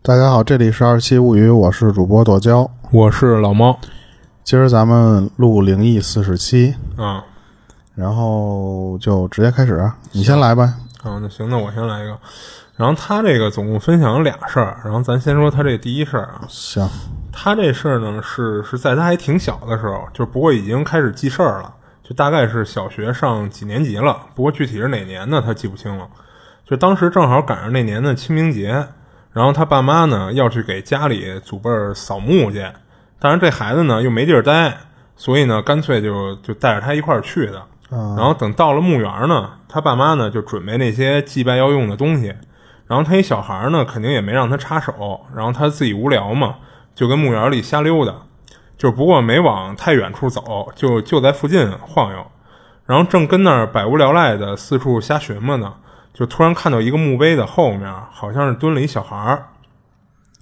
[0.00, 2.70] 大家好，这里是二七物语，我是主播剁椒。
[2.90, 3.78] 我是老猫，
[4.42, 7.22] 今儿咱们录灵异四十七，啊。
[7.94, 9.98] 然后就直接开始，啊。
[10.12, 10.78] 你先来吧。
[11.02, 12.18] 啊，那行，那我先来一个。
[12.74, 16.46] 然后他这个总共分享了俩事儿，然后咱先说他这第一事儿啊。
[16.48, 16.88] 行，
[17.40, 21.72] 他这事儿呢是是在他还挺小的时候，就不过已经开始记事儿了，
[22.02, 26.08] 就大概是小学上几年级了，不过具体是哪年呢，他记不清了。
[26.66, 28.88] 就当时正好赶上那年的清明节，
[29.30, 32.66] 然后他爸妈呢要去给家里祖辈儿扫墓去，
[33.20, 34.76] 但是这孩子呢又没地儿待，
[35.14, 37.62] 所以呢干脆就就带着他一块儿去的。
[37.88, 42.34] 然后等到了墓园呢，他爸妈呢就准备那些祭拜要用的东西，
[42.88, 46.56] 然后他一小孩儿呢肯定也没让他插手，然后他自己无聊嘛，
[46.98, 48.12] 就跟墓园里瞎溜达，
[48.76, 52.26] 就不过没往太远处走，就就在附近晃悠，
[52.86, 55.74] 然后正跟那儿百无聊赖的四处瞎寻摸呢，
[56.12, 59.46] 就突然看到一个墓碑的后面好像是蹲了一小孩儿，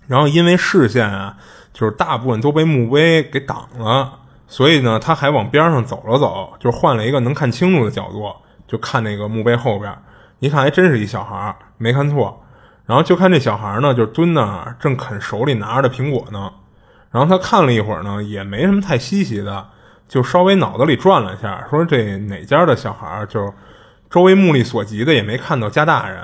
[0.06, 1.36] 然后因为视线啊，
[1.74, 8.34] 就是大部分都被墓碑给挡了，所以呢，他还往边上走了走，就换了一个能看清楚的角度，
[8.66, 9.94] 就看那个墓碑后边，
[10.38, 12.42] 一看还真是一小孩儿，没看错。
[12.86, 16.50] 然后就看这小孩呢，就蹲那儿正啃手里拿着的苹果呢。
[17.10, 19.66] 然后他看了一会儿呢，也没什么太稀奇的，
[20.06, 23.52] 就稍微脑子里转了一下，说这哪家的小孩，就
[24.08, 26.22] 周围目力所及的也没看到家大人，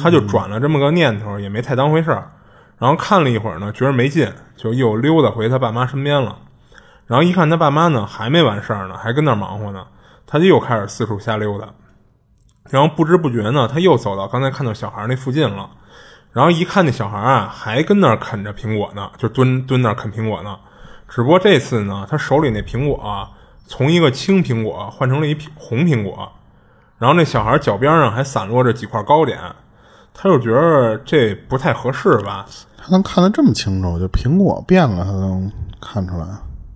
[0.00, 2.30] 他就转了这么个念头，也没太当回事儿。
[2.78, 6.36] 然后看了一会儿呢，觉得没劲，就又溜达回他爸妈身边了。
[7.06, 9.86] 然后一看他爸妈呢，还没完事儿呢，还跟那儿忙活呢，
[10.26, 11.68] 他就又开始四处瞎溜达。
[12.70, 15.70] 然后不知不觉呢，他又走到刚才看到小孩那附近了。
[16.34, 20.58] 然后一看那小孩啊，还跟那儿啃着苹果呢，就蹲蹲那儿啃苹果呢。
[21.08, 23.30] 只不过这次呢，他手里那苹果啊，
[23.66, 26.28] 从一个青苹果换成了一苹红苹果。
[26.98, 29.38] 然后那小孩脚边上还散落着几块糕点，
[30.12, 32.44] 他就觉得这不太合适吧。
[32.76, 35.50] 他能看得这么清楚，就苹果变了，他能
[35.80, 36.26] 看出来。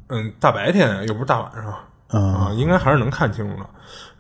[0.09, 1.75] 嗯，大白天又不是大晚上，
[2.13, 3.69] 嗯啊，应该还是能看清楚的。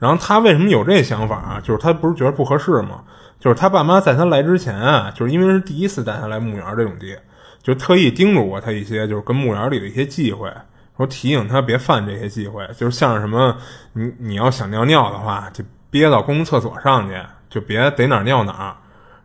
[0.00, 1.60] 然后他为什么有这想法啊？
[1.62, 3.02] 就是他不是觉得不合适吗？
[3.40, 7.16] 就是他爸妈在他来之前啊，就是因为是第一次带他来墓园这种地，
[7.62, 10.52] 就特意叮嘱过他一些，就是跟墓园里的一些忌讳，
[10.96, 13.56] 说提醒他别犯这些忌讳，就是像什么，
[13.92, 17.14] 你你要想尿尿的话，就憋到公共厕所上去，
[17.48, 18.76] 就别逮哪儿尿哪儿，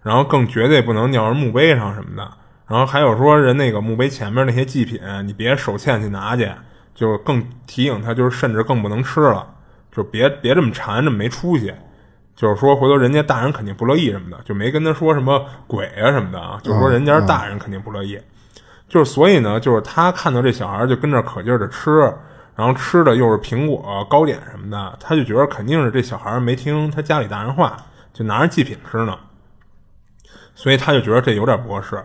[0.01, 2.31] 然后更绝对不能尿人墓碑上什么的。
[2.67, 6.49] 然后还有说人那个墓碑前面那些祭品，你别手欠去拿去，
[6.95, 9.45] 就更提醒他，就是甚至更不能吃了，
[9.91, 11.73] 就别别这么馋，这么没出息。
[12.35, 18.19] 就是说，回头人家大人肯定不乐意什么的，就没跟他说什么鬼啊什么的啊，就说人家大人肯定不乐意。
[18.89, 21.99] 就是所以呢，就是他看到这小孩就跟这可劲儿的吃，
[22.55, 27.77] 然后吃的又是苹果、糕点什么的，他就觉得肯定是这小孩没听他家里大人话，
[28.13, 29.17] 就拿着祭品吃呢。
[30.55, 32.03] 所以他就觉得这有点不合适，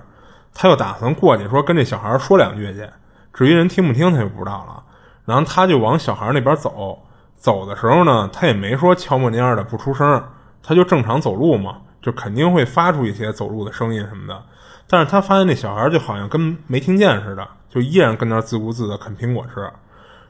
[0.55, 2.89] 他就打算过去说跟这小孩说两句去。
[3.33, 4.83] 至于人听不听，他就不知道了。
[5.25, 7.03] 然后他就往小孩那边走。
[7.39, 10.23] 走的时候呢，他也没说悄没蔫的不出声，
[10.63, 14.43] 他就正常走路嘛，就肯定会发出一些走路的声音什么的。
[14.89, 19.61] 但是他发现那小孩就好像跟没听见似的，就依然跟那自顾自的啃苹果吃。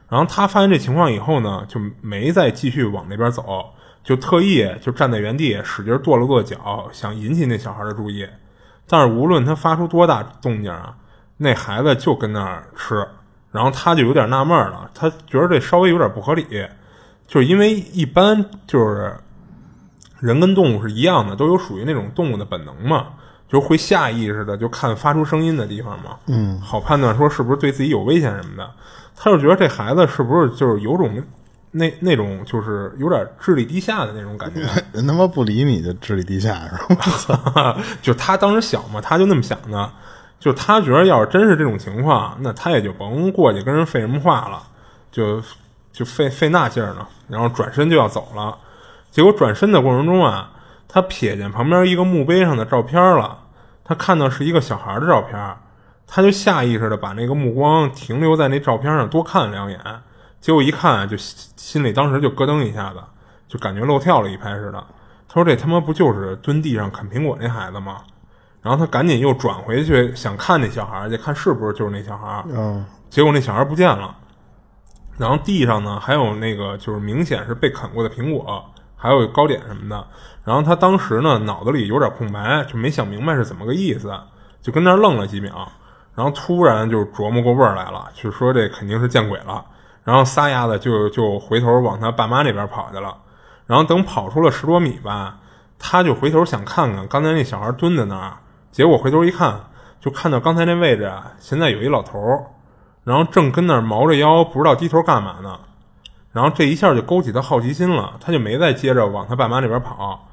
[0.07, 3.65] 然后他发现这情况以后呢，就没再继续往那边走，
[4.03, 8.27] 就特意就站在原地使劲跺了跺脚，想引起那小孩的注意。
[8.87, 10.95] 但是无论他发出多大动静啊，
[11.37, 13.07] 那孩子就跟那儿吃。
[13.51, 16.45] 然后他就有点纳闷了，他觉得这稍微有点不合理。
[17.29, 19.15] 就是因为一般就是
[20.19, 23.09] 人跟动物是一样的，都有属于那种动物的本能嘛，
[23.47, 28.67] 就会下意识的就看发出声音的地方嘛，嗯，好判断说是不是对自己有危险什么的。
[29.15, 31.21] 他就觉得这孩子是不是就是有种
[31.71, 36.95] 那那种就是有点智力低下的那种感觉， 人他妈不理你就智力低下是
[37.53, 37.77] 吧？
[38.01, 39.91] 就他当时小嘛，他就那么想的，
[40.39, 44.63] 就他觉得要是真是这种情况，那他也就甭过去跟人废什么话了，
[45.11, 45.39] 就。
[45.91, 48.57] 就费费那劲儿呢，然后转身就要走了，
[49.11, 50.51] 结果转身的过程中啊，
[50.87, 53.39] 他瞥见旁边一个墓碑上的照片了，
[53.83, 55.55] 他看到是一个小孩的照片，
[56.07, 59.79] 他就下意识的把那个目光停留在那照片上多看两眼，
[60.39, 62.99] 结果一看就心里当时就咯噔一下子，
[63.47, 64.83] 就感觉漏跳了一拍似的。
[65.31, 67.97] 他说：“这他妈不就是蹲地上啃苹果那孩子吗？”
[68.63, 72.43] 然后他赶紧又转回去想看那小孩去，看是不是就是那小孩。
[72.49, 74.15] 嗯，结果那小孩不见了。
[75.19, 78.63] 然后地上呢还有那个就是明显是被啃过的苹果，
[78.95, 80.07] 还有糕点什么的。
[80.45, 84.17] 然后他当时呢脑子里有点空白，就没想明白是怎么个意思，
[84.61, 85.71] 就跟那儿愣了几秒。
[86.15, 89.63] 然后突然就琢磨过味儿来了，就说这肯定是见鬼了。
[90.03, 93.15] 然后撒丫子就就回头往他爸妈那边跑去了。
[93.67, 95.37] 然后等跑出了十多米吧，
[95.77, 98.37] 他就回头想看看刚才那小孩蹲在那儿，
[98.71, 99.59] 结果回头一看，
[99.99, 102.43] 就看到刚才那位置啊，现在有一老头儿，
[103.09, 105.59] 然后正跟那儿毛着腰，不知道低头干嘛呢。
[106.31, 110.29] 然后这一下就勾起他好奇心了，他就没再接着往他爸妈那边跑，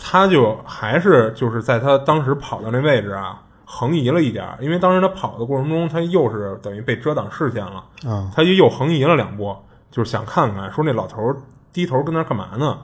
[0.00, 9.56] 他就还是就是在他当时跑到那位置啊，横移了一点，因为当时他跑的过程中，他又是等于被遮挡视线了，啊，他就又横移了两步，
[9.90, 11.36] 就是想看看说那老头儿
[11.72, 12.78] 低头跟那儿干嘛呢。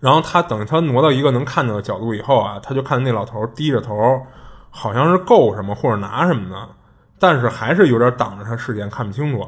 [0.00, 3.94] 然后他等他挪到一个能看到的角度以后啊，他就看那老头儿低着头，
[4.70, 6.68] 好像是够什么或者拿什么呢，
[7.22, 9.46] 但是还是有点挡着他视线，看不清楚。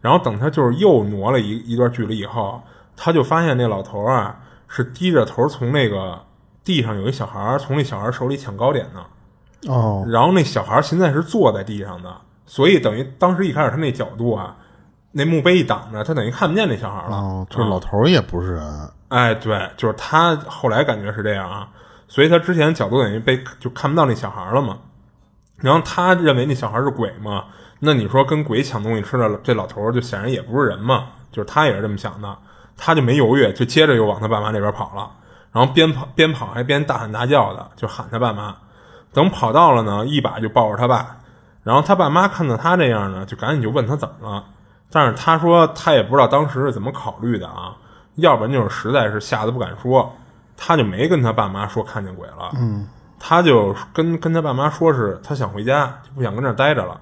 [0.00, 2.62] 然后等他就是又挪了一一段距离以后，
[2.96, 4.36] 他就发现那老头儿啊
[4.68, 6.16] 是低着头从那个
[6.62, 9.00] 地上有一小孩儿从那小孩儿手里抢糕点呢。
[9.66, 14.54] 哦，然后那小孩儿现在是坐在地上的，所以等于当时一开始他那角度啊，
[15.10, 17.16] 那墓碑一挡着，他等于看不见那小孩儿了。
[17.16, 21.68] 哦，就是老头儿也不是人，哎，对，就是他后来感觉是这样啊，
[22.06, 24.78] 所以他之前角度等于被就看不到那小孩了嘛。
[25.58, 27.44] 然后他认为那小孩是鬼嘛，
[27.80, 32.36] 那你说跟鬼抢东西吃的这老头就显然也不是人嘛，就是他也是这么想的，
[32.76, 35.10] 他就没犹豫，就接着又往他爸妈那边跑了，
[35.52, 38.54] 然后边跑边跑还边大喊大叫的，就喊他爸妈。
[39.12, 41.16] 等跑到了呢，一把就抱着他爸，
[41.62, 44.44] 然后他爸妈看到他这样呢，就赶紧就问他怎么了，
[44.90, 47.74] 但是他说他也不知道当时是怎么考虑的啊，
[48.16, 50.14] 要不然就是实在是吓得不敢说，
[50.54, 52.86] 他就没跟他爸妈说看见鬼了，嗯，
[53.28, 57.00] 他就跟跟他爸妈说是他想回家，就不想跟这儿待着了。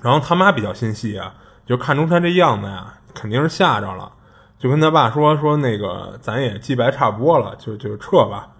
[0.00, 1.34] 然后他妈比较心细啊，
[1.66, 4.12] 就看出他这样子呀，肯定是吓着了，
[4.56, 8.50] 就跟他爸说说那个咱也祭拜差不多了，就就撤吧。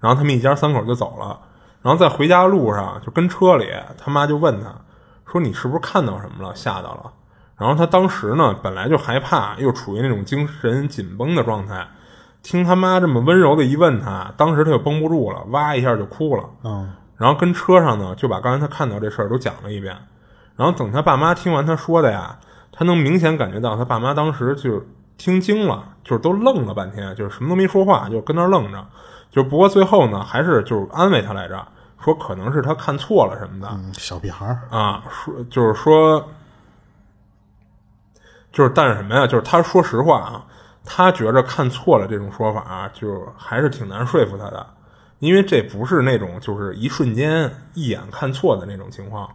[0.00, 1.38] 然后他们一家三口就走了。
[1.82, 3.70] 然后在回家路上，就跟车里，
[4.02, 4.74] 他妈就问他
[5.30, 6.54] 说：“你是不是看到什么了？
[6.56, 7.12] 吓到了？”
[7.58, 11.86] 然后他当时呢，本来就害怕，又处于那种精神紧绷的状态。
[12.46, 16.44] 听他妈这么温柔的一问他，当时他就绷不住了，哇一下就哭了。
[16.62, 19.96] 嗯，然后跟车上呢，就把刚才他看到这事儿都讲了一遍。
[20.54, 22.38] 然后等他爸妈听完他说的呀，
[22.70, 24.80] 他能明显感觉到他爸妈当时就
[25.18, 28.86] 听惊了，就是都愣了半天，就是什么都没说话，就跟那儿愣着。
[29.28, 31.66] 就不过最后呢，还是就是安慰他来着，
[31.98, 33.68] 说可能是他看错了什么的。
[33.72, 36.24] 嗯，小屁孩儿，啊，说就是说，
[38.52, 39.26] 就是但是什么呀？
[39.26, 40.44] 就是他说实话啊，
[40.86, 44.64] 他觉着看错了这种说法、啊，就还是挺难说服他的，
[45.18, 49.28] 因为这不是那种就是一瞬间一眼看错的那种情况，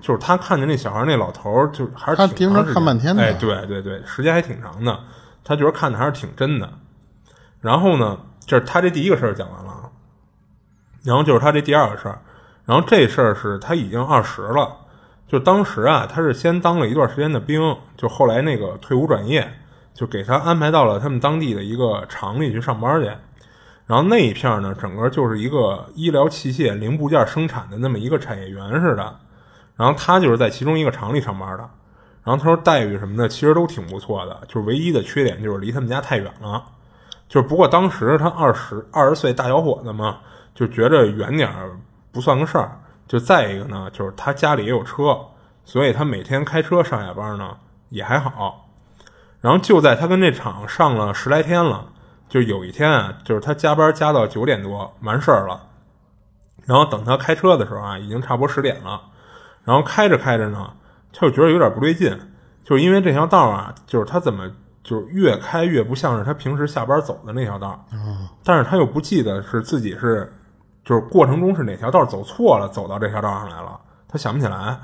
[0.00, 4.98] 就是他看见那小孩那老头儿，就还是他盯着看半天的哎，对对对，时间还挺长的，
[5.42, 6.70] 他觉得看的还是挺真的。
[7.60, 9.70] 然后呢，就是他这第一个事儿讲完了。
[9.70, 9.90] 啊，
[11.02, 12.18] 然后就是他这第二个事儿，
[12.64, 14.74] 然后这事儿是他已经二十了，
[15.28, 19.50] 就当时啊，他是先当了一段时间的兵，就后来那个退伍转业，
[19.94, 23.06] 就给他安排到了他们当地的一个厂里去上班去。
[23.86, 29.16] 然后那一片呢，整个就是一个医疗器械零部件生产的那么一个产业园似的。
[29.76, 31.68] 然后他就是在其中一个厂里上班的。
[32.22, 36.64] 然后他说待遇什么的其实都挺不错的，就是唯一的缺点就是离他们家太远了。
[37.28, 40.18] 就是不过当时他二十二十岁大小伙子嘛，
[40.54, 41.78] 就觉着远点儿
[42.10, 42.80] 不算个事儿。
[43.06, 45.18] 就再一个呢，就是他家里也有车，
[45.66, 47.54] 所以他每天开车上下班呢
[47.90, 48.63] 也还好。
[49.44, 51.84] 然后就在他跟那厂上了十来天了，
[52.30, 55.60] 就有一天啊，就是他加班加到九点多完事儿了，
[56.64, 58.98] 然后等他开车的时候啊，已经差不多十点了。
[59.62, 60.72] 然后开着开着呢，
[61.12, 62.18] 他就觉得有点不对劲，
[62.64, 64.50] 就是因为这条道啊，就是他怎么
[64.82, 67.84] 就是越开越不像是他平时下班走的那条道，
[68.42, 70.32] 但是他又不记得是自己是
[70.86, 74.78] 就是过程中是哪条道走错了，走到这条道上来了，他想不起来。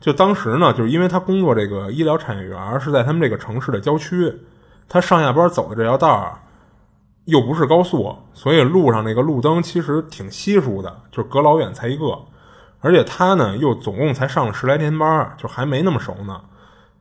[0.00, 4.32] 就当时呢，就是因为他工作这个医疗产业园是在他们这个城市的郊区，
[4.88, 6.38] 他上下班走的这条道儿
[7.24, 12.18] 又不是高速，所以路上那个路灯其实挺稀疏的，就隔老远才一个。
[12.80, 16.40] 而且他呢，又总共才上了十来天班，就还没那么熟呢。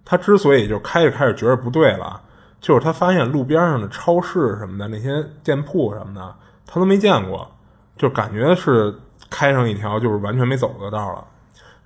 [0.04, 2.20] 他之所以就开着开着觉得不对了，
[2.60, 6.36] 就是他发现路边上的超市什么的那些店铺什么的，
[6.66, 7.48] 他都没见过，
[7.96, 8.94] 就感觉是
[9.30, 11.24] 开上一条就是完全没走的道了。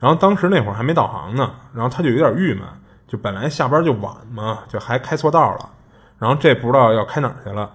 [0.01, 2.63] 然后当时那会儿还没导航呢，然后他就有点郁闷，
[3.07, 5.69] 就本来下班就晚嘛，就还开错道了，
[6.17, 7.69] 然后这不知道要开哪儿去了。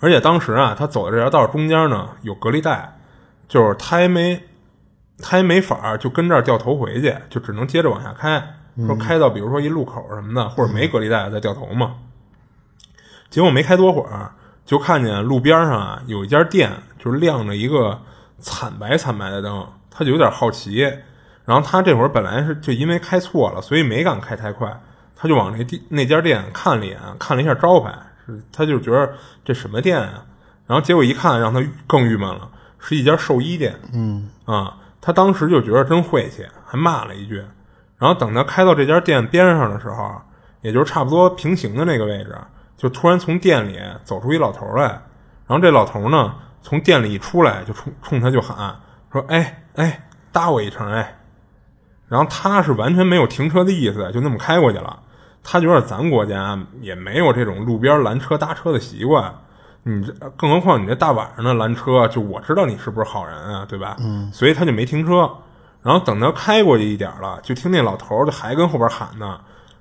[0.00, 2.96] 而且当时啊，他走的这条道中间呢有隔离带，
[3.46, 4.42] 就是他还没
[5.18, 8.42] 他还没法儿就跟这儿掉头回去，就只能接着往下开，
[8.86, 11.96] 说开到比如说一路口什么的，或者没隔离带再掉头嘛。
[13.28, 14.32] 结果没开多会儿，
[14.64, 18.00] 就看见路边上啊有一家店，就是亮着一个
[18.38, 19.68] 惨白惨白的灯，
[20.00, 20.78] 他就有点好奇，
[21.44, 24.72] 然然后他这会儿本来是就因为开错了，所以没敢开太快，
[25.16, 27.92] 他就往那地那家店看了一眼，看了一下招牌，
[28.24, 29.12] 是他就觉得
[29.44, 30.24] 这什么店啊？
[30.68, 33.76] 然后结果一看，让他更郁闷了，是一家寿衣店。
[33.92, 37.44] 嗯啊，他当时就觉得真晦气，还骂了一句。
[37.98, 40.22] 然后等他开到这家店边上的时候，
[40.60, 42.38] 也就是差不多平行的那个位置，
[42.76, 44.84] 就突然从店里走出一老头来。
[45.48, 48.76] 然后这老头呢，从店里一出来，就冲冲他就喊
[49.12, 51.18] 说：“哎哎，搭我一程哎！”
[52.08, 54.98] 然后他是完全没有停车的意思，就那么开过去了。
[55.42, 59.32] 他觉得咱国家也没有这种路边拦车搭车的习惯，
[59.84, 63.96] 你这更何况你这大晚上的拦车，就我知道你是不是好人啊，对吧？
[64.00, 65.30] 嗯，所以他就没停车。
[65.82, 69.40] 然后等他开过去一点了，就听那老头就还跟后边喊呢，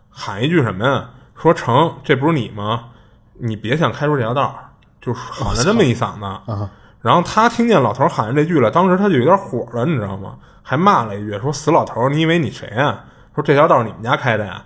[0.10, 1.10] 喊一句什么呀？
[1.36, 2.86] 说成这不是你吗？
[3.34, 4.70] 你别想开出这条道儿，
[5.02, 6.26] 就喊了这么一嗓子。
[6.26, 6.70] 啊
[7.02, 10.36] 然后他听见老头喊这句了，当时他就有点火了，你知道吗？
[10.62, 13.04] 还骂了一句说：“死老头，你以为你谁啊？
[13.34, 14.64] 说这条道儿你们家开的呀？”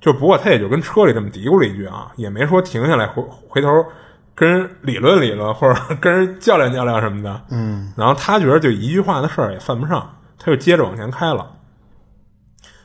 [0.00, 3.84] 就不过他也就跟车里这么嘀咕了一句啊，也没说停下来回回头
[4.34, 7.42] 跟人理论理论或者 跟人较量较量什么的。
[7.50, 11.50] 嗯然后他觉得就一句话的事儿也犯不上，他就接着往前开了。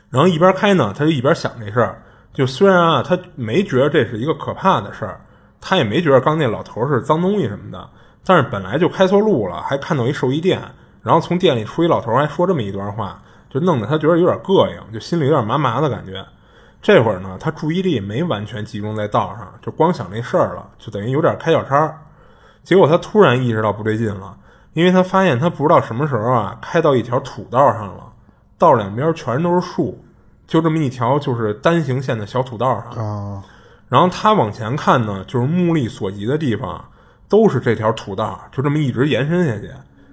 [0.09, 2.01] 然后一边开呢，他就一边想这事儿。
[2.33, 5.19] 就虽然啊，他没觉得这是一个可怕的事儿，
[5.59, 7.89] 他也没觉得刚那老头是脏东西什么的，
[8.25, 10.61] 但是本来就开错路了，还看到一兽医店，
[11.01, 16.23] 然后从店里出一老头还说这么一段话，就弄得他觉得有点膈应，就心里有点麻麻的感觉。
[16.81, 21.95] 这会儿呢，他注意力没完全集中在道上，就光想这事儿了，就等于有点开小差。
[22.63, 24.37] 结果他突然意识到不对劲了，
[24.73, 28.13] 因为他发现他不知道什么时候啊，开到一条土道上了，
[28.57, 30.03] 道两边全都是树，
[30.45, 33.03] 就这么一条就是单行线的小土道上。
[33.03, 33.43] 啊
[33.89, 36.85] 然后他往前看呢，就是目力所及的地方
[37.31, 39.71] 都是这条土道，就这么一直延伸下去。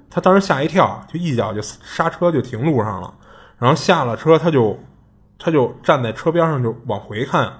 [0.08, 3.12] 他当时吓一跳，就一脚就刹车就停路上了，
[3.58, 4.78] 然后下了车他就
[5.36, 7.52] 他就站在车边上就往回看，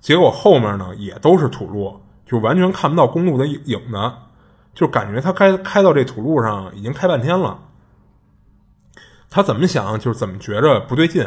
[0.00, 4.12] 结果后面呢也都是土路，就完全看不到公路的影子，
[4.74, 7.58] 就感觉他开开到这土路上已经开半天了。
[9.28, 11.22] 他怎么想就是怎么觉着不对劲，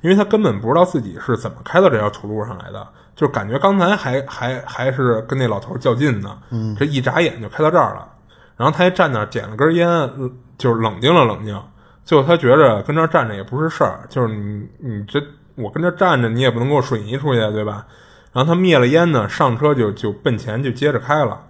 [0.00, 8.08] 因为他根本不知道自己是怎么开到这条土路上来的，就感觉刚才还还还是跟那老头较劲呢，嗯，这一眨眼就开到这儿了。
[8.56, 11.60] 然后他还站那儿点了根烟，呃就是冷静了冷静。
[12.04, 15.22] 最后他觉着跟这儿站着也不是事儿，就是你你这
[15.54, 17.86] 我跟这儿站着，你也不能给我瞬移出去，对吧？
[18.32, 21.40] 然后他灭了烟呢，上车就就奔前就接着开了。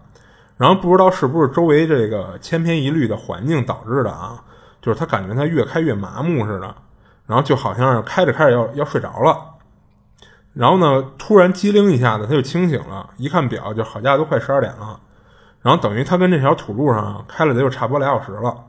[0.56, 4.40] 然后不知道是不是周围这个千篇一律的环境导致的啊，
[4.80, 6.74] 就是他感觉他越开越麻木似的，
[7.26, 9.36] 然后就好像是开着开着要要睡着了。
[10.54, 15.00] 然后呢，突然机灵一下子他就清醒了，一看表，就好家伙都快十二点了。
[15.62, 18.64] 然后等于他跟这条土路上开了得有差不多俩小时了。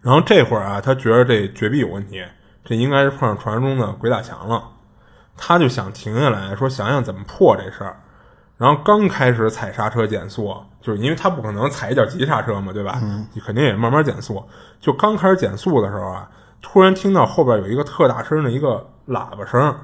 [0.00, 2.24] 然后这会儿啊，他觉得这绝壁有问题，
[2.64, 4.62] 这应该是碰上传说中的鬼打墙了。
[5.36, 8.00] 他就想停下来说，想想怎么破这事儿。
[8.56, 12.98] 然后刚开始踩刹车减速，就是因为他不可能踩一脚急刹车嘛，对吧？
[13.34, 14.42] 你肯定也慢慢减速。
[14.80, 16.30] 就刚开始减速的时候啊，
[16.62, 19.76] 突然听到后边有一个特大声的一个喇叭声，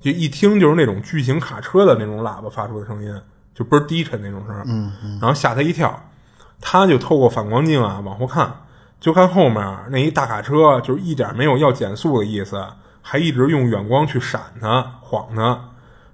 [0.00, 3.20] 就一听就是那种巨型卡车的那种喇叭发出的声音，
[3.54, 4.56] 就倍儿低沉那种声。
[4.66, 5.18] 嗯嗯。
[5.20, 5.98] 然后吓他一跳，
[6.60, 8.52] 他就透过反光镜啊往后看，
[9.00, 9.56] 就看后面
[9.90, 12.64] 那一大卡车，就是一点没有要减速的意思，
[13.02, 15.58] 还一直用远光去闪他、晃他。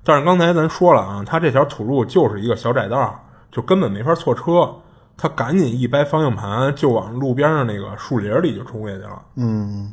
[0.05, 4.75] 但是刚才咱说了啊，他这条土路就是一个小窄道，就根本没法错车。
[5.17, 9.23] 他赶紧一掰方向盘，就往路边上那个树林里就冲下去了。
[9.37, 9.93] 嗯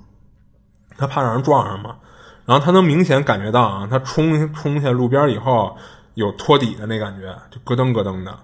[0.97, 1.95] 他怕让人撞上嘛。
[2.49, 5.77] 然后他能明显感觉到啊，他冲冲下路边以后
[6.15, 8.35] 有托底的那感觉，就咯噔咯噔的。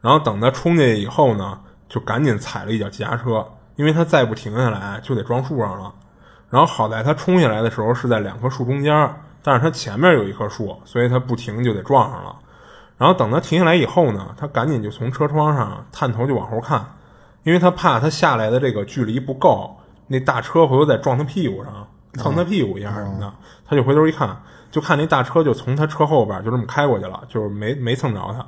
[0.00, 5.92] 然后等他冲下去以后呢，就赶紧踩了一脚急刹车，因为他再不停下来就得撞树上了。
[6.48, 12.34] 然后好在他冲下来的时候是在两棵树中间，但是他前面有一棵树，所以他不停就得撞上了。
[12.96, 16.82] 然后等他停下来以后呢，他赶紧就从车窗上探头就往后看，
[17.42, 19.76] 因为他怕他下来的这个距离不够，
[20.06, 23.32] 那大车回头再撞他屁股上，蹭他屁股一下什么的，
[23.66, 24.36] 他就回头一看，
[24.70, 28.46] 就看那大车就从他车后边就这么开过去了，就是没没蹭着他。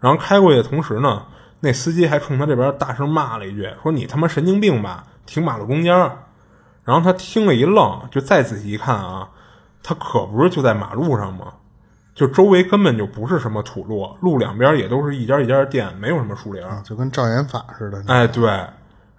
[0.00, 1.24] 然后开过去的同时呢，
[1.60, 5.94] 那司机还冲他这边大声骂了一句，说你他妈神经病吧，停马路中间。
[6.84, 9.28] 然后他听了一愣，就再仔细一看啊，
[9.82, 11.46] 他可不是就在马路上吗？
[12.14, 16.64] 就周围根本就不是什么土路，路两边也都是一家一家的店，没有什么树林。
[16.64, 18.02] 啊，就跟障眼法似的。
[18.06, 18.48] 哎，对。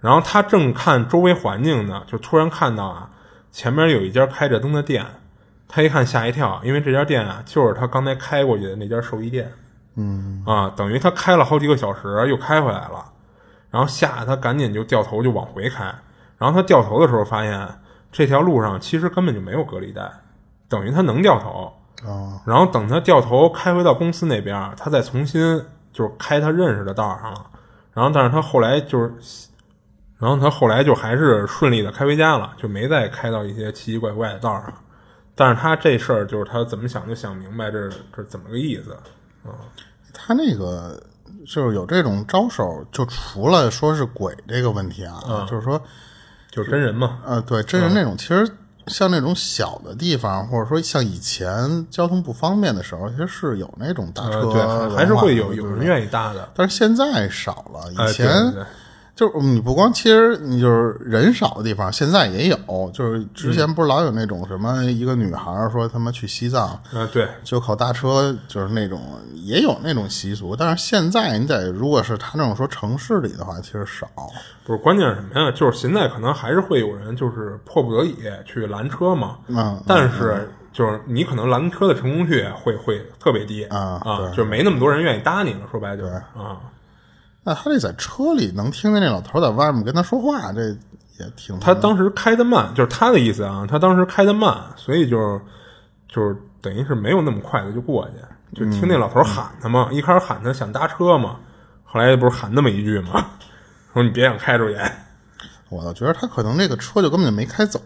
[0.00, 3.10] 然后他正看周围环境呢，就突然看到啊，
[3.50, 5.04] 前面有一家开着灯的店。
[5.70, 9.52] 他一看吓一跳，因为这家店啊，就是他刚才开过去的那家兽医店。
[9.96, 13.04] 嗯啊，等于他开了好几个小时，又开回来了。
[13.70, 15.84] 然后吓得他赶紧就掉头就往回开。
[16.38, 17.68] 然后他掉头的时候发现，
[18.10, 20.10] 这条路上其实根本就没有隔离带，
[20.70, 21.70] 等于他能掉头。
[22.06, 25.62] 哦，然后等他掉头开回到公司那边，他再重新
[25.92, 27.44] 就是开他认识的道上了。
[27.92, 29.47] 然后，但是他后来就是，
[30.18, 34.72] 然后他后来就还是顺利的开回家了，就没再开到一些奇奇怪怪的道上。
[35.34, 38.96] 但是他这事儿就是他怎么想就想明白这这怎么个意思。
[39.44, 39.52] 嗯
[40.20, 41.00] 他那个
[41.46, 45.80] 就是有这种招手，就除了说是鬼这个问题啊，嗯就是说，
[46.50, 48.50] 就是真人嘛，呃，对真人那种，其实
[48.88, 56.48] 像那种小的地方，或者说像以前交通不方便的时候，其实是有那种搭呃，车还是会有有人愿意搭的。
[56.54, 58.66] 但是现在少了，哎以前、对对对
[59.18, 62.56] 就是你不光，其实你就是人少的地方，现在也有。
[62.94, 69.00] 就是之前不是老有那种什么一个女孩儿说他妈去西藏嗯，对，就靠大车，就是那种
[69.34, 70.54] 也有那种习俗。
[70.54, 74.06] 但是现在你得如果是他那种说城市里的话，其实少。
[74.62, 75.50] 不是关键是什么呀？
[75.50, 78.14] 就是现在可能还是会有人就是迫不得已
[78.46, 79.38] 去拦车嘛。
[79.48, 85.62] 嗯，但是就是你可能拦车的成功率会会特别低啊啊就没那么多人愿意搭你了。
[85.72, 86.60] 说白了就是啊，
[87.48, 90.68] 那他这在车里能听见那老头在外面跟他说话，这
[91.18, 95.40] 也挺他当时开的慢，就是他的意思啊，他当时开的慢，所以就是
[96.06, 99.88] 就是等于是没有那么快的就过去，就听那老头喊他嘛。
[99.90, 101.36] 一开始喊他想搭车嘛，
[101.84, 103.26] 后来不是喊那么一句嘛，
[103.94, 104.76] 说你别想开出去
[105.70, 107.78] 我倒觉得他可能这个车就根本就没开走，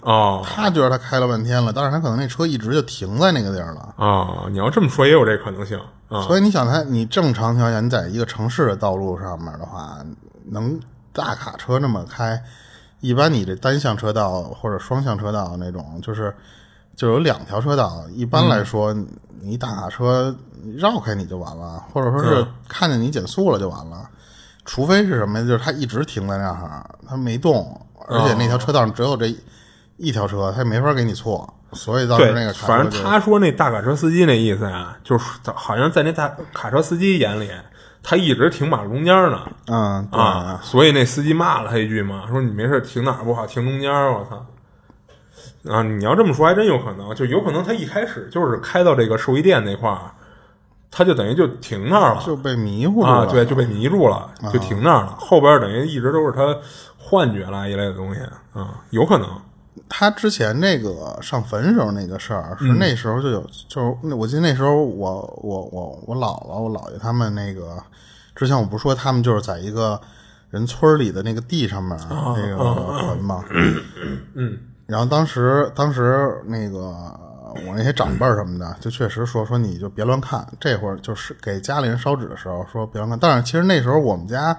[0.00, 3.94] 哦他觉得他开了半天了，但是他可能那车一直就停在那个地儿了。
[3.96, 6.22] 哦，你要这么说也有这可能性啊。
[6.22, 9.98] 所以你想他，你正常条件下，你在一个城市的道路上面的话，
[10.46, 10.80] 能
[11.12, 12.42] 大卡车那么开，
[13.00, 16.34] 一般你这单向车道或者双向车道那种，就是
[16.96, 18.94] 就有两条车道，一般来说，
[19.42, 20.34] 你大卡车
[20.74, 24.08] 绕开你就完了，或者说是看见你减速了就完了。
[24.72, 25.44] 除非是什么呀？
[25.44, 29.34] 就是他一直停在那儿，他没动，而且那条车道上只有这
[29.96, 31.52] 一条车，他也没法给你错。
[31.72, 35.24] 所以当时对，那个卡车反正他说那大卡车司机那意思呀，就是
[35.56, 37.50] 好像在那大卡车司机眼里，
[38.00, 45.74] 他一直停马路中间呢嗯对啊，所以那司机骂了他一句嘛，说你没事停哪儿不好，停中间儿，我操！
[45.74, 50.12] 啊，你要这么说还真有可能，就有可能他一开始就是开到这个兽医店那块儿，
[50.90, 53.08] 他就等于就停那儿了，就被迷糊了。
[53.08, 55.16] 啊，对，就被迷住了，就停那儿了。
[55.18, 56.56] 后边等于一直都是他
[56.98, 58.20] 幻觉啦一类的东西
[58.52, 59.28] 啊，有可能。
[59.88, 67.76] 他之前那个上坟时候那个事儿，是那时候就有，就是那我记得那时候我我我我姥姥我姥爷他们那个，
[68.34, 70.00] 之前我不是说他们就是在一个
[70.50, 72.56] 人村里的那个地上面那个
[72.98, 73.44] 坟嘛，
[74.34, 76.94] 嗯，然后当时当时那个
[77.66, 84.56] 我那些长辈儿什么的，就确实说说你就别乱看，这会儿就是给家里人烧纸的时候说别乱看，但是其实那时候我们家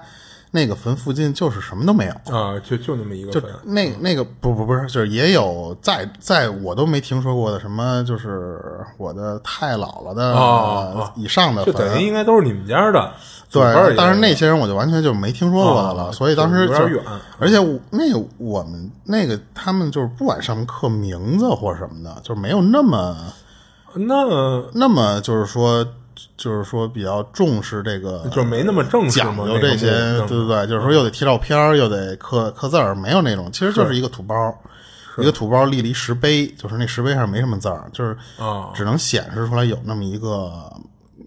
[0.50, 2.12] 那个坟附近就是什么都没有。
[2.36, 8.60] 啊，就就那么一个就坟，那那个不不不是，就是也有在在我都没听说过的什么，就是
[8.98, 13.12] 我的太姥姥的、哦哦以上的就等于坟，应该都是你们家的。
[13.52, 17.04] 对，也但是那些人我就完全就没听说过的了，哦所以当时就就有点远
[17.38, 17.56] 而且
[17.90, 23.16] 那个我们那个他们就是不管上面刻名字或什么的，就是没有那么
[23.94, 24.24] 那
[24.72, 25.86] 那么就是说
[26.36, 34.34] 就是说比较重视这个就没那么正式讲嘛，究这些，那个对对对，就是说又得贴照片，又得刻刻字儿，没有那种，其实就是一个土包，
[35.18, 40.50] 一个土包立了一石碑，就是那石碑上没什么字儿，就是啊只能显示出来有那么一个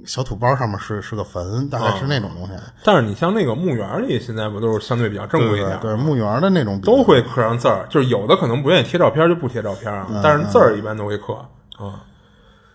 [0.05, 2.53] 小土包，上面是是个坟，大概是那种东西。
[2.83, 11.33] 但是你像那个墓园里，现在不都是相对比较正规一点，对墓园的那种都会刻上字儿，就是有的可能不愿意贴照片就不贴照片啊，嗯但是字儿一般都会刻
[11.77, 11.99] 啊。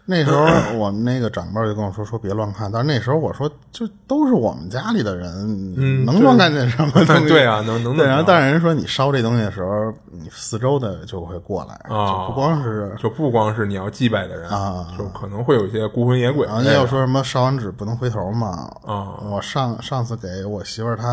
[0.06, 0.44] 那时候
[0.76, 5.30] 我们那个长辈就跟我说说别乱看，但是那时候我说就都是我们家里的人，
[5.76, 7.28] 嗯能乱看见什么东西？
[7.30, 18.68] 对啊，能能对，然后但是是人说你烧这东西的时候，你四周的就会过来，啊就不光是就不光是你要祭拜的人啊就可能会有一些孤魂野鬼人家又说什么烧完纸不能回头嘛。
[18.84, 21.04] 啊我上上次给我媳妇儿她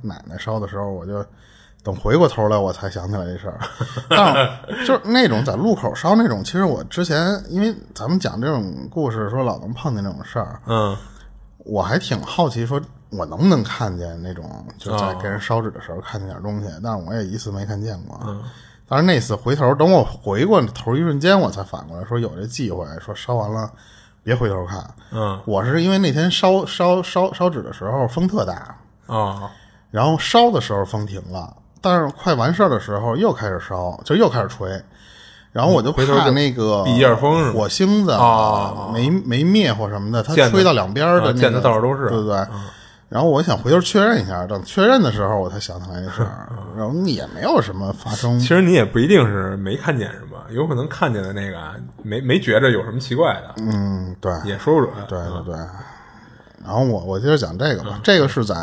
[0.00, 1.22] 奶奶烧的时候，我就
[1.86, 3.60] 等回过头来我才想起来这事儿。
[4.10, 10.96] 但是就是那种在路口烧那种，其实我之前因为咱们讲这种故事，说老能碰见那种事儿，嗯
[11.58, 18.18] 我还挺好奇，说我能不能看见那种就在哦给人烧纸的时候看见点东西，但是我也一次没看见过。
[18.26, 18.42] 嗯
[18.88, 23.68] 但是那次回头，等我回过头一瞬间，我才反过来说有这忌讳，说烧完了
[24.22, 24.88] 别回头看。
[25.10, 29.50] 嗯我是因为那天烧烧烧烧纸的时候风特大，啊
[29.90, 31.52] 然后烧的时候风停了，
[31.86, 34.68] 但是快完事儿的时候又开始烧，就又开始吹。
[35.52, 36.84] 然后我就怕回头就那个
[37.52, 42.36] 火星子啊没没灭或什么的，它吹到两边的、那个到处都是对不对？
[43.08, 48.46] 然后我想回头确认一下，等确认的时候我才想起来这事儿，然后也没有什么发生其。
[48.48, 54.92] 实你也不一定是没看见什么，有可能看见的那个啊没没觉着有什么奇怪的，嗯，对，也说不准。
[55.08, 55.54] 对对对。
[56.64, 58.54] 然后我我接着讲这个吧，这个是在，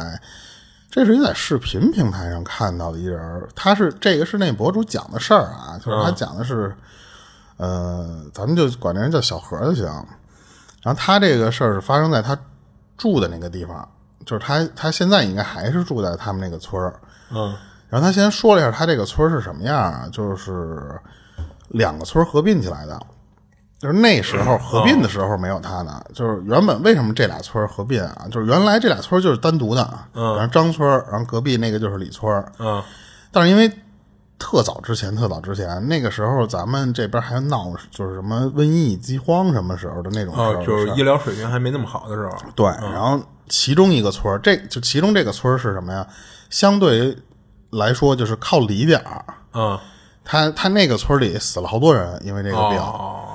[0.93, 6.71] 这是一在视频平台上看到的一人，他是这个是那博主讲的事儿啊，就是他讲的是，
[7.57, 9.85] 呃，咱们就管这人叫小何就行。
[10.83, 12.37] 然后他这个事儿是发生在他
[12.95, 13.89] 住的那个地方，
[14.23, 16.93] 就是他他现在应该还是住在他们那个村儿。
[17.31, 17.55] 嗯
[17.89, 20.79] 然后他先说了一下他这个村儿是什么样啊，就是
[21.69, 23.01] 两个村儿合并起来的。
[23.83, 28.25] 就是那时候合并的时候没有他呢，就是原本为什么这俩村合并啊？
[28.31, 32.81] 就是原来这俩村就是单独的，嗯，然后张村，然后隔壁那个就是李村儿，嗯
[33.29, 33.69] 但是因为
[34.39, 40.33] 特早之前，特早之前那个时候咱们这边还闹就是什么瘟疫、饥荒什么时候的那种
[40.65, 42.31] 就是医疗水平还没那么好的时候。
[42.55, 43.19] 对，然后
[43.49, 46.07] 其中一个村儿，这就其中这个村儿是什么呀？
[46.49, 47.17] 相对
[47.71, 49.77] 来说就是靠里点儿，嗯
[50.23, 53.25] 他他那个村里死了好多人，因为这个病，哦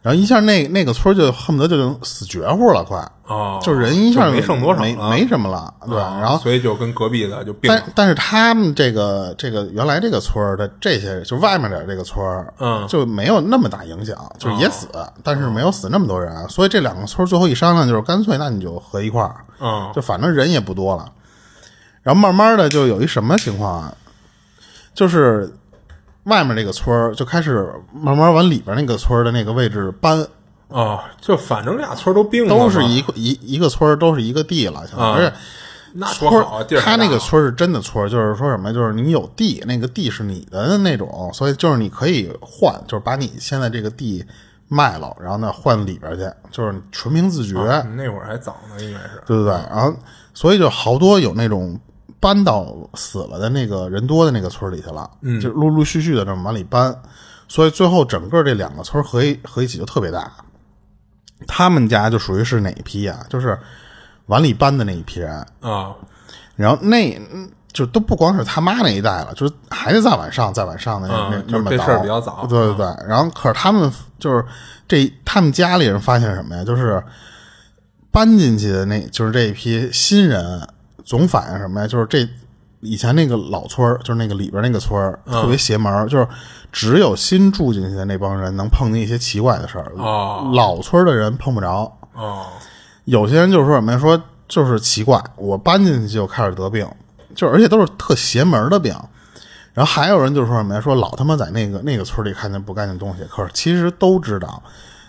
[0.00, 7.68] 然后一下那那个村就恨不得就死绝户了，快，哦，就人一下没剩多少没没什么了，对，啊然后所以就跟隔壁的就并。
[7.68, 12.24] 但但是他们这个这个原来这个村的这些，就外面点这个村，
[12.58, 12.86] 嗯。
[12.86, 14.86] 就没有那么大影响，就是也死，
[15.24, 19.90] 但是没有死那么多人，所以这两个村最后一商量，就是干脆那你就合一块儿，嗯。
[19.94, 21.10] 就反正人也不多了，
[22.02, 23.94] 然后慢慢的就有一什么情况啊，
[24.94, 25.52] 就是
[26.28, 30.26] 外面这个村儿就开始慢慢往里边那个村儿的那个位置搬，
[30.68, 35.32] 哦，就反正俩村儿都并了，都是一个一一个村儿都是一个地了，而且。
[35.94, 36.30] 那村
[36.82, 44.22] 他那个村儿是真的村儿，就是说什么，就是你有地，那个地是你的那种，所以就是你可以换，就是把你现在这个地
[44.68, 47.56] 卖了，然后呢换里边去，就是纯凭自觉，
[47.96, 49.22] 那会儿还早呢，应该是。
[49.26, 49.52] 对对对。
[49.70, 49.90] 然后
[50.34, 51.80] 所以就好多有那种
[52.20, 56.94] 搬到死了的那个人多的那个村里去了，嗯，就陆陆续续的这么往里搬，
[57.46, 60.30] 所以最后整个这两个村合一合一起就特别大。
[61.46, 63.56] 他们家就属于是哪一批啊、就是
[64.26, 65.94] 往里搬的那一批人，啊，
[66.56, 72.44] 然后那嗯就都不光是他妈那一代了，就是还得再往上、再往上的那、嗯那那么倒就是这事儿比较早。
[72.48, 72.86] 对对对。
[73.06, 74.44] 然后可是他们就是
[74.88, 76.64] 这他们家里人发现什么呀？
[76.64, 77.00] 就是
[78.10, 80.66] 搬进去的那就是这一批新人，
[81.08, 81.86] 总反映什么呀？
[81.86, 82.28] 就是这
[82.80, 86.28] 以前那个老村儿，就是那个里边那个村儿，特别邪门儿，就是
[86.70, 91.90] 只有新住进去的那帮人能碰见一些奇怪的事儿，哦老村儿的人碰不着。
[92.12, 92.44] 哦，
[93.06, 93.98] 有些人就是说什么呀？
[93.98, 96.86] 说就是奇怪，我搬进去就开始得病，
[97.34, 98.94] 就而且都是特邪门的病。
[99.72, 100.80] 然后还有人就说什么呀？
[100.80, 104.62] 说老他妈在那个那个村里看见不干净东西，可是其实都知道，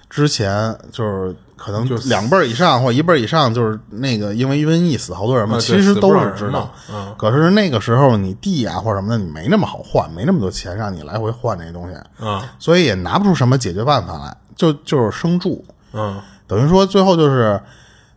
[0.10, 6.74] 之前就是可能就两辈儿以上或一辈儿以上，就是那个因为瘟疫死好多人嘛，啊其实都是知道。
[6.90, 15.64] 嗯可是那个时候你地啊或者什么的，你没那么好换，没那么多钱让你来回换那些东西，嗯所以也拿不出什么解决办法来，就就是生住。
[15.92, 17.62] 嗯等于说最后就是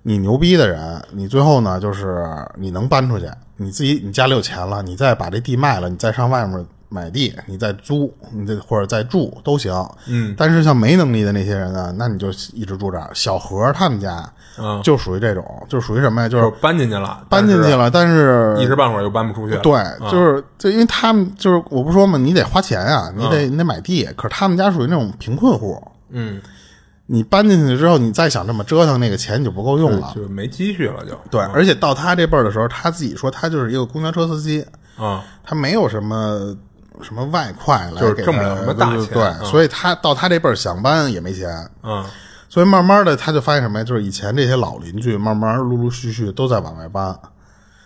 [0.03, 2.27] 你牛逼的人，你最后呢就是
[2.57, 9.73] 你能搬出去，你自己你家里有钱了，你再把这地卖了，你再上外面买地，你再租，你再或者再住都行。
[10.09, 13.11] 嗯，但是像没能力的那些人呢，那你就一直住这儿。
[13.15, 14.23] 小何他们家
[14.59, 16.29] 嗯，就属于这种，就属于什么呀？
[16.29, 19.57] 就就是搬进去了，搬进去了，但是一时半会儿又搬不出去。
[19.63, 26.41] 对，嗯就是就因为他们就是我不说嘛，你得花钱啊，你得、你得买地，可是他们家属于那种贫困户，嗯，
[27.07, 30.13] 你搬进去之后，你再想这么折腾，那个钱你就不够用了。
[30.15, 34.65] 就没积蓄了，就对，而且到他这辈儿的时候，他自己说他就是一个公交车司机，
[34.99, 36.55] 啊他没有什么
[37.01, 39.39] 什么外快来就是挣不了什么大对钱嗯。
[39.39, 41.49] 对所以他到他这辈儿想搬也没钱，
[41.83, 42.05] 嗯。
[42.49, 43.85] 所以慢慢的他就发现什么呀？
[43.85, 47.19] 就是以前这些老邻居慢慢陆陆续续都在往外搬，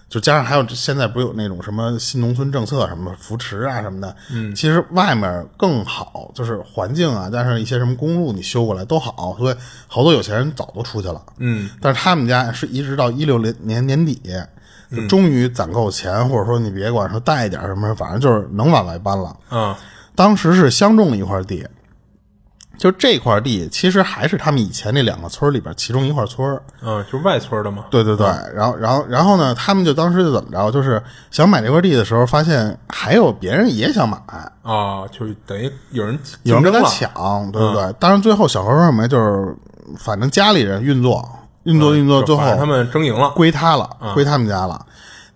[0.08, 11.70] 就加上还有现在不是有那种什么新农村政策什么扶持啊什么的，嗯，其实外面更好，就是环境啊，加上一些什么公路你修过来都好，所以好多有钱人早都出去了，嗯。
[11.80, 14.20] 但是他们家是一直到一六年年底，
[14.90, 19.36] 就终于攒够钱，或者说你别管说带一点什么，反正就是能往外搬了。
[19.50, 19.74] 嗯
[20.14, 21.66] 当时是相中了一块地，
[22.78, 26.62] 就这块地其实还是他们以前那两个村里边其中一块村儿。
[26.82, 27.84] 嗯，就外村的嘛。
[27.90, 34.16] 对对对，然后然后然后呢，他们就当时就怎么着，就是想买这块地的时候，发现还有别人也想买，
[34.62, 36.82] 啊，就等于有人有人跟他。
[36.88, 37.92] 抢，对不对？
[37.98, 39.06] 当然最后小何说什么？
[39.06, 39.54] 就是
[39.98, 41.28] 反正家里人运作
[41.66, 43.30] 运作运作，最后他们争赢了。
[43.30, 44.86] 归他了，归他们家了。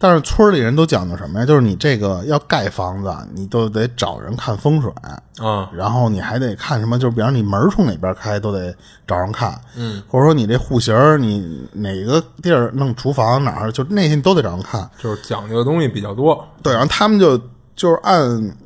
[0.03, 1.45] 但是村里人都讲究什么呀？
[1.45, 6.99] 就是你这个要盖房子，你都得找人看风水，啊，然后你还得看什么？
[6.99, 8.75] 就是比方你门儿冲哪边开，都得
[9.07, 9.61] 找人看。
[9.77, 14.91] 嗯，或者说你这户型儿，你哪个地儿弄厨房哪儿，就那些你都得找人看。
[14.99, 16.49] 就是讲究的东西比较多。
[16.63, 17.37] 对，然后他们就
[17.77, 18.57] 就是按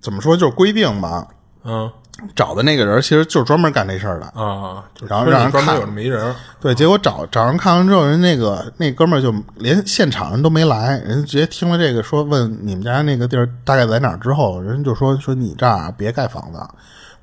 [0.00, 1.28] 怎么说，就是规定吧，
[1.64, 1.90] 嗯
[2.34, 4.26] 找的那个人其实就是专门干这事儿的。
[4.26, 6.34] 啊，然后让人看有这么一人。
[6.60, 16.60] 对，结果找找人看完之后，人那个那哥们儿就连现场人都没来，人直接听了这个说问你们家那个地儿大概在哪儿之后，人就说说你这儿啊别盖房子，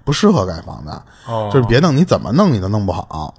[0.03, 0.91] 不适合盖房子，
[1.27, 3.33] 哦就是别弄，你怎么弄你都弄不好。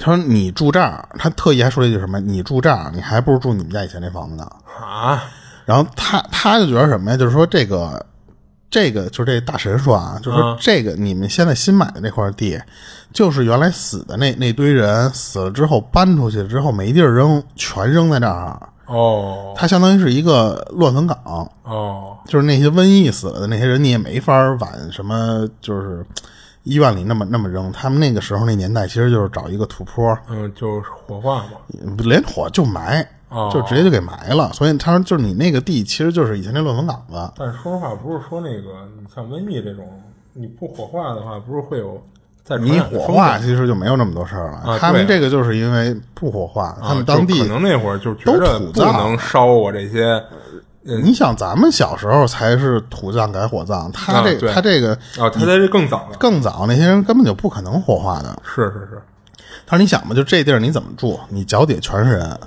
[0.00, 2.20] 他说你住这儿，他特意还说了一句什么？
[2.20, 4.48] 你住这儿，你还不如住你们家以前那房子呢。
[4.80, 5.24] 啊，
[5.64, 7.16] 然后他他就觉得什么呀？
[7.16, 8.04] 就是说这个
[8.70, 12.60] 这个就是这大神说啊，就是这个你们现在新买的那块地，
[13.12, 18.60] 就是原来死的那那堆人死了之后搬出去之后没地儿扔，全扔在这儿。
[18.86, 26.02] 哦它相当于是一个乱坟岗，哦，就是那些瘟疫死了的那些人，你也没法往什么就是
[26.62, 27.70] 医院里那么那么扔。
[27.70, 31.50] 他们那个时候那年代，其实就是找一个土坡，嗯，就是火化嘛。
[31.98, 34.50] 连火就埋，哦就直接就给埋了。
[34.52, 37.32] 所以他说，就是你那个地，其实就是以前那乱坟岗子。
[37.36, 39.86] 但是说实话，不是说那个你像瘟疫这种，
[40.34, 42.02] 你不火化的话，不是会有
[42.44, 44.58] 再你火化其实就没有那么多事儿了。
[44.58, 50.22] 啊他们这个就是因为不火化，他们啊当地可能那会儿就觉都得不土葬能烧我这些
[50.82, 56.16] 你想，咱们小时候才是土葬改火葬，他这、啊他这个啊，他在这更早了。
[56.18, 58.40] 更早，那些人根本就不可能火化的。
[58.42, 59.02] 是是是，
[59.66, 61.20] 他说：“你想吧，就这地儿你怎么住？
[61.28, 62.40] 你脚底下全是人。”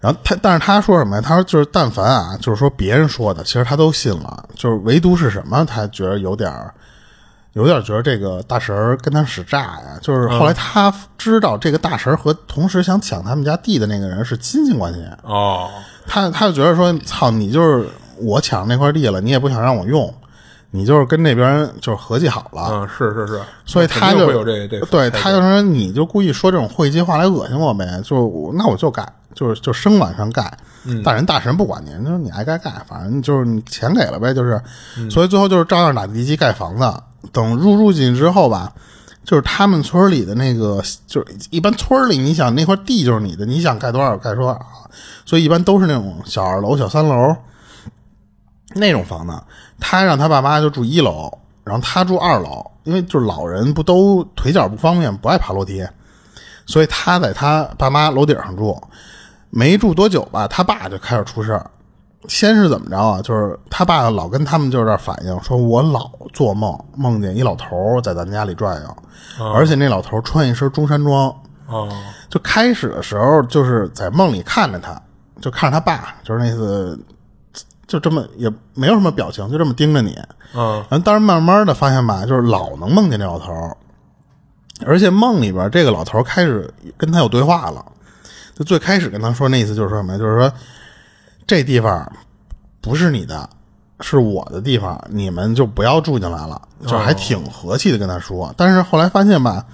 [0.00, 1.22] 然后他，但是他说什么呀？
[1.22, 6.72] 他说就是，但凡啊，就是说别人说的，其实他都信了，就是唯独是什么，他觉得有点儿，
[7.52, 9.98] 有点儿觉得这个大神儿跟他使诈呀。
[10.00, 15.68] 就是后来他知道这个大神儿和同时想抢他们家地的那个人是亲戚关系，哦，
[16.06, 17.86] 他他就觉得说，操，你就是
[18.16, 20.14] 我抢那块地了，你也不想让我用，
[20.70, 30.50] 你就是跟那边就是合计好了，嗯，是是是，所以他就会有这这对，他就说你就故意说这种晦气话来恶心我呗，就那我就盖，就是就生往上盖。
[30.84, 34.58] 嗯大人大神不管您，就是你爱盖盖，反正就是你钱给了呗，就是，
[34.96, 37.02] 嗯所以最后就是照样打地基盖房子。
[37.32, 38.72] 等入住进去之后吧，
[39.24, 44.58] 就是他们村里的那个，就是一般村里，你想那块地就是你的，你想盖多少盖多少，
[45.26, 47.36] 所以一般都是那种小二楼、小三楼
[48.74, 49.34] 那种房子。
[49.78, 51.30] 他让他爸妈就住一楼，
[51.62, 55.86] 然后他住二楼，因为就是老人不都腿脚不方便，不爱爬楼梯，
[56.64, 58.82] 所以他在他爸妈楼顶上住。
[59.50, 61.70] 没住多久吧，他爸就开始出事儿。
[62.28, 63.20] 先是怎么着啊？
[63.22, 68.96] 就是他爸老跟他们就是这反映，说我老做梦，梦见一老头在咱家里转悠，
[69.54, 71.34] 而且那老头穿一身中山装。
[71.66, 71.88] 哦
[72.28, 75.00] 就开始的时候就是在梦里看着他，
[75.40, 76.98] 就看着他爸，就是那次
[77.86, 80.16] 就这么也没有什么表情，就这么盯着你。
[80.54, 83.76] 嗯然后当然慢慢的发现吧，就是老能梦见这老头，
[84.84, 87.84] 而且梦里边这个老头开始跟他有对话了。
[88.60, 90.18] 就最开始跟他说那意思就是说什么呀？
[90.18, 90.52] 就是说
[91.46, 92.12] 这地方
[92.82, 93.48] 不是你的，
[94.00, 98.52] 是我的地方，你们就不要住进来了，就还挺和气的跟他说。
[98.58, 99.64] 但是后来发现吧，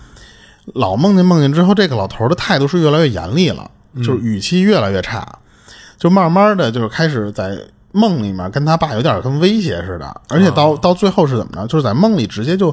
[0.67, 5.41] 老梦见梦见之后，这个老头儿的态度是越来越严厉了，就是语气越来越差，
[5.99, 7.59] 就慢慢的就是开始在
[7.91, 11.67] 梦里面跟他爸有点跟威胁似的，而且到、到最后是怎么着？
[11.67, 12.73] 就是在梦里直接就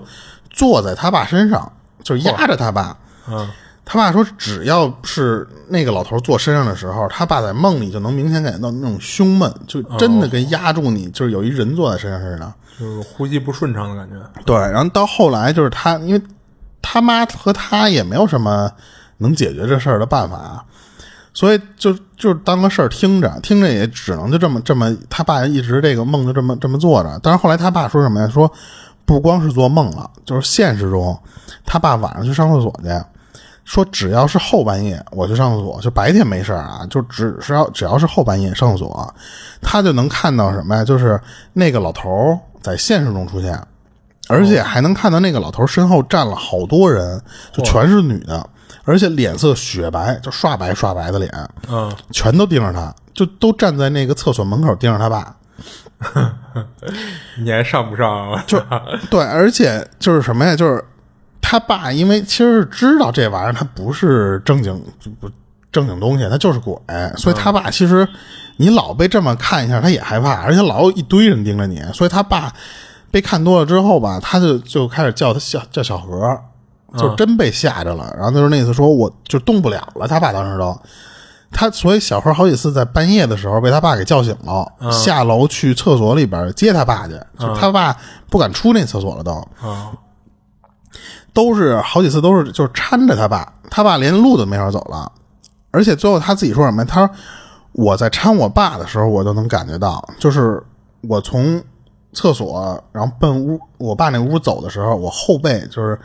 [0.52, 1.72] 坐在他爸身上，
[2.04, 2.96] 就压着他爸。
[3.28, 3.50] 嗯
[3.86, 12.54] 他爸说，只要是那个老头坐身上的时候，他爸在梦里就能明显感觉到那种胸闷，就真的跟压住你，就是有一人坐在身上似的。
[12.80, 14.16] 就是呼吸不顺畅的感觉。
[14.46, 16.22] 对，然后到后来就是他，因为
[16.82, 18.72] 他妈和他也没有什么
[19.18, 20.66] 能解决这事儿的办法，
[21.34, 27.20] 所以就就当个事儿听着，听着也只能就这么这么，他爸一直这个梦就这么这么做着。
[27.22, 28.28] 但是后来他爸说什么呀？
[28.30, 28.52] 说
[29.06, 31.16] 不光是做梦了，就是现实中，
[31.66, 32.90] 他爸晚上去上厕所去。
[33.66, 39.14] 说只要是后半夜我去上厕所，就白天没事儿啊，就只是要只要是后半夜上厕所，
[39.62, 40.84] 他就能看到什么呀？
[40.84, 41.20] 就是
[41.54, 43.58] 那个老头在现实中出现，
[44.28, 47.22] 而且还能看到那个老头身后站了好多人，
[47.52, 48.46] 就全是女的，
[48.84, 51.32] 而且脸色雪白，就刷白刷白的脸，
[51.70, 55.36] 嗯，全都盯着他，就都站在那个厕所门口盯着他爸。
[57.40, 58.44] 你还上不上啊？
[58.46, 58.60] 就
[59.10, 60.54] 对，而且就是什么呀？
[60.54, 60.84] 就是
[61.44, 64.74] 他爸，因为其实是知道这玩意儿他不是正经
[65.20, 65.30] 不
[65.72, 66.74] 正经东西，他就是鬼，
[67.18, 68.08] 所以他爸其实
[68.58, 72.52] 你老被这么看一下，他也害怕，而且老有一堆人盯着你，所以他爸
[73.12, 76.40] 被看多了之后吧，他就就开始叫他小叫小何，
[76.98, 78.12] 就真被吓着了。
[78.16, 80.76] 然后他说那次说我就动不了了，他爸当时都。
[81.56, 87.96] 他所以小何好几次在半夜的时候被他爸给叫醒了，下楼去厕所里边接他爸去，就他爸
[88.28, 89.92] 不敢出那厕所了都，啊
[91.34, 95.12] 都是好几次都是就是搀着他爸，他爸连路都没法走了，
[95.72, 96.86] 而且最后他自己说什么？
[96.86, 97.14] 他说
[97.72, 100.62] 我在搀我爸的时候，我都能感觉到，就是
[101.02, 101.62] 我从
[102.14, 106.00] 厕所然后奔屋我爸那屋走的时候，我后背就是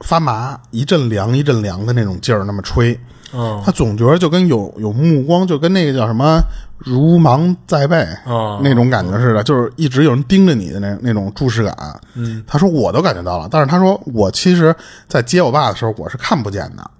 [0.00, 2.98] 发麻，一阵凉一阵凉的那种劲儿，那么吹。
[3.34, 6.40] 嗯他总觉得就跟有有目光，就跟那个叫什么
[6.78, 11.74] 如芒在背、哦那种感觉似的，就是一直有人盯着你的那那种注视感。
[12.14, 14.74] 嗯，他说我都感觉到了，但是他说我其实，
[15.08, 16.90] 在接我爸的时候我是看不见的，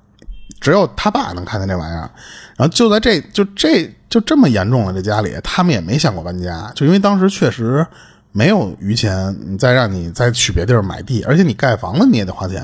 [0.61, 2.11] 只有他爸能看见这玩意儿。
[2.57, 7.87] 然后就在这就这就这么严重了，这家里他们也没想过搬家，就因为当时确实
[8.31, 12.63] 没有余钱，你再让你再去别地儿买地，而且你盖房子你也得花钱。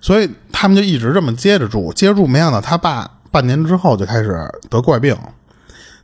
[0.00, 5.16] 所以他们就一直这么接着住，接着住，没想到他爸半年之后就开始得怪病，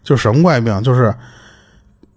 [0.02, 0.83] 就是什么怪病？
[0.83, 1.14] 就是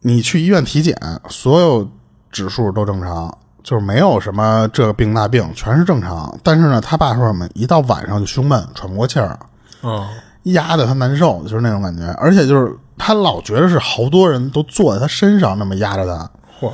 [0.02, 0.96] 你去医院体检，
[1.30, 1.90] 所有
[2.32, 6.38] 指数都正常，就是没有什么这个病那病，全是正常。
[6.44, 7.48] 但是呢，他爸说什么？
[7.54, 9.38] 一到晚上就胸闷，喘不过气儿，
[9.84, 10.08] 嗯
[10.44, 12.06] 压得他难受，就是那种感觉。
[12.14, 16.30] 而且就是他老觉得是好多人都坐在他身上，那么压着他。
[16.60, 16.72] 嚯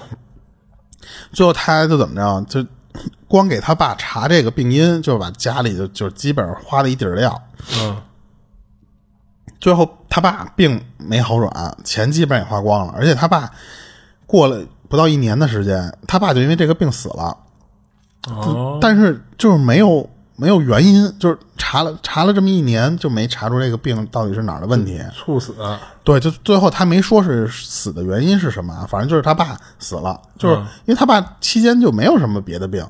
[1.31, 2.69] 最后他就怎么着，就
[3.33, 7.41] 光给他爸查这个病因，就把家里就就基本上花了一底儿料。
[7.81, 7.97] 嗯
[9.59, 13.49] 最后他爸病没好转，钱基本上也花光了，而且他爸
[14.27, 17.35] 过了不到一年的时间，他爸就因为这个病死了。
[18.27, 25.01] 哦但是就是没有没有原因，就是查了查了这么一年，就没查出这个病到底是哪儿的问题。
[25.25, 25.55] 猝死
[26.03, 32.85] 对，就最后他没说是死的原因是什么，反正就是他爸死了，就是因为他爸期间就没有什么别的病，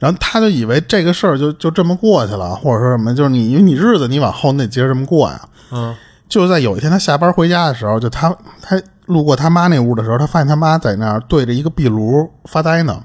[0.00, 5.40] 然后他就以为这个事儿就就这么过去了，或者说什么，就是你因为你日子你往后你得接着这么过呀。
[5.70, 5.94] 嗯
[6.28, 13.02] 就在有一天他下班回家的时候，就他他路过他妈那屋的时候，他发现他妈在那儿对着一个壁炉发呆呢。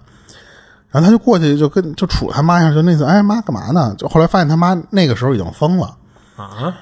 [0.89, 3.93] 然后他就过去就跟就杵他妈一下，就那次哎妈干嘛呢？
[3.97, 5.95] 就后来发现他妈那个时候已经疯了。
[6.38, 6.73] 啊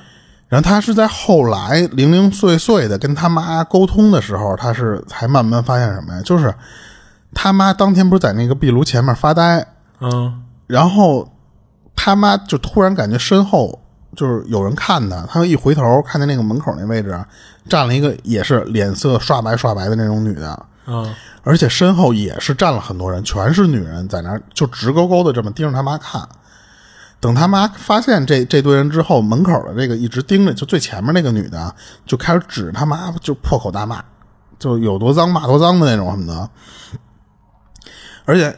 [0.49, 6.21] 然后他是在后来零零碎碎的跟他妈沟通的时候，他是才慢慢发现什么呀？
[6.23, 6.53] 就是
[7.33, 9.65] 他妈当天不是在那个壁炉前面发呆，
[10.03, 11.31] 嗯然后
[11.95, 13.81] 他妈就突然感觉身后
[14.15, 17.27] 就是有人看他，他一回头看见那个门口那位置啊
[17.69, 21.13] 站了一个也是脸色刷白刷白的那种女的，嗯
[21.43, 26.27] 而且身后也是站了很多人，全是女人在那儿就直勾勾的这么盯着他妈看。
[27.19, 31.73] 等他妈发现这这堆人之后，门口的这个一直盯着，就最前面那个女的啊
[32.05, 34.03] 就开始指他妈，就破口大骂，
[34.59, 36.49] 就有多脏骂多脏的那种什么的。
[38.25, 38.53] 而且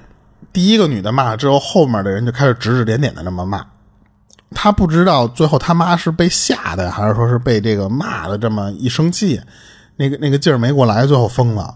[0.56, 3.62] 第一个女的骂了之后，后面的人就开始指指点点的那么骂。
[4.52, 9.42] 他不知道最后他妈是被吓的，还是说是被这个骂的这么一生气，
[9.98, 11.76] 那个那个劲儿没过来，最后疯了。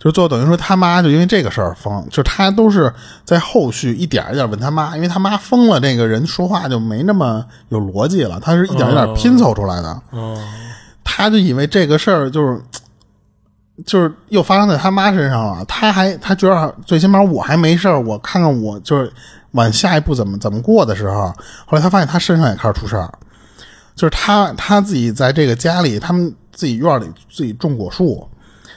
[0.00, 2.92] 就最后等于说他妈就因为这个事儿疯，就他都是
[3.24, 10.02] 在后续一点一点问他妈，因为他妈疯了，这个人说话就没那么有逻辑了，他是一点一点拼凑出来的。
[10.10, 10.36] 哦
[11.10, 12.60] 他就以为这个事儿就是
[13.86, 19.12] 就是又发生在他妈身上了，他还他觉得最起码我还没事，我看看我就是
[19.52, 21.32] 往下一步怎么怎么过的时候，
[21.66, 23.12] 后来他发现他身上也开始出事儿，
[23.94, 28.28] 就是他他自己在这个家里，他们自己院里自己种果树，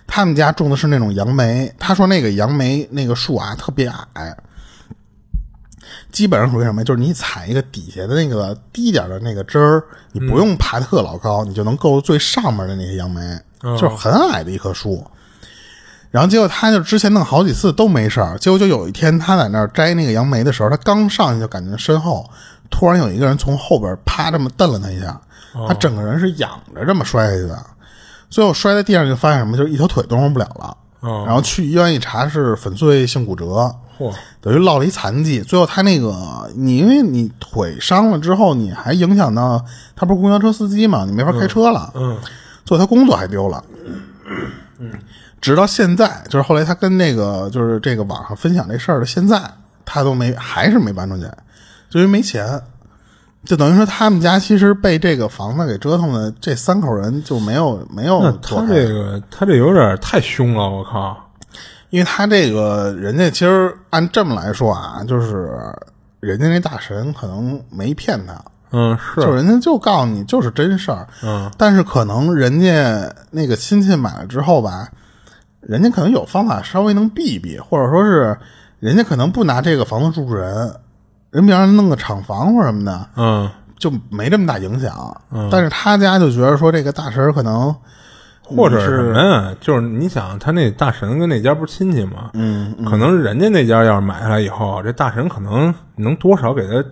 [0.05, 4.37] 他们家种的是那种杨梅，他说那个杨梅那个树啊特别矮。
[6.11, 6.83] 基本上属于什么？
[6.83, 13.21] 就是你采一个底下的那个低点的那个枝儿，你不用爬特老高，你就能够最上面的那些杨梅，
[13.63, 15.05] 就是很矮的一棵树。
[16.09, 22.29] 然后结果他就之前弄好几次都没事儿，结果就有一天他在那儿摘那个杨梅的时候，他刚上去就感觉身后
[22.69, 25.19] 突然有一个人从后边啪这么蹬了他一下，
[25.67, 27.57] 他整个人是仰着这么摔下去的，
[28.29, 30.77] 最后摔在地上就发现什么，就是一条腿动弹不了了。
[30.99, 35.41] 哦然后去医院一查是粉碎性骨折，嚯等于落了一残疾。
[35.41, 36.13] 最后他那个
[36.55, 39.63] 你因为你腿伤了之后，你还影响到
[39.95, 41.89] 他不是公交车司机嘛，你没法开车了。
[41.95, 42.17] 嗯
[42.65, 43.63] 最后他工作还丢了。
[45.39, 49.41] 直到现在，就是后来他跟那个就是这个网上分享这事儿的，现在
[49.85, 51.23] 他都没还是没搬出去，
[51.89, 52.61] 就因为没钱。
[53.43, 61.17] 就等于说他们家其实被这个房子给折腾的，这三口人就没有没有那他这个他这有点太凶了，我靠！
[61.89, 65.59] 因为他这个人家其实按这么来说啊，就是
[66.19, 68.39] 人家那大神可能没骗他，
[68.71, 74.87] 嗯，是就人家就告诉你就是真事儿，嗯，但是可能人家那个亲戚买了之后吧，
[75.59, 78.37] 人家可能有方法稍微能避避，或者说是
[78.79, 80.73] 人家可能不拿这个房子住人，
[81.29, 85.21] 人比方说弄个厂房或什么的，嗯就没这么大影响。
[85.31, 87.75] 嗯但是他家就觉得说这个大神可能
[88.43, 89.55] 或者是什么呀？
[89.61, 92.31] 就是你想，他那大神跟那家不是亲戚吗？
[92.33, 96.83] 嗯，可能人家那家要是买下来以后，这大神可能能多少给他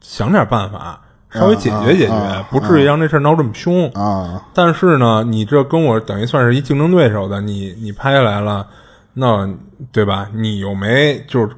[0.00, 1.00] 想点办法，
[1.32, 3.90] 稍微解决解决，不至于让这事儿闹这么凶。
[3.92, 8.66] 啊，但是呢，你这跟我等于算是一竞争对手的，你你拍下来了，
[9.14, 9.48] 那
[9.92, 10.28] 对吧？
[10.32, 11.48] 你又没就是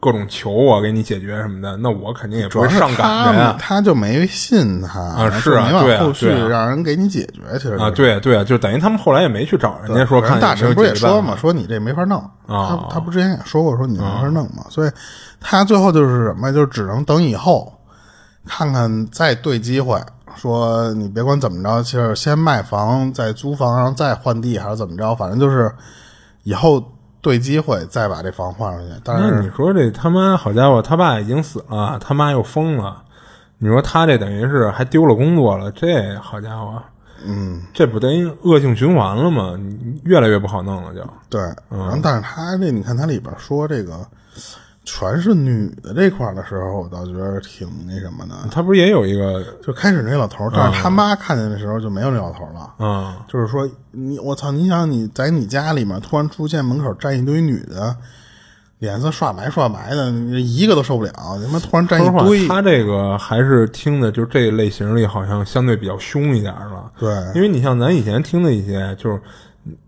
[0.00, 3.56] 各种求我给你解决什么的，那我肯定也主要是不会上赶他着呀。
[3.58, 7.42] 他就没信他啊是啊对啊后续让人给你解决。
[7.58, 12.18] 其实啊，就是对对啊，就等于他们后来也没去找人家说看大神不是也说嘛，说你这没法弄。
[12.46, 14.90] 啊他他不之前也说过，说你没法弄嘛，所以
[15.38, 17.72] 他最后就是什么，就只能等以后
[18.46, 20.00] 看看再对机会。
[20.36, 25.70] 说你别管怎么着，就是先卖房，再租房，然后再换地，还是怎么着，反正就是
[26.44, 26.82] 以后
[27.20, 28.94] 对机会再把这房换出去。
[29.04, 33.02] 但那你说这他妈好家伙，他爸已经死了，他妈又疯了，
[33.58, 36.80] 你说他这等于是还丢了工作了，这好家伙，
[37.26, 39.58] 嗯，这不等于恶性循环了吗？
[40.04, 41.04] 越来越不好弄了就。
[41.28, 43.98] 对，然后但是他这你看他里边说这个
[44.84, 48.34] 全是女的这块儿的时候，我倒觉得挺那什么的。
[48.50, 52.74] 他不是也有一个就开始那老头儿，但是他妈看见的时候就没有那老头儿了。
[52.78, 57.94] 嗯就是说，你我操，你想你在你家里面突然出现门口站一堆女的，
[58.78, 61.12] 脸色刷白刷白的，你一个都受不了。
[61.14, 66.90] 他妈突然站一堆，，他这个还是听的，就是这一类型里好像相对比较凶一点了。
[66.98, 69.20] 对因为你像咱以前听的一些，就是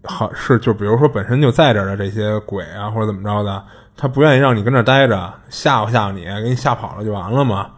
[0.05, 3.64] 好是就比如说本身就在这儿的这些鬼啊，或者怎么着的，
[3.97, 7.70] 他不愿意让你跟这儿待着，吓唬吓唬你，给你吓跑了就完了嘛，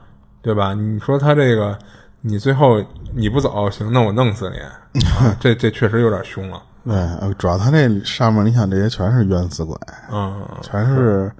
[0.42, 0.72] 对吧？
[0.74, 1.76] 你说他这个，
[2.20, 2.82] 你最后
[3.14, 6.62] 你不走，行，那我弄死你， 啊、这这确实有点凶了。
[6.84, 9.76] 对，呃主要他那上面，你想这些全是冤死鬼，
[10.12, 11.32] 嗯，全是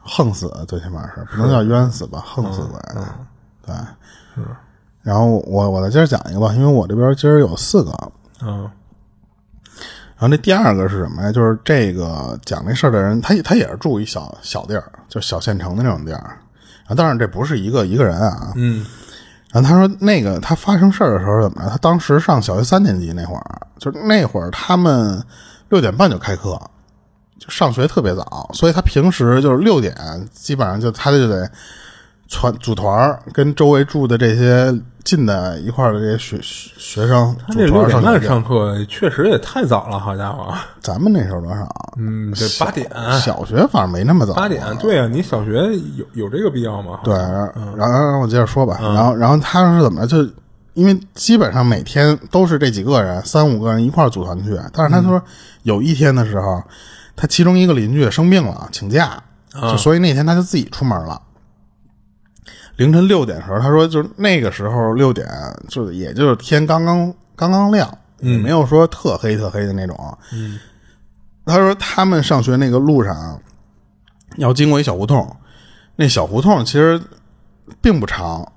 [0.00, 2.78] 横死，最起码是不能叫冤死吧，横死鬼。
[3.66, 3.74] 对，
[4.34, 4.42] 是。
[5.02, 7.92] 然后我我再接着讲一个吧，因为我这边今儿有四个，
[8.44, 8.70] 嗯
[10.22, 11.32] 然后那第二个是什么呀？
[11.32, 16.38] 就是这个讲这事儿的人，他他也是住一小小地儿，就小县城的那种地儿。
[16.82, 18.52] 然后当然这不是一个一个人啊。
[18.54, 18.86] 嗯
[19.52, 21.70] 然后他说那个他发生事儿的时候怎么着？
[21.70, 23.44] 他当时上小学三年级那会儿，
[23.80, 25.20] 就是那会儿他们
[25.70, 26.56] 六点半就开课，
[27.40, 29.92] 就上学特别早，所以他平时就是六点
[30.30, 31.50] 基本上就他就得
[32.30, 34.72] 团组团儿，跟周围住的这些
[35.04, 41.68] 近的一块儿的这些学学学生他这组团六点半上课确实也太早了，好家伙，咱们那时候多少？
[41.98, 42.88] 嗯，这八点。
[43.20, 44.32] 小学反正没那么早。
[44.34, 45.52] 八点，对啊，你小学
[45.96, 47.00] 有有这个必要吗？
[47.02, 48.78] 对，然后让我接着说吧。
[48.80, 50.24] 然后，然后他是怎么着？
[50.24, 50.32] 就
[50.74, 54.58] 因为基本上每天都是这几个人，三五个人一块儿组团去。
[54.72, 55.20] 但是他说
[55.64, 56.62] 有一天的时候，
[57.14, 59.22] 他其中一个邻居生病了，请假，
[59.52, 61.20] 就所以那天他就自己出门了。
[62.76, 65.26] 凌晨六点的时候，他说就是那个时候六点，
[65.68, 67.88] 就也就是天刚刚刚刚亮，
[68.20, 70.18] 也没有说特黑特黑的那种。
[70.32, 70.58] 嗯，
[71.44, 73.38] 他说他们上学那个路上
[74.36, 75.36] 要经过一小胡同，
[75.96, 77.00] 那小胡同其实
[77.80, 78.50] 并不长，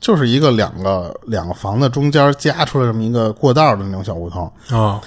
[0.00, 4.44] 就是一个两个两个房子中间夹出来这么一个过道的那种小胡同。
[4.70, 5.00] 啊，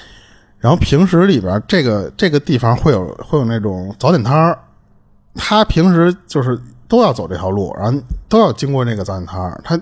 [0.58, 4.58] 然后平时里边这个这个地方会有会有那种早点摊儿，
[5.36, 9.60] 他平时就是都要走这条路，然后都要经过那个早点摊儿。
[9.64, 9.80] 他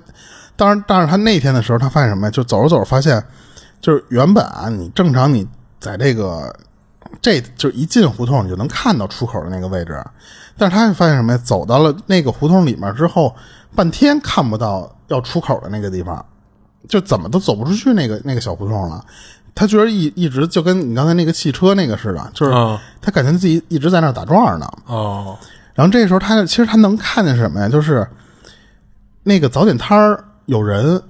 [0.55, 2.31] 当然，但是他那天的时候，他发现什么呀？
[2.31, 3.23] 就走着走着发现，
[3.81, 5.47] 就是原本啊，你正常你
[5.79, 6.53] 在这个
[7.21, 10.03] 这就一进胡同，你就能看到出口的那个位置，
[10.57, 11.39] 但是他就发现什么呀？
[11.43, 13.35] 走到了那个胡同里面之后，
[13.75, 16.23] 半天看不到要出口的那个地方。
[16.85, 19.01] 就怎么都走不出去那个那个小胡同了。
[19.55, 24.69] 他觉得一一直就跟你刚才那个汽车那个似的，就是啊他感觉自己一直在那儿打转呢。
[24.87, 25.37] 哦，
[25.75, 27.69] 然后这时候他其实他能看见什么呀？
[27.69, 28.07] 就是
[29.23, 31.01] 那个早点摊儿有人，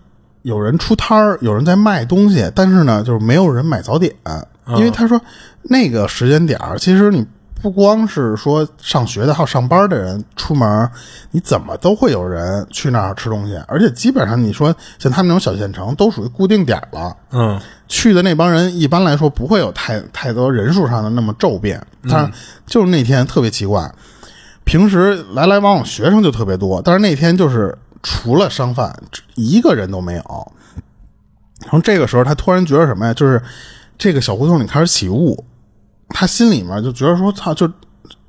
[0.41, 4.13] 有人出摊儿，有人在卖东西，但是呢，就是没有人买早点，
[4.77, 5.19] 因为他说
[5.63, 7.25] 那个时间点儿，其实你
[7.61, 10.89] 不光是说上学的，还有上班的人出门，
[11.31, 17.17] 你怎么都会有人去那儿吃东西，而且基本上你说像他们那种小县城，都属于固定点儿了。
[17.31, 17.59] 嗯。
[17.89, 22.31] 去的那帮人一般来说不会有太太多人数上的那么骤变，但是
[22.65, 23.93] 就是那天特别奇怪，
[24.63, 28.95] 平时来来往往学生就特别多，但是那天就是除了商贩
[29.35, 30.51] 一个人都没有。
[31.63, 33.13] 然后这个时候他突然觉得什么呀？
[33.13, 33.41] 就是
[33.97, 35.43] 这个小胡同里开始起雾，
[36.09, 37.67] 他心里面就觉得说操，就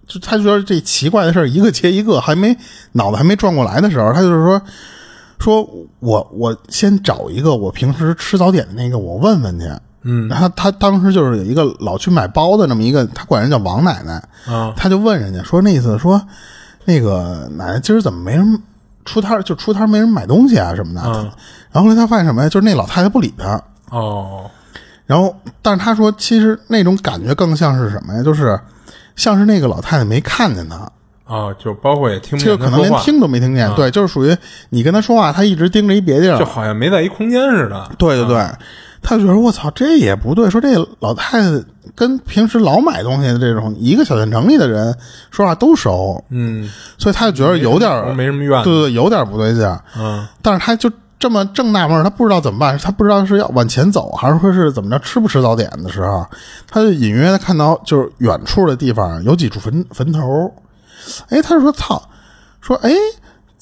[0.07, 2.57] 就他觉得这奇怪的事一个接一个，还没
[2.93, 4.63] 脑子还没转过来的时候，他就是说
[5.39, 5.69] 说
[5.99, 9.67] 我我先找一个我平时吃早点的那个，我问问去。
[10.05, 16.21] 嗯，然后他当时就是有一个老去买包的那么一个，他管人叫王奶奶，啊他就问人家说那意思说，
[16.85, 18.63] 那个奶奶今儿怎么没人
[19.05, 21.03] 出摊儿就出摊儿没人买东西啊什么的。
[21.05, 21.31] 嗯
[21.73, 22.49] 然后后来他发现什么呀？
[22.49, 23.61] 就是那老太太不理他。
[23.91, 24.49] 哦，
[25.07, 28.23] 然后，但是他说，其实那种感觉更像是什么呀？
[28.23, 28.57] 就是
[29.17, 30.89] 像是那个老太太没看见他，
[31.27, 33.69] 哦，就包括也听不就可能连听都没听见。
[33.75, 34.37] 对，就是属于
[34.69, 36.45] 你跟他说话，他一直盯着一别地儿就。
[36.45, 37.91] 好像没在一空间似的。
[37.99, 38.47] 对对对，
[39.05, 40.51] 他就觉得我操，这也不对。
[40.51, 41.63] 说这老太太
[41.95, 44.97] 跟平时老买东西的这种一个小县城里的人
[45.31, 49.81] 说话都熟，嗯，所以他就觉得有点儿没什么怨对对对，有点不对劲儿。
[49.97, 56.27] 嗯，但是他就这么正纳闷儿，他不知道怎么办，他不知道是要往前走，还是说是怎么着吃不吃早点的时候，
[56.69, 60.53] 他就隐约的看到就是远处的地方有几处坟坟头，
[61.29, 62.03] 哎，他就说操，
[62.61, 62.91] 说哎。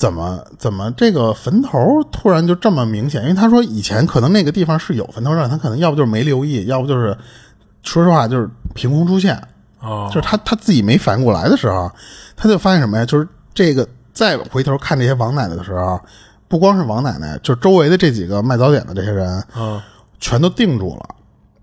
[0.03, 3.23] 怎么怎么这个坟头突然就这么明显？
[3.23, 7.17] 因为他说以前可能那个地方是有坟头，让他可能要不就是没留意，要不就是
[7.85, 9.41] 说实话就是凭空出现。
[9.79, 11.89] 哦，就是他他自己没反应过来的时候，
[12.37, 13.07] 他就发现什么呀？
[13.07, 16.01] 就是这个再回头看这些王奶奶的时候，
[16.49, 19.81] 不光是王奶奶，就周围的这几个卖早点的这些人，嗯，
[20.19, 21.15] 全都定住了。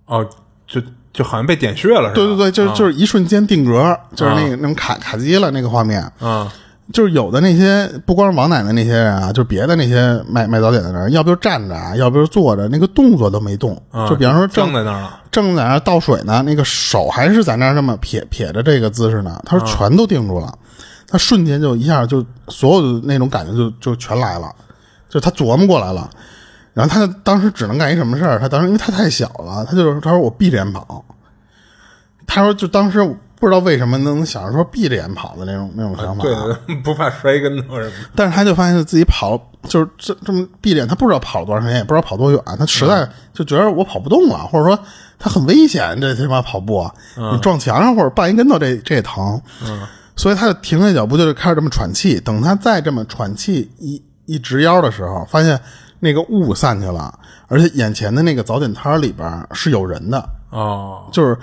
[0.06, 0.26] 哦，
[0.66, 0.82] 就
[1.12, 2.14] 就好像被点穴了，是吧？
[2.14, 6.10] 对对对，就是啊就是一瞬间定格，就是那个那种卡卡机了那个画面。
[6.22, 6.50] 嗯，
[6.92, 13.80] 就是有的那些不光是王奶奶那些人啊，就别的那些卖卖早点的人，要不就站着啊，要不就坐着，那个动作都没动。
[13.92, 15.10] 嗯就比方说正在那儿。
[15.32, 20.52] 正在那儿倒水呢，那个手还是在那儿这么撇撇着这个姿势呢，他说全都定住了，
[21.08, 24.52] 他瞬间就一下就所有的那种感觉就就全来了，
[25.08, 26.10] 就他琢磨过来了，
[26.74, 31.06] 然后他当时只能干一什么事儿，他当时因为他太小了，他就是他说我闭着眼跑，
[32.26, 38.10] 他说就当时不知道为什么能想着说闭着眼跑的那种那种想法，对 不怕摔跟头什么的。
[38.16, 44.78] 但是他就发现自己跑就是这这么闭着眼，他不知道跑了多长时间，也不知道跑多远，他实在就觉得我跑不动了，或者说
[45.18, 49.82] 他很危险，这他妈跑步，你撞墙上或者绊一跟头这这也疼，嗯。
[50.16, 52.20] 所以他就停下脚步，就是开始这么喘气。
[52.20, 55.58] 等他再这么喘气一一直腰的时候，发现
[56.02, 57.18] 那个雾散去了，
[57.48, 61.38] 而且眼前的那个早点摊里边是有人的，哦，就是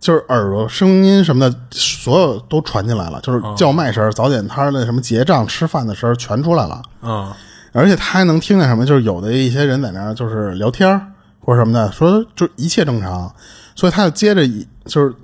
[0.00, 6.80] 就是耳朵声音什么的，所有都传进来了，就是叫卖声、早点摊的什么结账、吃饭的声全出来了。
[7.02, 7.30] 嗯，
[7.72, 10.98] 而且他还能听见什么，就是有的一些人在那儿就是聊天
[11.38, 13.30] 或者什么的，说就一切正常，
[13.74, 14.48] 所以他就接着
[14.86, 15.14] 就是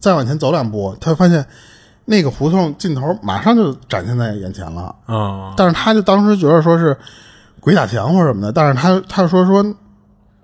[0.00, 1.44] 再往前走两步，他发现
[2.06, 4.94] 那个胡同尽头马上就展现在眼前了。
[5.04, 6.96] 啊，但是他就当时觉得说是
[7.60, 9.62] 鬼打墙或者什么的，但是他他说说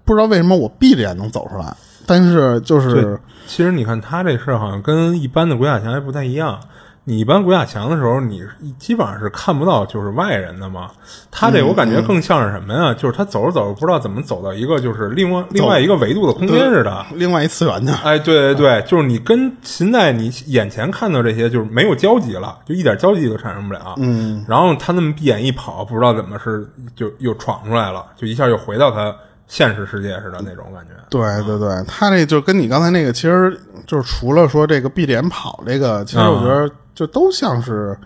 [0.05, 1.75] 不知道为什么我闭着眼能走出来，
[2.11, 6.59] 但是就是，其实你看他这事儿好像跟一般的鬼打墙还不太一样。
[7.05, 8.43] 你一般鬼打墙的时候，你
[8.79, 10.91] 基本上是看不到就是外人的嘛。
[11.31, 12.93] 他这我感觉更像是什么呀？
[12.93, 17.07] 就是他走着走着不知道怎么走到一个就是另外另外一个维度的空间似的。
[17.15, 17.95] 另外一次元的。
[18.05, 23.95] 哎，对对对，就是你跟现在你眼前看到这些就是没有交集了，就一点交集都产生不了。
[23.99, 29.15] 嗯，然后他那么闭眼一跑，不知道怎么是就又闯出来了，就一下又回到他
[29.51, 30.93] 现实世界似的那种感觉。
[31.11, 37.99] 对对对，他这就跟你刚才那个，其实就是除了说这个闭着眼跑这个，其实我觉得就都像是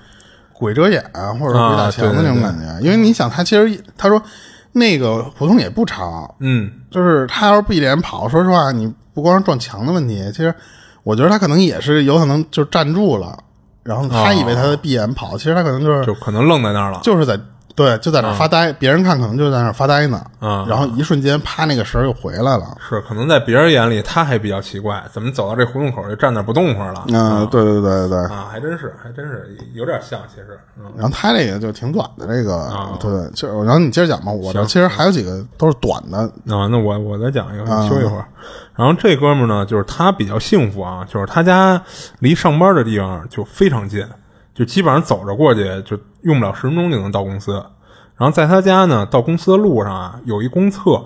[0.54, 1.04] 鬼遮眼
[1.38, 2.80] 或者鬼打墙的那种感觉。
[2.80, 4.20] 因为你想，他其实他说
[4.72, 10.54] 那个胡同也不长，嗯，就是他要是闭着眼跑，说实话，你不光是撞墙的问题，其实
[11.02, 13.38] 我觉得他可能也是有可能就站住了，
[13.82, 17.00] 然后他以为他在闭眼跑，其实他可能就是就可能愣在那儿了。
[17.02, 17.38] 就是在
[17.74, 22.76] 对就在那儿发呆，别人看可能就在那儿发呆呢，嗯然后一瞬间啪那个神儿又回来了。
[22.88, 27.04] 是，可能在别人眼里他还比较奇怪，怎么走到这胡同口就站那不动会儿了？
[27.08, 28.18] 嗯，对对对对对。
[28.26, 32.70] 啊，还真是，还真是有点像，其实，嗯，然后他这个就挺短的，这个、
[33.00, 34.30] 对，就然后你接着讲吧。
[34.30, 36.18] 我这其实还有几个都是短的，
[36.54, 38.24] 啊，那我我再讲一个，你休一会儿。
[38.76, 41.80] 然后这哥们儿呢，就是他比较幸福啊，就是他家
[42.20, 44.04] 离上班的地方就非常近，
[44.54, 47.54] 就基本上走着过去就用不了十分钟就能到公司。
[48.16, 51.04] 然后在他家呢，到公司的路上啊，有一公厕，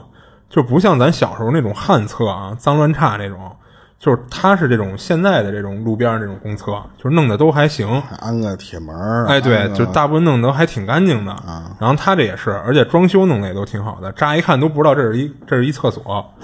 [0.50, 3.50] 就不像咱小时候那种旱厕啊，脏乱差那种，
[3.98, 6.66] 就是他是这种现在的这种路边儿这种公厕，
[6.98, 7.88] 就是弄得都还行。
[8.02, 11.34] 还安个铁门儿哎，对就大部分弄得都还挺干净的。
[11.80, 16.34] 然后他这也是，而且装修弄得也都挺好的，乍一看都不知道这是一这是一厕所。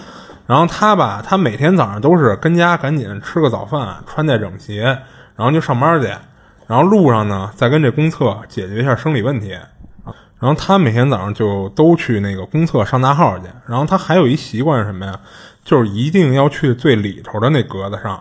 [0.46, 5.00] 然后他吧，他每天早上都是跟家赶紧吃个早饭，穿戴整齐，然
[5.38, 6.08] 后就上班去。
[6.66, 9.56] 然后路上呢，再跟这公厕解决一下生理问题。
[10.38, 13.46] 然后他每天早上就都去那个公厕上大号去。
[13.66, 15.18] 然后他还有一习惯是什么呀？
[15.64, 18.12] 就是一定要去最里头的那格子上。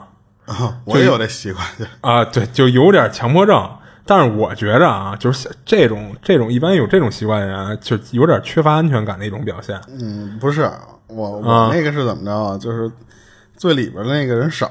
[0.45, 3.69] 啊，我也有这习惯，就啊，对，就有点强迫症。
[4.05, 9.79] 但是我觉着啊，就是这种这种一般有这种习惯的人啊，就有点缺乏安全感的一种表现。
[9.87, 10.69] 嗯，不是
[11.07, 12.57] 我啊我那个是怎么着啊？
[12.57, 12.91] 就是
[13.63, 14.69] 最里边的那个人少，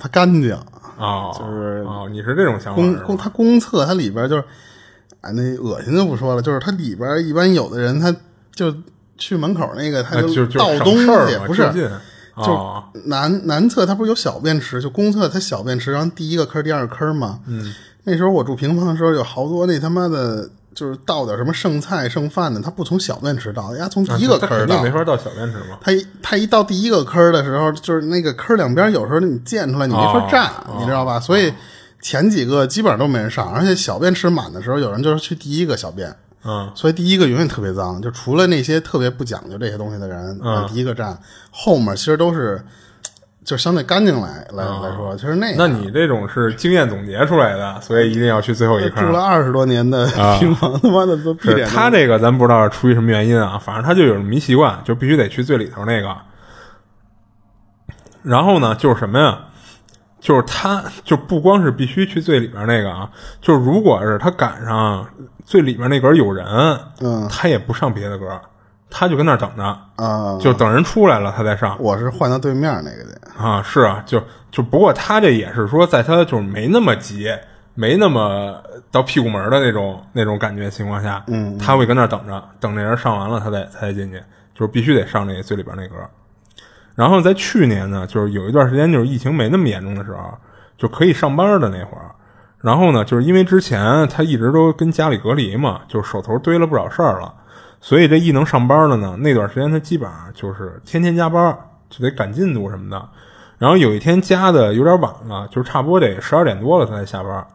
[0.00, 0.56] 他干净，
[0.96, 4.42] 哦，就是哦，你是这种想法公公他公厕它里边就是
[5.20, 8.10] 哎，那恶心就不说了，就是它里边一般有的人他
[8.54, 8.74] 就
[9.18, 11.62] 去门口那个，他哎就就倒东西，嘛不是
[12.42, 17.40] 就南南侧它不是有小便池，就公厕它小便池，然后第一个坑第二个坑嘛。
[17.46, 17.74] 嗯，
[18.04, 20.48] 那时候我住平房的时候，有好多那他妈的，
[20.80, 24.66] 就是倒点什么剩菜剩饭的，他不从小便池倒，人家从第一个他坑倒。
[24.66, 25.76] 肯定没法到小便池嘛。
[25.78, 31.20] 他一他一到第一个坑的时候，就是那个坑两边有时候你溅出来，你没法站，哦你知道吧？
[31.20, 31.52] 所以
[32.00, 36.16] 前几个基本上都没人上，而且小便池满的时候，有人就是去第一个小便。
[36.42, 41.18] 嗯，所以第一个永远特别脏，就除了那些特别不讲究这些东西的人，嗯第一个站，
[41.50, 42.64] 后面其实都是
[43.44, 49.00] 就相对干净来来来说，其实那哦那你这种是经验总结出来的，所以一定要去最后一住。
[49.06, 50.06] 了二十多年的
[50.38, 51.34] 平房，他妈的都。
[51.68, 56.14] 他这个咱不知道是出于什么原因啊，反正他就有这么一习惯，就必须得去最里头那个。
[58.22, 59.38] 然后呢，就是什么呀？
[60.20, 63.08] 就是他就不光是必须去最里边那个啊，
[63.40, 65.06] 就是如果是他赶上
[65.46, 66.46] 最里边那格有人，
[67.00, 68.38] 嗯他也不上别的格，
[68.90, 69.62] 他就跟那儿等着，
[69.96, 71.76] 啊，就等人出来了他再上。
[71.80, 73.20] 我是换到对面那个的。
[73.38, 77.28] 啊，是啊，就就不过他这也是说，在他就是没那么急，
[77.74, 84.18] 没那么到屁股门的那种那种感觉情况下，嗯，他会跟那儿等着，等那人上完了，他再他再进去，
[84.54, 85.94] 就是必须得上那最里边那格。
[86.94, 90.36] 然后在去年呢，就是有一段时间就是疫情没那么严重的时候，
[90.76, 92.10] 就可以上班的那会儿。
[92.58, 97.32] 然后呢，就是因为之前他一直都跟家里隔离嘛，就是手头堆了不少事儿了，
[97.80, 101.58] 所以这一能上班的呢，那段时间他基本上就是天天加班，
[101.88, 103.08] 就得赶进度什么的。
[103.58, 107.46] 然后有一天加的有点晚了，就差不多得十二点多了他才下班。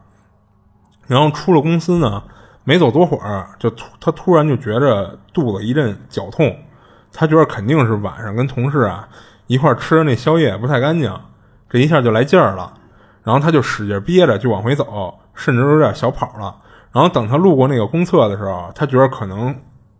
[1.06, 2.22] 然后出了公司呢，
[2.64, 6.56] 没走多会儿，就突他突然就觉着肚子一阵绞痛，
[7.12, 9.08] 他觉得肯定是晚上跟同事啊
[9.46, 11.12] 一块吃的那宵夜不太干净，
[11.70, 12.72] 这一下就来劲儿了。
[13.22, 16.54] 然后他就使劲憋着就往回走，甚至有点小跑了。
[16.92, 19.54] 然后等他路过那个公厕的时候，他觉得可能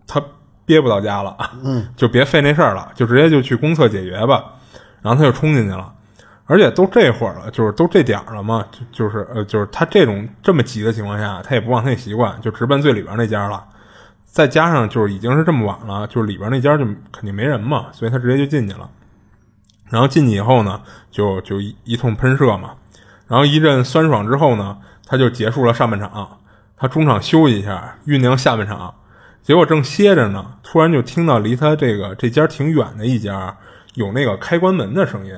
[0.06, 0.22] 他
[0.64, 4.44] 憋不到家了，嗯， 就别费那事儿了，就直接就去公厕解决吧。
[5.02, 5.92] 然后他就冲进去了，
[6.46, 13.62] 而且都这会儿了，就是都这点儿了嘛，就就是呃，就是他这种这么急的情况下，他也不忘他那习惯，就直奔最里边那家了。
[14.24, 18.90] 再加上就是已经是这么晚了，就是里边那家就肯定没人嘛，所以他直接就进去了。
[19.88, 20.80] 然后进去以后呢，
[21.10, 22.72] 就就一一通喷射嘛，
[23.28, 24.76] 然后一阵酸爽之后呢，
[25.06, 26.38] 他就结束了上半场，
[26.76, 28.92] 他中场休息一下，酝酿下半场。
[29.46, 33.56] 结果正歇着呢，突然就听到离他这个这家挺远的一家
[33.94, 35.32] 有那个开关门的声音，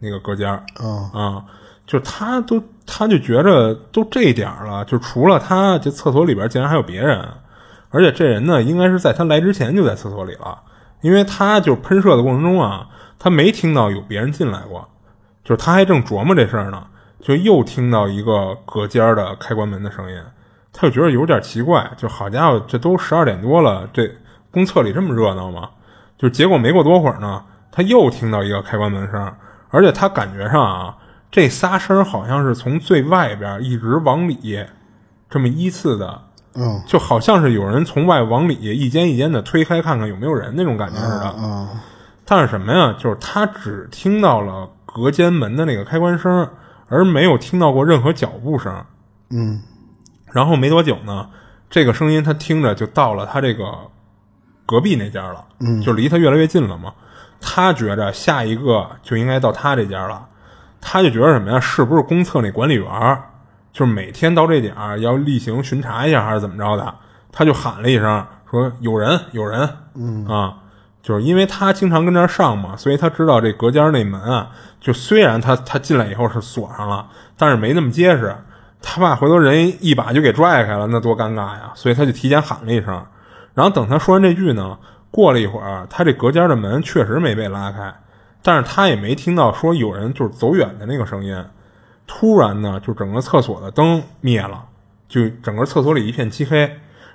[0.00, 1.44] 那个隔间儿啊啊，
[1.86, 7.26] 就他都他就觉着都这点儿了，就除了他，这厕所里边竟然还有别人，
[7.88, 10.58] 而且这人呢，应该是在他来之前就在厕所里了，
[11.00, 12.86] 因为他就喷射的过程中啊，
[13.18, 14.86] 他没听到有别人进来过，
[15.42, 16.86] 就是他还正琢磨这事儿呢，
[17.18, 20.22] 就又听到一个隔间的开关门的声音，
[20.76, 24.10] 他就觉得有点奇怪，就好家伙，这都十二点多了，这
[24.50, 25.70] 公厕里这么热闹吗？
[26.18, 29.32] 就结果没过多会儿呢，他又听到一个开关门声，
[29.70, 30.96] 而且他感觉上啊，
[31.30, 34.64] 这仨声好像是从最外边一直往里，
[35.30, 36.22] 这么依次的，
[36.54, 41.26] 嗯就好像是有人从外往里一间一间的推开，看看有没有人那种感觉似的。
[41.26, 41.68] 啊
[42.26, 42.96] 但是什么呀？
[42.98, 46.48] 就是他只听到了隔间门的那个开关声，
[46.88, 48.82] 而没有听到过任何脚步声。
[49.28, 49.60] 嗯
[50.34, 51.28] 然后没多久呢，
[51.70, 53.72] 这个声音他听着就到了他这个
[54.66, 56.92] 隔壁那家了，嗯，就离他越来越近了嘛。
[57.40, 60.26] 他觉着下一个就应该到他这家了，
[60.80, 61.60] 他就觉得什么呀？
[61.60, 63.22] 是不是公厕那管理员
[63.72, 66.94] 就是每天到这点儿要例行巡查一下，还是怎么着的？
[67.30, 70.56] 他就喊了一声说：“有人，有人。”嗯啊，
[71.00, 77.06] 就是因为他经常跟这儿上嘛，所以他知道这隔间那门啊，就虽然他他进来以后是锁上了，
[77.36, 78.34] 但是没那么结实。
[78.86, 81.72] 他爸回头人一把就给拽开了，那多尴尬呀！
[81.74, 83.02] 所以他就提前喊了一声。
[83.54, 84.78] 然后等他说完这句呢，
[85.10, 87.92] 过了一会儿，他这隔间的门确实没被拉开，
[88.42, 91.44] 但是他也没听到说有人就是走远的那个声音。
[92.06, 94.66] 突然呢，就整个厕所的灯灭了，
[95.08, 96.60] 就整个厕所里一片漆黑。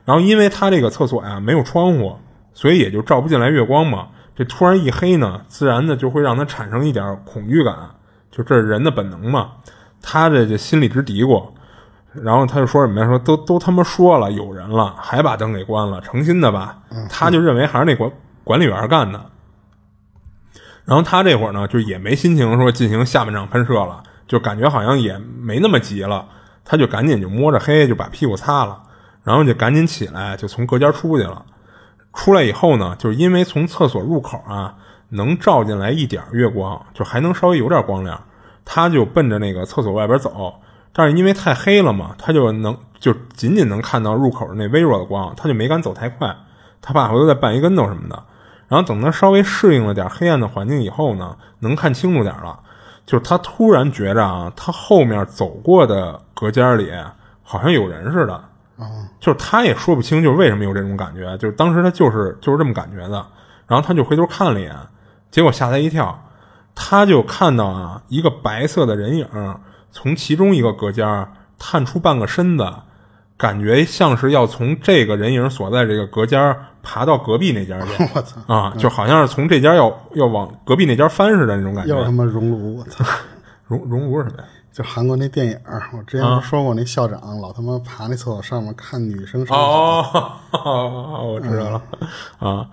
[0.05, 2.17] 然后因为他这个厕所呀没有窗户，
[2.53, 4.07] 所以也就照不进来月光嘛。
[4.35, 7.75] 这突然一黑呢，自然的就会让他产生一点恐惧感，
[8.31, 9.51] 就这是人的本能嘛。
[10.01, 11.49] 他这就心里直嘀咕，
[12.13, 13.07] 然后他就说什么呀？
[13.07, 16.77] 说都都他妈说了有人了，还把灯给关了，成心的吧？
[17.09, 18.11] 他就认为还是那管
[18.43, 19.23] 管理员干的。
[20.85, 26.25] 然后他这会儿呢，就也没心情说进行下半场喷射了，就感觉好像也没那么急了，
[26.65, 28.81] 他就赶紧就摸着黑就把屁股擦了，
[29.23, 31.45] 然后就赶紧起来就从隔间出去了。
[32.15, 34.73] 出来以后呢，就是因为从厕所入口啊
[35.09, 38.19] 能照进来一点月光，就还能稍微有点光亮，
[38.65, 40.55] 他就奔着那个厕所外边走，
[40.93, 46.35] 但是因为太黑了嘛，他就能就仅仅能看到入口那微弱的光，他就没敢走太快，
[46.81, 48.23] 他怕回头再绊一跟头什么的。
[48.67, 52.59] 然后等他稍微适应了点黑暗的环境以后呢，能看清楚点了。
[53.05, 56.91] 就是他突然觉着啊，他后面走过的隔间里
[57.41, 58.43] 好像有人似的。
[59.19, 61.37] 就是他也说不清，就是为什么有这种感觉。
[61.37, 63.25] 就是当时他就是就是这么感觉的。
[63.67, 64.75] 然后他就回头看了一眼，
[65.31, 66.17] 结果吓他一跳，
[66.75, 69.27] 他就看到啊一个白色的人影
[69.91, 71.27] 从其中一个隔间
[71.57, 72.65] 探出半个身子，
[73.37, 78.03] 感觉像是要从这个人影所在这个隔间爬到隔壁那家去。
[78.15, 81.95] 我操，啊，就好像是从这家要要往隔壁那家翻似的那种感觉。
[81.95, 83.05] 又他妈熔炉， 我操！
[83.67, 84.45] 熔熔炉是什么呀？
[84.71, 85.59] 就韩国那电影，
[85.97, 90.31] 我之前不说过，那校长老他妈爬那厕所上面看女生上 哦，
[91.33, 91.81] 我知道了
[92.37, 92.67] 啊。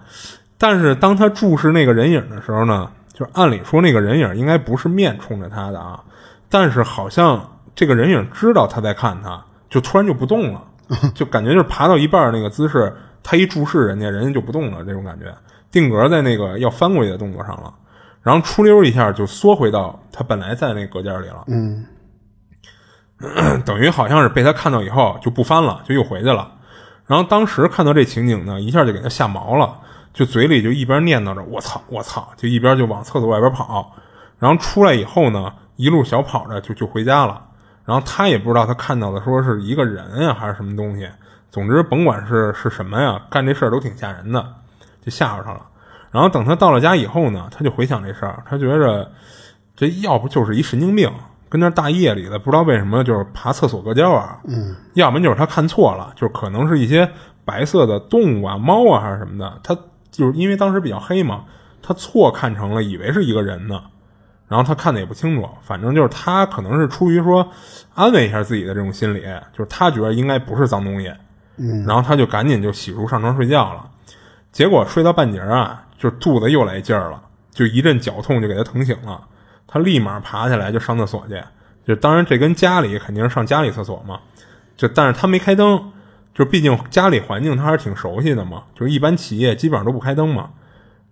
[0.59, 6.01] 但是当他注视那个人影的时候呢，就是按理说那个人影应该不是面冲着他的啊，
[6.49, 10.63] 但是好像这个人影知道他在看他，就突然就不动了，
[11.15, 15.35] 就感觉就是爬到一半那个姿势，他一注视人家，人家就不动了，这种感觉。
[15.71, 17.75] 定格在那个要翻过去的动作上了，
[18.23, 21.87] 然后出溜一下就缩回到他本来在那隔间里了，嗯，
[23.65, 26.53] 等于好像是被他看到以后就不翻了，就又回去了。
[27.07, 29.79] 然后当时看到这情景呢，一下就给他吓毛了，
[30.15, 33.95] 就嘴里就一边念叨着“我操，我操”，就一边就往厕所外边跑。
[34.39, 37.43] 然后出来以后呢，一路小跑着就就回家了。
[37.85, 41.09] 然后他也不知道他看到的说是一个人呀还是什么东西，
[41.51, 44.45] 总之甭管是是什么呀，干这事儿都挺吓人的，
[45.05, 45.62] 就吓着他了。
[46.11, 49.11] 然后等他到了家以后呢，他就回想这事儿，他觉着
[49.77, 51.12] 这要不就是一神经病，
[51.49, 57.09] 跟那大夜里的不知道为什么就是爬厕所隔间玩儿，嗯，要么就是他看错了，就是可能是一些
[57.45, 59.77] 白色的动物啊、猫啊还是什么的，他
[60.11, 61.45] 就是因为当时比较黑嘛，
[61.83, 63.83] 他错看成了，以为是一个人呢，
[64.49, 67.49] 然后他看的也不清楚，反正就是他可能是出于说
[67.95, 69.23] 安慰一下自己的这种心理，
[69.53, 71.13] 就是他觉得应该不是脏东西，
[71.57, 73.85] 嗯，然后他就赶紧就洗漱上床睡觉了，
[74.53, 77.21] 结果睡到半截儿啊，就肚子又来劲儿了，
[77.51, 79.21] 就一阵绞痛就给他疼醒了，
[79.67, 81.43] 他立马爬起来就上厕所去，
[81.85, 84.21] 就当然这跟家里肯定是上家里厕所嘛，
[84.77, 85.93] 就但是他没开灯，
[86.35, 90.51] 就毕竟家里环境他还是挺熟悉的嘛，就是一般企业基本上都不开灯嘛，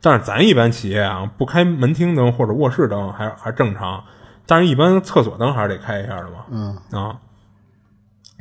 [0.04, 4.04] 但是咱一般企业啊不开门厅灯或者卧室灯还还正常，
[4.44, 7.16] 但是一般厕所灯还是得开一下的嘛，嗯啊，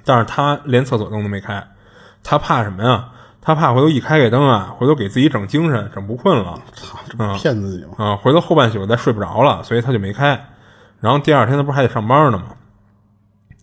[0.03, 1.65] 但是他连厕所灯都没开，
[2.21, 3.11] 他怕什么呀？
[3.39, 6.59] 他怕回头一开开灯啊，回头给自己整精神，整不困了。
[6.73, 7.93] 操，这不骗自己吗？
[7.97, 10.37] 啊，回头后半宿再睡不着了，所以他就没开。
[10.99, 12.47] 然后第二天他不是还得上班呢吗？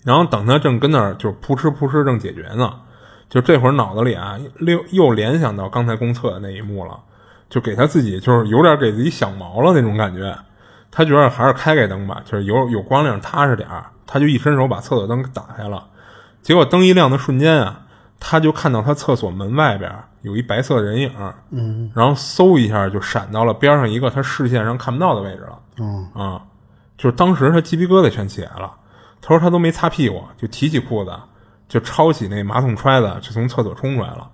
[0.07, 2.72] 然后等他正跟那儿就扑哧扑哧正解决呢，
[3.28, 6.98] 就这会儿脑子里啊又又联想到刚才公厕的那一幕了，
[7.51, 10.34] 就给他自己就是有点给自己想毛了那种感觉。
[10.90, 13.84] 他觉得还是开开灯吧，就是有有光亮踏实点儿。
[14.07, 15.84] 他就一伸手把厕所灯打开了，
[16.42, 17.82] 结果灯一亮的瞬间啊，
[18.18, 19.92] 他就看到他厕所门外边
[20.22, 21.12] 有一白色的人影，
[21.51, 25.59] 嗯，然后嗖一下就闪到了边上一个他视线上看不到的位置了。
[25.78, 26.42] 嗯啊，
[26.98, 28.72] 就是当时他鸡皮疙瘩全起来了。
[29.22, 31.12] 他说他都没擦屁股，就提起裤子，
[31.68, 34.28] 就抄起那马桶揣子，就从厕所冲出来了。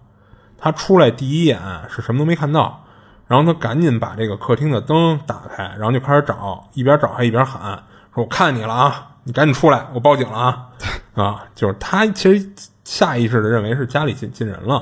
[0.57, 1.61] 他出来第一眼
[1.91, 2.83] 是什么都没看到，
[3.27, 7.83] 然后他赶紧把这个客厅的灯打开，然后就开始找，一边找还一边喊
[8.15, 10.67] ：“说我看你了啊，你赶紧出来，我报警了啊！
[11.15, 12.53] ”啊，就是他其实
[12.85, 14.77] 下意识的认为是家里进进人了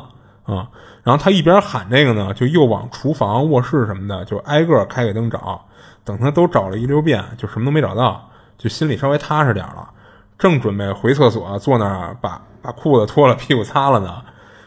[0.45, 0.69] 啊。
[1.03, 5.65] 然后他一边喊这个呢，就又往厨房、卧室什么的，就挨个开开灯找。
[6.05, 8.29] 等他都找了一溜遍，就什么都没找到，
[8.59, 9.89] 就心里稍微踏实点了。
[10.39, 14.23] 正准备回厕所，坐那儿把把裤子脱了，屁股擦了呢，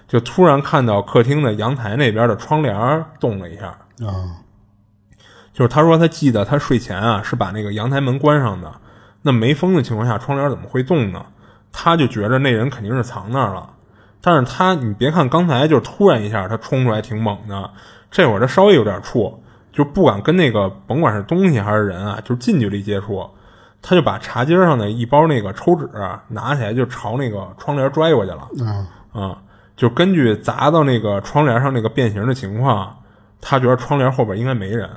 [0.08, 3.66] 就突然看到客厅的阳台那边的窗帘动了一下。
[4.06, 4.42] 啊，
[5.54, 8.72] 就是他说他记得他睡前啊是把那个阳台门关上的，
[9.24, 11.26] 那没风的情况下，窗帘怎么会动呢？
[11.72, 13.70] 他就觉着那人肯定是藏那儿了。
[14.22, 17.70] 但是他你别看刚才就是突然一下他冲出来挺猛的，
[18.10, 19.36] 这会儿他稍微有点怵，
[19.72, 23.30] 就不敢跟那个甭管是东西还是人啊，就近距离接触。
[23.82, 25.88] 他就把茶几上的一包那个抽纸
[26.30, 28.50] 拿起来，就朝那个窗帘拽过去了。
[28.66, 29.38] 啊啊，
[29.78, 32.98] 就根据砸到那个窗帘上那个变形的情况，
[33.40, 34.90] 他觉得窗帘后边应该没人，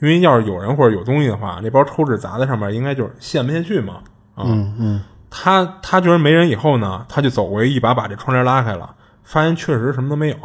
[0.00, 3.94] 因为要是有人或者有东西的话，那包抽纸砸在上面应该就是陷不下去嘛。
[4.34, 8.94] 啊，嗯嗯他他觉得没人以后呢，他就走过去一把把这窗帘拉开了，
[9.24, 10.36] 发现确实什么都没有。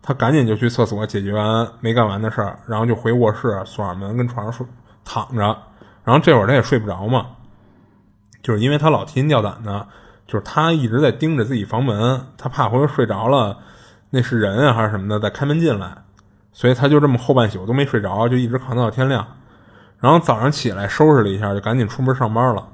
[0.00, 4.66] 他赶紧就去厕所解决完没干完的事儿，然后就回卧室锁上门跟床上睡
[5.04, 5.56] 躺着。
[6.04, 7.26] 然后这会儿他也睡不着嘛，
[8.42, 9.86] 就是因为他老提心吊胆的，
[10.28, 13.56] 就是他一直在盯着自己房门，他怕回头睡着了，
[14.10, 15.90] 那是人啊还是什么的再开门进来，
[16.52, 19.26] 所以他就这么后半宿都没睡着，就一直扛到天亮。
[19.98, 22.68] 然后早上起来收拾了一下，就赶紧出门上班了。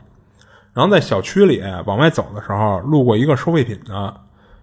[0.75, 4.13] 然后在小区里往外走的时候，路过一个收废品的，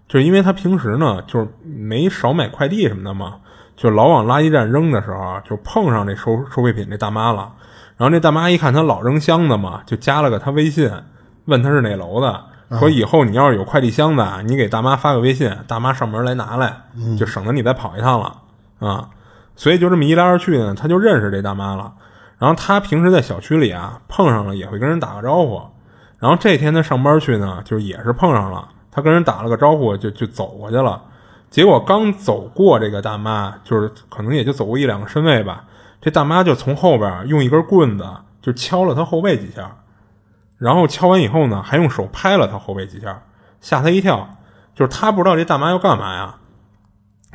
[0.10, 3.36] 就是因为他平时呢就是没少买快递什么的嘛，
[3.78, 7.54] 就老往垃圾站扔的时候，就碰上这收收废品这大妈了。
[7.96, 10.92] 然后这大妈一看他老扔箱子嘛，就加了个他微信，
[11.46, 12.44] 问他是哪楼的，
[12.80, 16.84] 说以后你要是有快递箱子，你给大妈发个微信，大妈上门来拿来，
[17.18, 18.38] 就省得你再跑一趟了
[18.80, 19.10] 啊。
[19.56, 21.94] 所以就这么一来二去呢，他就认识这大妈了。
[22.38, 25.62] 然后他平时在小区里啊碰上了也会跟人打个招呼。
[26.18, 31.02] 然后这天他上班去呢，就是也是碰上了，他跟人打了个招呼就就走过去了。
[31.50, 35.66] 结果刚走过这个大妈，就是可能也就走过一两个身位吧，
[36.02, 38.08] 这大妈就从后边用一根棍子
[38.42, 39.76] 就敲了他后背几下，
[40.62, 43.20] 然后敲完以后呢，还用手拍了他后背几下，
[43.62, 44.30] 吓他一跳。
[44.76, 46.36] 就是他不知道这大妈要干嘛呀，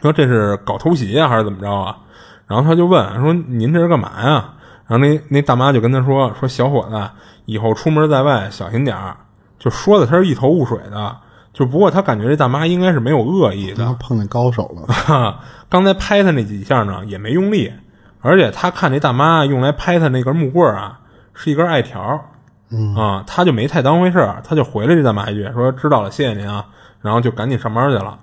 [0.00, 1.98] 说这是搞偷袭啊还是怎么着啊？
[2.46, 4.54] 然后他就问说：“您这是干嘛呀？”
[4.86, 7.10] 然后那那大妈就跟他说：“说小伙子，
[7.46, 9.16] 以后出门在外小心点儿。”
[9.58, 11.16] 就说的他是一头雾水的。
[11.52, 13.92] 就不过他感觉这大妈应该是没有恶意的。
[13.98, 15.40] 碰见高手了。
[15.68, 17.72] 刚才拍他那几下呢，也没用力。
[18.20, 21.00] 而且他看这大妈用来拍他那根木棍啊，
[21.34, 22.24] 是一根艾条。
[22.70, 26.66] 嗯啊，他就没太当回事儿，他就回了这大妈一句说：“知道了，谢谢您啊。”
[27.00, 28.18] 然后就赶紧上班去了。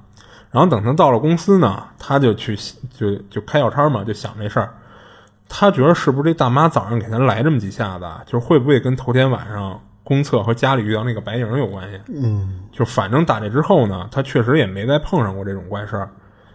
[0.51, 2.55] 然后等他到了公司呢，他就去
[2.91, 4.69] 就就开小差嘛，就想这事儿。
[5.47, 11.99] 他觉得是不是这大妈早上给他来这么几下子，就是会不会跟头天晚上公厕和家里遇到那个白影有关系？
[12.13, 16.09] 嗯，就反正打这之后呢，他确实也没再碰上过这种怪事儿。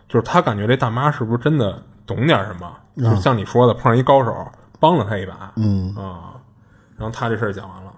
[0.09, 2.71] 就是他感觉这大妈是不是真的懂点什么？
[2.97, 4.35] 就像你说的，碰上一高手
[4.81, 5.53] 帮了他一把。
[5.57, 6.35] 嗯啊，
[6.99, 7.93] 然后他这事儿讲完了。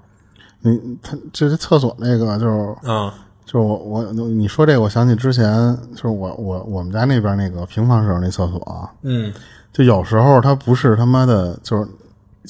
[0.61, 3.11] 你他这是厕所那个就是嗯
[3.47, 9.33] 就是我我你说这个，我想起之前就是我我我们家那边那个平房时候那厕所啊，嗯
[9.73, 11.89] 就有时候它不是他妈的，就是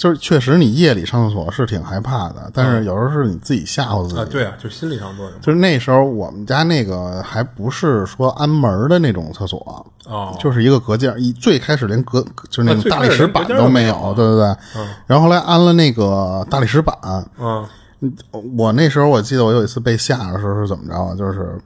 [0.00, 4.18] 就是确实你夜里上厕所是挺害怕的，但是有时候是你自己吓唬自己。
[4.18, 5.40] 啊，对啊，就心理上作用。
[5.42, 14.56] 就是那时候我们家那个还不是说安门的那种厕所，哦，就是一个隔间，一最开始连隔就是那种大理石板都没有，对对对。
[15.06, 16.96] 然后后来安了那个大理石板，
[17.38, 17.68] 嗯
[18.56, 21.14] 我那时候我记得我有一次被吓的时候是怎么着啊？
[21.14, 21.60] 就是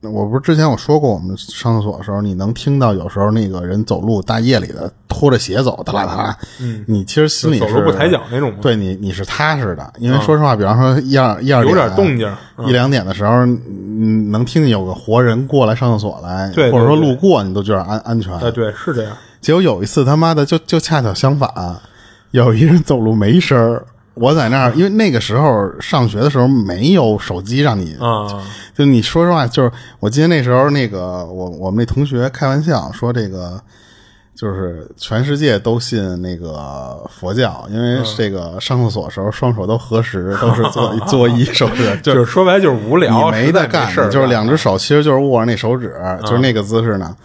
[0.00, 12.32] 我不是之前我说过，我们上厕所的时候，你能听到有时候那个人走路大夜里的拖着鞋走，哒啦哒啦，嗯，你其实心里是走路不抬脚那种吗对你你是踏实的，因为说实话，比方说一二一二有点点动静
[12.68, 18.32] 一两点的时候，嗯，能听见有个活人过来上厕所来，对对或者说路过，你都觉得安安全。
[18.38, 19.16] 哎，对，是这样。
[19.40, 21.50] 结果有一次他妈的就就恰巧相反，
[22.30, 23.84] 有一人走路没声儿，
[24.20, 28.26] 我在那儿，因为那个时候上学的时候没有手机让你，啊
[28.76, 33.60] 就你说实话，就是我记得那时候那个我我们那同学开玩笑说这个。
[34.40, 45.92] 就是全世界都信那个佛教，因为这个上厕所的时候双手都合十，都是做 做一手势，就就是说白就是无聊，你没得干，就是两只手其实就是握着那手指，
[46.22, 47.16] 就是那个姿势呢。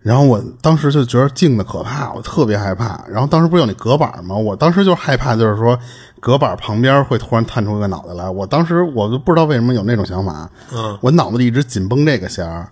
[0.00, 3.02] 然后我当时就觉得静的可怕，我特别害怕。
[3.10, 4.36] 然后当时不是有那隔板吗？
[4.36, 5.76] 我当时就害怕，就是说
[6.24, 8.30] 隔板旁边会突然探出一个脑袋来。
[8.30, 12.66] 我当时我都不知道为什么有那种想法，嗯，我脑子里一直紧绷这个弦儿。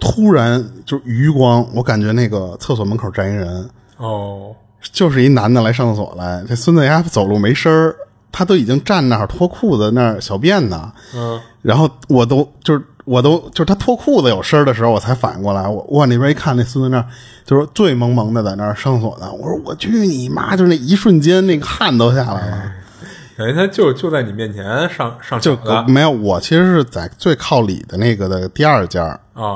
[0.00, 4.54] 突然就是余光，我感觉那个厕所门口站一人，哦，
[4.92, 6.44] 就是一男的来上厕所来。
[6.48, 7.96] 这孙子丫走路没声儿，
[8.30, 10.92] 他都已经站那儿脱裤子那儿小便呢。
[11.12, 15.68] 嗯，然后我都就是我都就是他脱裤子有声儿的时候，我才反应过来。
[15.68, 17.04] 我我往那边一看，那孙子那儿
[17.44, 19.30] 就是醉蒙蒙的在那儿上厕所呢。
[19.32, 20.56] 我说我去你妈！
[20.56, 22.72] 就是那一瞬间，那个汗都下来了。
[23.36, 25.56] 感觉他就就在你面前上上就
[25.86, 29.02] 没有，我其实是在最靠里的那个的第二间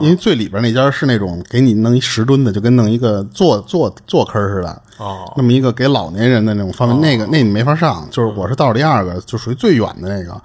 [0.00, 5.30] 因为最里边那间是那种给你弄一十吨的，就跟弄一个坐坐坐坑似的，哦。
[5.36, 10.40] 那么一个给老年人的那种方便，那个那你没法上，就是我是到了第二个，就属于最远的那个，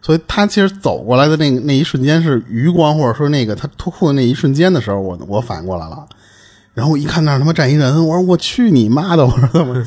[0.00, 6.06] 所以他其实走过来的那个那一瞬间是余光，或者说那个他脱裤子那一瞬间的时候，我我反应过来了，
[6.72, 9.84] 然后我一看那儿他妈站一人，我说我去你妈的，我说怎么？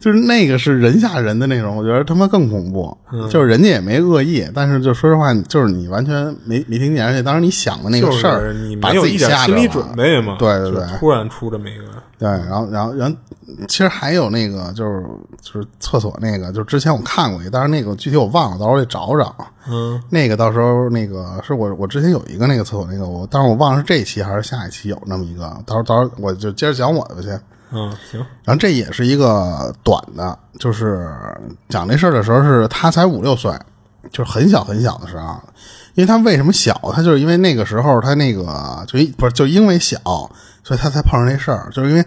[0.00, 2.96] 就是那个是人吓人的那种，我觉得他妈更恐怖。
[3.30, 10.36] 就是人家也没恶意，但是就说实话，就是你完全没没听见，而且当时你想的那个事儿，你把没有一点自己吓着了心理准备嘛？
[10.38, 11.84] 对对对突然出这么一个，
[12.18, 13.16] 对，然后然后然后，
[13.66, 15.02] 其实还有那个就是
[15.40, 19.34] 就是厕所那个，就之前我看过一个，但是那个具体我忘了，到时候我得找找。
[19.70, 27.30] 嗯，那个到时候那个是我我之前有一个那个厕所那个我，但是我忘了是这一期还是下一期有那么一个，到时候到时候我就接着讲我的去。
[27.70, 31.08] 嗯，行，然后这也是一个短的，就是
[31.68, 33.52] 讲这事儿的时候是他才五六岁，
[34.10, 35.38] 就是很小很小的时候。
[35.94, 36.80] 因为他为什么小？
[36.94, 39.98] 他就是因为那个时候他那个就一不是就因为小，
[40.62, 41.68] 所以他才碰上这事儿。
[41.72, 42.04] 就是因为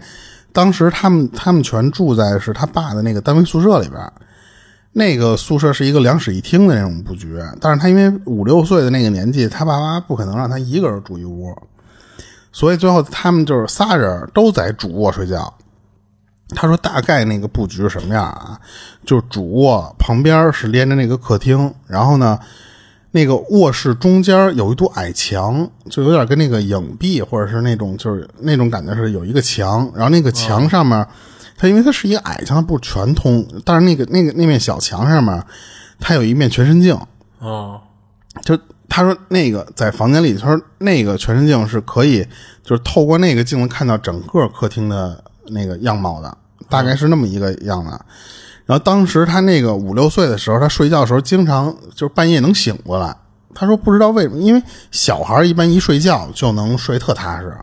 [0.50, 4.12] 当时他们他们全住在是他爸的那个单位宿舍里边，
[4.92, 11.54] 那个宿舍是一个两室一厅的那种布局，但是他因为五六岁的那个年纪，他爸妈不可能让他一个人住一屋，
[12.52, 15.52] 所以最后他们就是仨人都在主卧睡觉。
[16.54, 18.60] 他说大概那个布局是什么样啊？
[19.06, 22.38] 就是主卧旁边是连着那个客厅，然后呢，
[23.12, 31.06] 那个卧室中间有一堵矮墙，就有点跟那个影壁或者是那种就是那种感觉是有一个墙，然后那个墙上面，
[31.56, 35.42] 它因为它是一个矮墙，它不全通，但是那个那个那面小墙上面，
[35.98, 36.94] 它有一面全身镜，
[37.38, 37.80] 哦，
[38.42, 38.58] 就
[38.94, 42.22] 他说那个在房间里，他说那个全身镜是可以，
[42.62, 46.36] 就是透过那个镜子看到整个客厅的那个样貌的，
[46.68, 47.90] 大概是那么一个样子。
[48.66, 53.16] 然后当时他那个五六岁的时候，他睡觉的时候经常就是半夜能醒过来。
[53.54, 57.56] 他说不知道为什么，因为小孩一般一睡觉就能睡特踏实，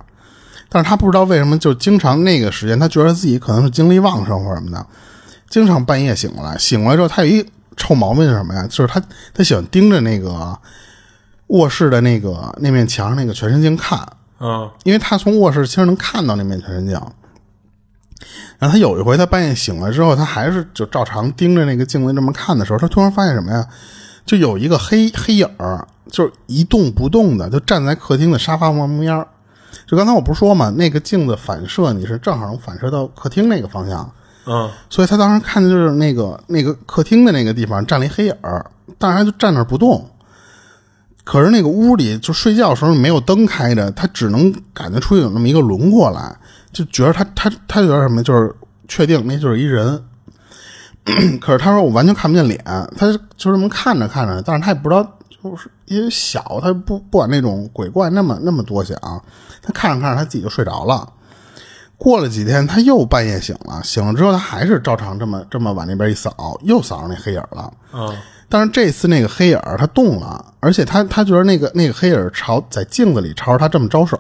[0.67, 4.84] 但是他不知道为什么就经常那个时间，他觉得自己可能是精力旺盛或什么的，
[5.47, 6.57] 经常半夜醒过来。
[6.57, 7.45] 醒过来之后，他有一
[7.77, 8.63] 臭毛病是什么呀？
[8.67, 8.99] 就是他
[9.32, 10.57] 他喜欢盯着那个
[11.50, 14.00] 卧室的那个那面墙上那个全身镜看，
[14.39, 17.00] 嗯因为他从卧室其实能看到那面全身镜。
[18.58, 23.66] 然后他有一回，他半夜醒了之后，他还是就照常盯着那个镜子这么看的时候，他突然发现什么呀？
[24.26, 29.26] 就有一个黑黑影儿，就是一动不动的，就站在客厅的沙发旁边儿。
[29.88, 34.12] 就刚才我不是说嘛，那个镜子反射你是正好能反射到客厅那个方向，
[34.45, 38.64] 嗯所以他当时看的就是那个那个客厅的那个地方站了一黑影儿，
[38.97, 40.08] 但是他就站那儿不动。
[41.30, 46.36] 可是那个屋里就睡觉的时候没有灯开着，他只能感觉出有那么一个轮廓来，
[46.73, 48.51] 就觉得他他他觉得什么，就是
[48.88, 50.03] 确定那就是一人。
[51.39, 52.59] 可是他说我完全看不见脸，
[52.97, 58.97] 他就这么看着看着，但是他也不知道，就是因为小，他不不管那种鬼怪那么那么多想，
[59.61, 61.07] 他看着看着他自己就睡着了。
[61.95, 67.71] 过了几天，他又半夜醒了，醒了之后他还是照常这么这么往那边一扫，又扫上那黑影了。
[68.50, 74.20] 但是这次那个黑影儿他动了，而且他他觉得那个那个黑影儿朝在镜子里朝着他这么招手，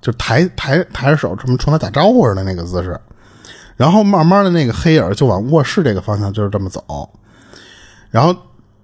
[0.00, 2.98] 就抬抬抬着手这么冲他打招呼似的那个姿势，
[3.76, 7.10] 然后慢慢的那个黑影儿就往卧室这个方向就是这么走，
[8.10, 8.34] 然后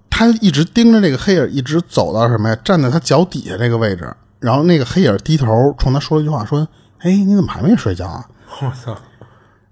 [0.09, 2.57] 他一直盯着那个黑影儿，一直走到什么呀？
[2.63, 6.67] 站在他脚底下这个位置，然后那个黑影儿低头冲他说了一句话，说
[6.99, 8.25] ：“哎，你怎么还没睡觉啊？”
[8.61, 8.97] 我操，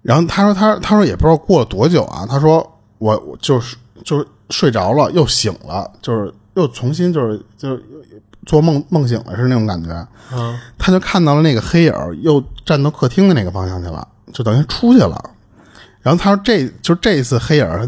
[0.01, 3.75] 然后他说他他说也不知道过了多久啊，他说我我就是
[4.05, 7.83] 就是睡着了又醒了，就是又重新就是就是
[8.45, 10.07] 做梦梦醒了是那种感觉。
[10.33, 15.31] 嗯他就看到了那个黑影又站到客厅的那个方向去了，就等于出去了。
[16.01, 17.87] 然后他说这就这一次黑影儿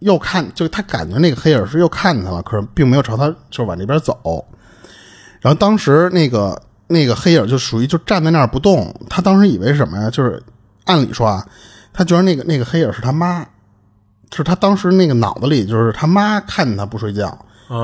[0.00, 4.44] 又看，就他感觉那个黑影是又看见他了，可是并没有朝他就往那边走。
[5.40, 10.08] 然后当时那个那个黑影就属于就站在那儿不动，他当时以为是什么呀？
[10.10, 10.40] 就是
[10.84, 11.44] 按理说啊，
[11.92, 13.48] 他觉得那个那个黑影是他妈，就
[14.34, 17.36] 是他当时那个脑子里就是他妈看见他不睡觉，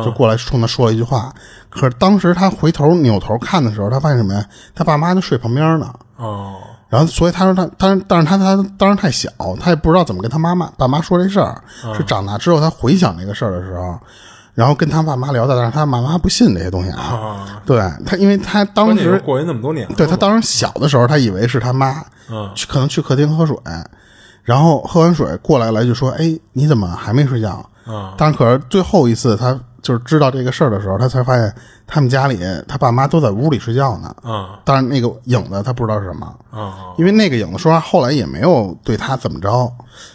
[0.04, 1.32] 就过来冲他说了一句话。
[1.70, 4.44] 可是当时他回头扭头看的时候，他发现什么呀？
[4.74, 5.92] 他爸妈就睡旁边呢。
[6.16, 6.56] 哦
[6.88, 11.58] 然后，所以他说他，但是他他当时太小，他也不知道怎么跟他妈妈爸妈说这事儿。
[11.96, 13.98] 是长大之后，他回想这个事儿的时候，
[14.52, 17.00] 然后跟他爸妈聊的，但是他爸妈不信这些东西啊。
[17.00, 23.56] 啊，对他，因为他当时过去那么多年，对他当时小的时候，他以为是他妈，嗯去可能去客厅喝水，
[24.42, 31.52] 然后喝完水过来来就说：“哎，你怎么还没睡觉？”嗯但是可是最后一次他就是知道这个事儿的时候，他才发现
[31.86, 34.14] 他们家里他爸妈都在屋里睡觉呢。
[34.24, 39.70] 嗯但是那个影子他不知道是什么，嗯，因为那个影子说实话后来也没有对他怎么着，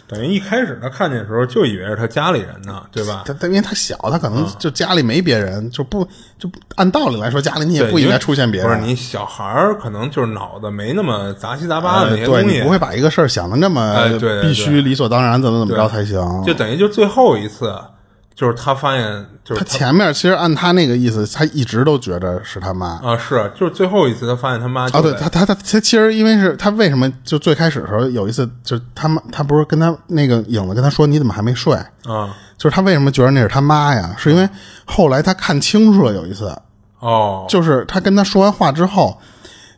[0.06, 3.24] 等于一开始他看见的时候就以为是他家里人呢，对吧？
[3.26, 6.02] 他他因为他小，他可能就家里没别人，就不
[6.38, 8.70] 就不按道理来说家里你也不应该出现别人。
[8.70, 14.08] 不是你小孩儿可能就是脑子没那么杂七杂八的那些东西，你不会把一个事儿想的那么
[14.40, 16.18] 必须理所当然，怎么怎么着才行。
[16.46, 17.74] 就等于就最后一次，
[18.38, 23.00] 就是他发现就是他前面其实按他那个意思，他一直都觉得是他妈。
[23.02, 31.74] 啊是就是最后一次他发现他妈就哦，对他，他他他其实因为是他为什么就最开始的时候有一次，就是他妈他不是跟他那个影子跟他说你怎么还没睡？
[32.04, 34.14] 啊就是他为什么觉得那是他妈呀？
[34.16, 34.48] 是因为
[34.84, 36.56] 后来他看清楚了有一次，
[37.00, 39.18] 哦就是他跟他说完话之后，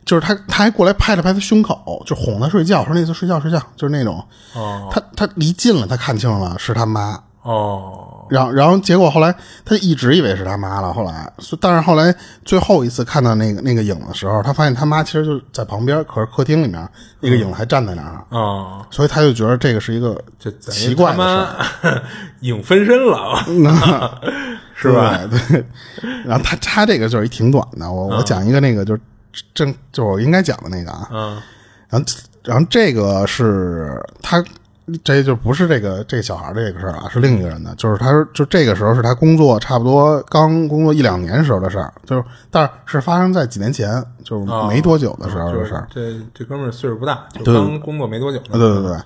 [0.05, 4.23] 就是他他还过来拍了拍他胸口，就哄他睡觉，说那次睡觉睡觉，就是那种。
[4.53, 11.29] 哦他他离近了，他看清了是他妈，哦然后然后结果后来他一直以为是他妈了，后来。
[11.59, 12.15] 但是后来
[12.45, 16.87] 最后一次看到那个那个影的时候，他发现他妈其实就在旁边，可是客厅里面
[17.19, 22.01] 那个影子还站在那儿，哦，所以他就觉得这个是一个就奇怪的事
[22.39, 23.35] 影分身了，
[24.73, 25.19] 是吧？
[25.29, 25.65] 对对，
[26.25, 29.01] 然后他他这个就是一挺短的，我我讲一个那个就是
[29.53, 31.41] 正就是我应该讲的那个啊，嗯。
[31.89, 32.07] 然后
[32.43, 34.41] 然后这个是他
[35.03, 37.73] 这就不是这个这小孩这个事儿啊，是另一个人的。
[37.75, 45.87] 就是他说，就这个时候是他工作差不多刚工作一两年时候的事儿，就是但是是发生在几年前，就是没多久的时候的事儿。
[45.93, 48.57] 这这哥们儿岁数不大，就刚工作没多久呢。
[48.57, 48.97] 对对对。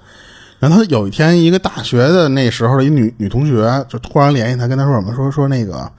[0.58, 5.14] 然后他有一天，一个大学的那时候的一女女同学就突然联系他，跟他说什么？
[5.14, 5.92] 说说那个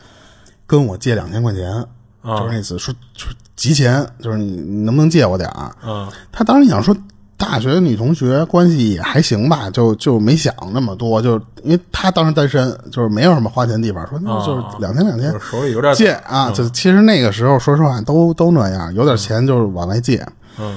[0.67, 1.85] 跟我借两千块钱，
[2.25, 5.71] 就是那次说说急钱，就是你你能不能借我点儿？
[5.85, 6.97] 嗯他当时想说，
[7.37, 20.27] 大学女同学关系也还行吧，就就没想那么多，就因为她当时单身，就是没有什么花钱地方，说那就是两天两千就是手里有点借啊，就其实那个时候说实话都都那样，有点钱就是往外借。
[20.59, 20.77] 嗯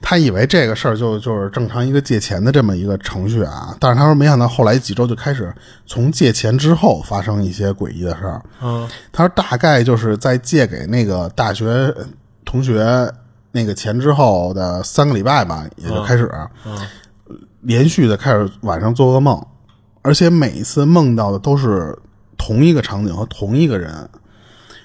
[0.00, 5.52] 他以为这个事儿就就是正常一个借钱的这么一个程序啊，但是他说没想到后来几周就开始
[5.86, 8.40] 从借钱之后发生一些诡异的事儿。
[8.62, 11.92] 嗯他说大概就是在借给那个大学
[12.44, 13.12] 同学
[13.58, 16.30] 那个钱之后的三个礼拜吧，也就开始，
[17.62, 19.44] 连续的开始晚上做噩梦，
[20.02, 21.98] 而且每一次梦到的都是
[22.36, 24.08] 同一个场景和同一个人。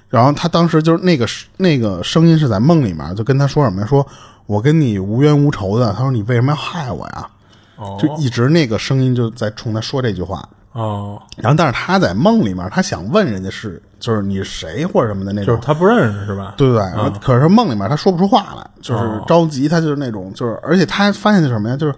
[0.09, 3.88] 然后他当时就是那个那个声音是在梦里面，就跟他说什么呀？
[3.88, 4.05] 说
[4.47, 5.93] 我跟你无冤无仇的。
[5.93, 7.30] 他说你为什么要害我呀？
[7.76, 10.47] 哦就一直那个声音就在冲他说这句话。
[10.74, 16.55] 哦，然后，但是他在梦里面，他想问人家是就是你是谁或者什么的那种就是，他不认识是吧？
[16.57, 16.84] 对不对？
[17.21, 21.78] 可是梦里面他说不出话来，就是着急，他就是那种就是，而且他发现是什么呀？
[21.78, 21.93] 就是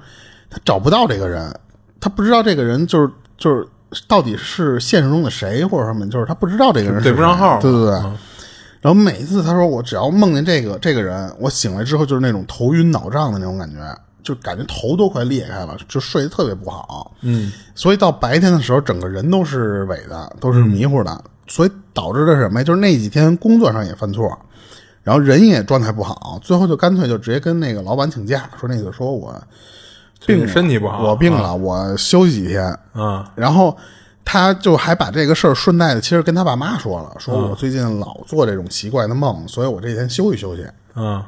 [0.49, 1.53] 他找不到这个人，
[1.99, 3.65] 他不知道这个人就是就是
[4.07, 7.91] 到底是现实中的谁或者什么，就是他不知道这个人是对不上谁号对对对。
[8.81, 13.77] 然后每一次他说我只要梦见这个这个人，我醒来之后就是那种头晕脑胀的那种感觉，
[14.25, 17.15] 就感觉头都快裂开了，就睡得特别不好。
[17.21, 22.63] 嗯所以到白天的时候，整个人都是萎的，都是迷糊的，所以导致的是什么呀？
[22.63, 24.35] 就是那几天工作上也犯错，
[25.03, 29.39] 然后人也状态不好，最后就干脆就直接跟那个老板请假，说那个说我
[30.25, 32.77] 病了身体不好我病了，我休息几天。
[32.95, 33.77] 嗯然后
[34.23, 40.65] 他就还把这个事儿顺带的，其实跟他爸妈说了，说我最近老做这种奇怪的梦，所以我这几天休息休息。
[40.95, 41.23] 嗯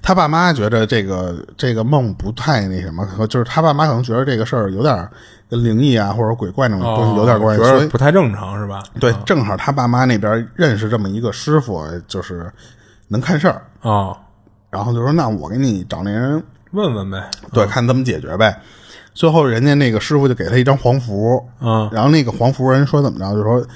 [0.00, 5.08] 他爸妈觉得这个这个梦不太那什么，可就是他爸妈可能觉得这个事儿有点
[5.50, 8.82] 跟灵异啊或者鬼怪那种东西有点关系，哦觉所以得不太正常是吧？
[9.00, 12.50] 对，正好他爸妈那边认识这么一个师傅，就是
[13.08, 14.16] 能看事儿，哦，
[14.70, 16.42] 然后就说那我给你找那人，
[16.72, 17.30] 问问呗。
[17.52, 18.60] 对，看怎么解决呗。
[19.14, 23.66] 最后人家那个师傅就给他一张黄符，嗯然后那个黄符人说怎么着，就说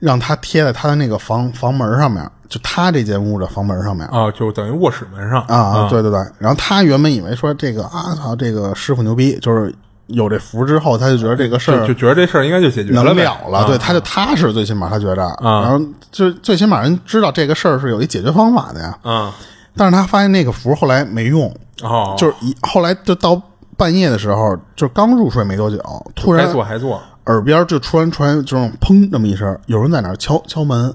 [0.00, 4.04] 让他贴在他的那个房房门上面，就他这间屋的房门上面。
[4.08, 5.40] 啊，就等于卧室门上。
[5.42, 9.72] 啊啊，对对对，然后他原本以为说这个啊，操，这个师傅牛逼，就是
[10.08, 13.22] 有这符之后，他就觉得这个事儿就就觉得这事儿应该就解决能了呗。
[13.22, 15.62] 了了，对，他就踏实，最起码他觉着，啊。
[15.62, 15.78] 然后
[16.10, 18.98] 就最起码人知道这个事儿是有一解决方法的呀。
[19.04, 19.32] 嗯
[19.76, 21.46] 但是他发现那个符后来没用，
[21.82, 23.40] 哦，就是一后来就到
[23.76, 25.78] 半夜的时候，就刚入睡没多久，
[26.16, 27.00] 突然该做还做。
[27.26, 30.94] 耳边就突然传这种砰这么一声，有人在那儿敲敲门，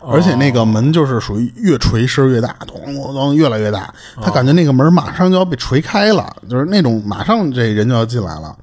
[0.00, 8.56] 而且那个门就是属于越锤声越大，咚咚咚越来越大，他感觉那个门马上就要被锤开了，就是那种马上这人就要进来了，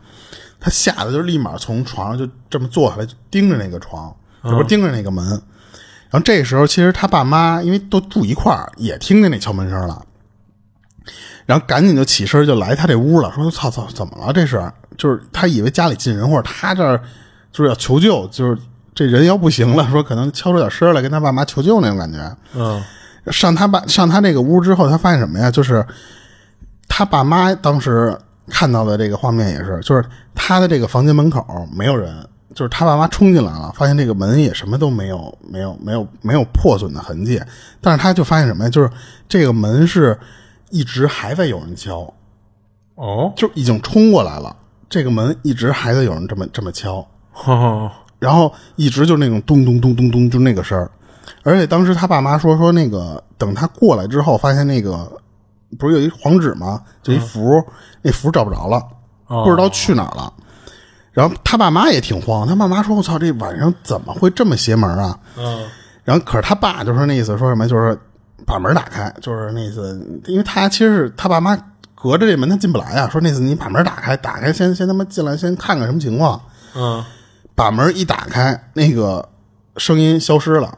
[0.59, 5.25] 他吓得就立马从床上就这么坐下来，就盯着那个床，这不是盯着那个门。
[6.09, 10.05] 然后这时候其实他爸妈因为都住一块儿，也听见那敲门声了。
[11.45, 14.31] 然后赶紧就起身就来他这屋了，说：“操操，怎么了？
[14.31, 14.71] 这是
[15.01, 17.01] 就是他以为家里进人，或者他这儿
[17.51, 18.55] 就是要求救，就是
[18.93, 22.37] 这人要不行了，说可能敲出点声来跟他爸妈求救那种感觉。
[22.53, 22.79] 嗯
[23.31, 25.49] 上他爸上他这个屋之后，他发现什么呀？
[25.49, 25.83] 就是
[26.87, 28.15] 他爸妈当时
[28.47, 31.43] 看到的这个画面也是，就是他的这个房间门口
[31.75, 32.15] 没有人，
[32.53, 37.41] 就是他爸妈冲进来了，发现这个门也什么都没有，没有没有没有破损的痕迹，
[37.79, 38.69] 但是他就发现什么呀？
[38.69, 38.89] 就是
[39.29, 40.17] 这个门是
[40.71, 42.11] 一直还在有人敲，
[42.95, 44.55] 哦，就已经冲过来了，
[44.91, 47.03] 这个门一直还在有人这么这么敲，
[47.45, 47.89] 哦
[48.19, 50.91] 然后一直就那种咚咚咚咚咚，就那个声儿。
[51.43, 55.09] 而且当时他爸妈说说那个，等他过来之后，发现那个
[55.79, 56.81] 不是有一黄纸吗？
[57.01, 57.63] 就一符，
[58.01, 58.83] 那符找不着了，
[59.27, 60.31] 哦不知道去哪儿了。
[61.13, 65.65] 然后他爸妈也挺慌，他爸妈说：“我操，这晚上怎么会这么邪门啊？”嗯
[66.03, 67.97] 然后可是他爸就说那意思，说什么就是
[68.45, 71.55] 把门打开，就是那意思，因为他其实是他爸妈
[72.01, 76.41] 隔着这门他进不来啊，说那次你把门打开，打开先先他妈进来先看看什么情况。
[76.75, 77.03] 嗯
[77.53, 79.27] 把门一打开，那个
[79.77, 80.75] 声音消失了，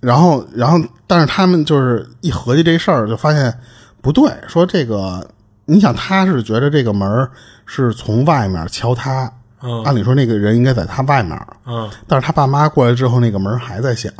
[0.00, 3.56] 然后，然后，但是他们就是一合计这事儿，就发现
[4.02, 5.26] 不对，说这个，
[5.64, 7.26] 你想他是觉得这个门
[7.64, 9.32] 是从外面敲他，
[9.62, 9.82] 嗯。
[9.84, 11.88] 按理说那个人应该在他外面，嗯。
[12.06, 14.12] 但是他爸妈过来之后，那个门还在响，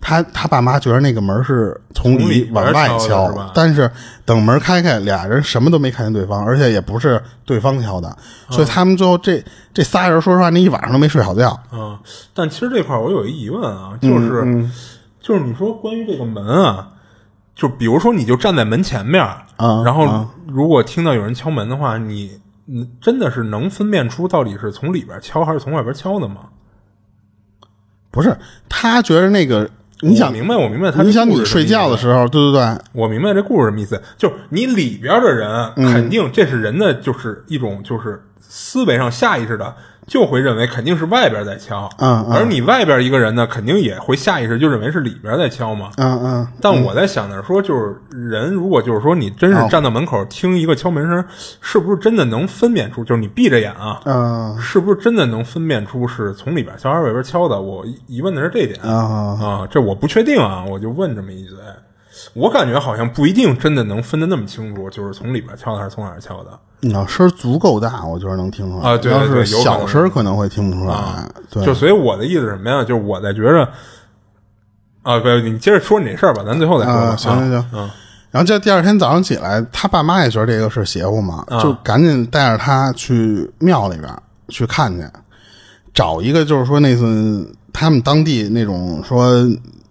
[0.00, 3.90] 他他爸妈觉得那个门是从从里往外敲但是
[4.24, 8.16] 等门开开，俩人什么都没看见对方，而且也不是对方敲的，
[8.50, 9.42] 所以他们最后这
[9.74, 11.58] 这仨人说实话那一晚上都没睡好觉。
[11.72, 11.98] 嗯，
[12.32, 14.70] 但其实这块儿我有一疑问啊，就是、嗯
[15.20, 16.88] 就是你说关于这个门啊，
[17.54, 26.42] 就比如说你就站在门前面儿，啊然后啊如果听到有人敲门的话，你你真的是能分辨出到底是从里边敲还是从外边敲的吗？
[28.12, 28.36] 不是，
[28.68, 29.68] 他觉得那个
[30.00, 35.92] 你想明白，我明白他你这想你睡觉的时候，对对对，我明白这故事什么意思，就是你里边的人嗯。
[35.92, 39.74] 肯定这是人的，就是一种就是思维上下意识的
[40.06, 45.90] 就会认为肯定是外边在敲，嗯嗯而你外边一个人呢，肯定也会下意识就认为是里边在敲嘛。
[45.96, 51.24] 嗯嗯，但我在想的是说，就是人如果就是说你真是站到门口听一个敲门声，
[51.60, 53.02] 是不是真的能分辨出？
[53.04, 57.60] 就是你闭着眼啊，嗯是不是真的能分辨出是从里边敲还是外边敲的？
[57.60, 61.56] 我疑问的是这一点啊啊，这我不确定啊，我就问这么一嘴。
[62.36, 66.50] 我感觉好像不一定真的能分得那么清楚，就是从里边敲的还是从哪儿敲的
[66.80, 70.94] 你要声儿足够大，我觉得能听出来啊对对要是对有可能小声可能会听不出来。
[70.94, 71.26] 啊。
[71.50, 72.84] 对，就所以我的意思是什么呀？
[72.84, 73.66] 就是我在觉着
[75.02, 77.90] 啊，不，你接着说你这事儿吧，咱最后再说行行行，嗯
[78.30, 84.12] 然后这第二天早上起来，他爸妈也觉得这个是邪乎嘛，啊就赶紧带着他去庙里边
[84.48, 85.02] 去看去，
[85.94, 89.32] 找一个就是说那次他们当地那种说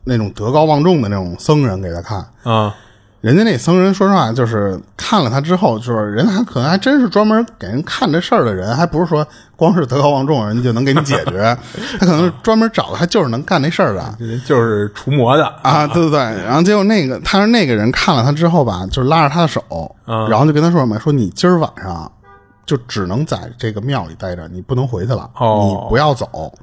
[0.06, 2.26] 那种德高望重的那种僧人给他看。
[2.44, 2.74] 啊
[3.22, 11.58] 人家那僧人说实话，就是看了他之后，就是人还可能还真是专门给人看这事儿的人，还不是说光是德高望重人家就能给你解决，
[12.00, 14.16] 他可能是专门找的，他就是能干那事儿的。
[14.20, 19.64] 人就是除魔的啊，对对对， 然后结果那个他说那个人看了他之后吧，就拉着他的手，
[20.06, 22.12] 嗯然后就跟他说什么，说你今儿晚上
[22.66, 26.54] 就只能在这个庙里待着，你不能回去了，哦你不要走，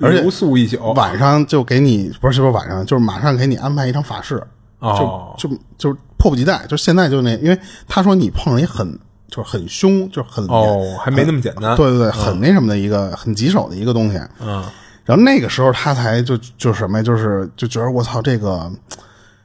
[0.00, 0.92] 而且留宿一宿。
[0.92, 4.42] 晚上就给你不是不是晚上，就是马上给你安排一场法事，
[4.80, 7.58] 哦就就就迫不及待，就现在就那，因为
[7.88, 11.74] 他说你碰上一很就是很凶，就是很哦，还没那么简单。
[11.76, 14.62] 对对对，很那什么的一个很棘手的一个东西，嗯，
[15.04, 18.70] 然后那个时候他才就就是什么呀，就是就觉得我操这个。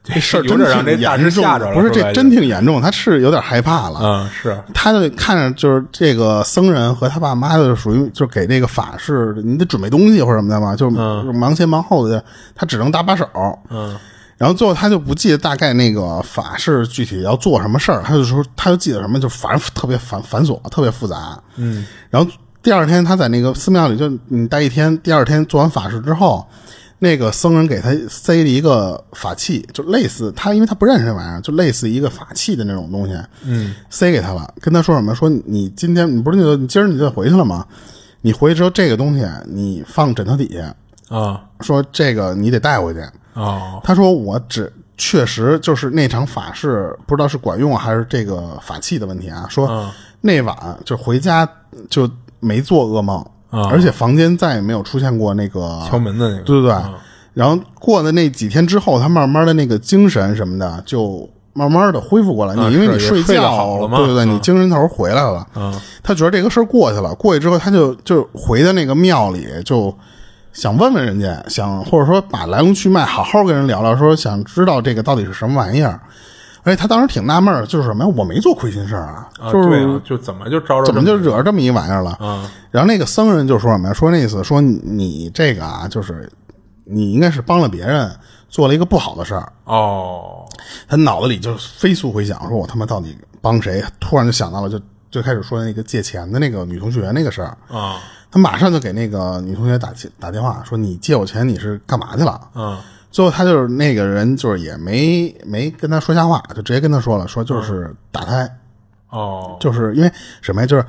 [0.04, 4.00] 这事儿真有点让挺这大严重的，师吓着了不是这真挺严重，他是有点害怕了。
[4.02, 12.22] 嗯，是他就看着就是这个僧人和他爸妈就属于就给这个法事，你得准备东西或者什么的嘛，就嗯忙前忙后的，
[12.54, 13.26] 他只能搭把手。
[13.70, 13.96] 嗯
[14.38, 21.38] 然后最后他就不记得大概那个法事具体要做什么事儿，他就说他就记得什么，就反正特别繁繁琐，特别复杂。
[21.54, 22.28] 嗯然后
[22.60, 26.44] 第二天他在那个寺庙里就你待一天，第二天做完法事之后，
[27.04, 35.12] 那个僧人给他塞了一个法器，就类似他因为他不认识这玩意儿，就类似一个法器的那种东西，嗯塞给他了，跟他说什么？
[35.12, 37.66] 说你今天你不是那个你今儿你就回去了吗？
[38.20, 43.00] 你回去之后这个东西你放枕头底下，啊说这个你得带回去。
[43.34, 49.44] 啊他说我只确实就是那场法事不知道是管用还是这个法器的问题啊。
[49.50, 51.48] 说嗯那晚就回家
[51.90, 52.08] 就
[52.38, 56.42] 没做噩梦，啊而且房间再也没有出现过那个敲门的那个。
[56.42, 56.72] 对对对。
[56.72, 56.94] 嗯
[57.34, 62.54] 然后过的那几天之后，他慢慢的那个精神什么的就慢慢的恢复过来。
[62.54, 65.46] 啊你因为你睡觉，好了嘛对对对，嗯你精神头回来了。
[65.56, 65.72] 嗯
[66.02, 69.96] 他觉得这个事儿过去了，过去之后他就就回到那个庙里，就
[70.52, 75.98] 想问问人家，想或者说把来龙去脉好好跟人聊聊，说想知道这个到底是什么玩意儿。
[76.64, 78.12] 而且他当时挺纳闷儿，就是什么呀？
[78.16, 82.12] 我没做亏心事儿啊，啊，就是、对啊，就怎么就招着怎么就这惹这么一玩意儿了？
[82.20, 83.94] 啊然后那个僧人就说什么呀？
[83.94, 86.30] 说那意思说你你这个啊，就是
[86.84, 88.10] 你应该是帮了别人，
[88.48, 89.52] 做了一个不好的事儿。
[89.64, 90.46] 哦
[90.86, 93.82] 他脑子里就飞速回想，说我他妈到底帮谁？
[93.98, 94.80] 突然就想到了，就
[95.10, 97.56] 最开始说那个借钱的那个女同学那个事儿。
[97.68, 97.96] 啊
[98.30, 102.40] 他马上就给那个女同学打气打电话，说你借我钱你是干嘛去了？
[102.54, 102.78] 嗯
[103.12, 108.50] 最后他就是那个人就是也没没跟他说瞎话，就直接跟他说了，说就是打胎，
[109.10, 110.10] 哦就是因为
[110.40, 110.66] 什么呀？
[110.66, 110.84] 就是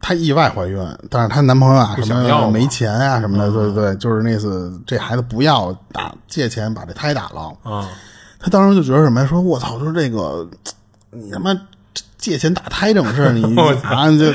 [0.00, 0.78] 她意外怀孕，
[1.08, 7.56] 但是她男朋友啊什么要没钱啊什么的，对对对，就是那次这孩子不要打借钱把这胎打了。
[7.62, 7.88] 啊
[8.44, 9.26] 他当时就觉得什么呀？
[9.28, 10.44] 说我操，说这个
[11.12, 11.54] 你他妈
[12.22, 13.42] 借钱打胎这种事儿，你
[13.82, 14.32] 啊就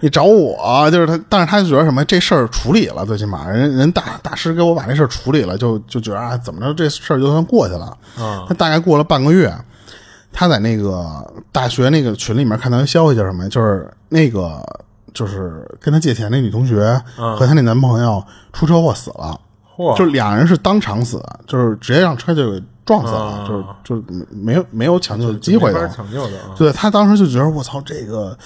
[0.00, 7.86] 你找我，就是他，但是他就觉得什么这事儿处理了，最起码人人大大师给我把这事儿处理了，就就觉得啊怎么着这事儿就算过去了。
[8.18, 9.50] 啊他大概过了半个月，
[10.32, 13.48] 他在那个大学那个群里面看到一消息，叫什么呀？
[13.48, 14.62] 就是那个
[15.14, 18.22] 就是跟他借钱那女同学和她那男朋友
[18.52, 19.40] 出车祸死了。
[19.76, 25.80] 嚯就俩人是当场死，就是直接让车就给撞死了，啊就是就是没有没有抢救的机会的。
[25.80, 28.36] 没法抢救的啊，对他当时就觉得我操，这个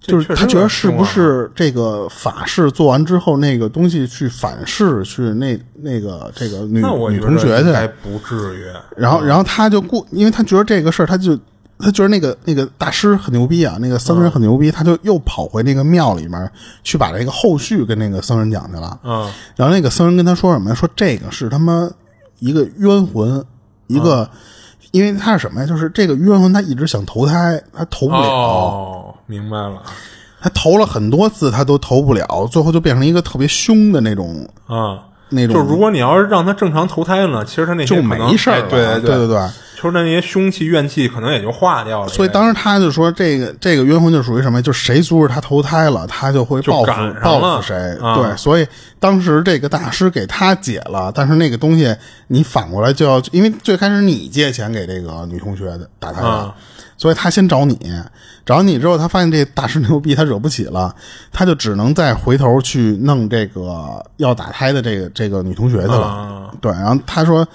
[0.00, 6.80] 就是他觉得是不是这个法事做完之后，那个东西去反噬去那那个这个女
[7.10, 8.66] 女同学去，不至于。
[8.96, 11.36] 然后然后他就过，因为他觉得这个事儿，他就
[11.78, 16.50] 他觉得那个那个大师很牛逼啊，那个僧人很牛逼，他就又跑回那个庙里面
[16.84, 18.98] 去把这个后续跟那个僧人讲去了。
[19.02, 20.74] 嗯然后那个僧人跟他说什么？
[20.74, 21.90] 说这个是他妈
[22.38, 23.44] 一个冤魂，
[23.86, 24.38] 一个，嗯
[24.92, 25.66] 因为他是什么呀？
[25.66, 29.82] 就是这个冤魂，他一直想投胎，他投不了，哦，明白了
[30.40, 35.02] 他投了很多次，他都投不了，最后就变成一个特别凶的那种啊。
[35.28, 39.38] 那种，就如果你要是让他正常投胎呢，其实他那些就没事儿对对对对。
[39.76, 42.08] 就是那些凶气怨气可能也就化掉了。
[42.08, 44.62] 所以当时他就说，这个这个冤魂就属于什么呀？
[44.62, 46.92] 就谁阻止他投胎了，他就会报复
[47.22, 47.76] 报复谁。
[48.00, 48.66] 啊对，所以
[48.98, 51.94] 当时这个大师给他解了，但是那个东西
[52.28, 56.54] 你反过来就要，因为最开始你借钱给这个女同学的打胎的，啊
[56.98, 57.78] 所以他先找你，
[58.46, 60.94] 找你之后，他发现这大师牛逼，他惹不起了，
[61.30, 66.06] 他就只能再回头去弄这个要打胎的这个这个女同学去了。
[66.06, 67.46] 啊对，然后他说，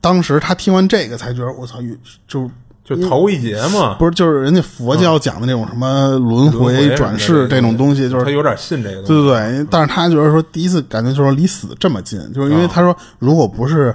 [0.00, 1.78] 当时他听完这个才觉得我操，
[2.26, 2.50] 就
[2.84, 9.02] 就头一劫嘛，不是，就是人家佛教讲的那种什么轮轮回回转世这种东西，就是他有点信这个。
[9.02, 9.66] 对对对。
[9.70, 13.94] 但是他觉得说，第一次感觉就是离死这么近，就是因为他说，如果不是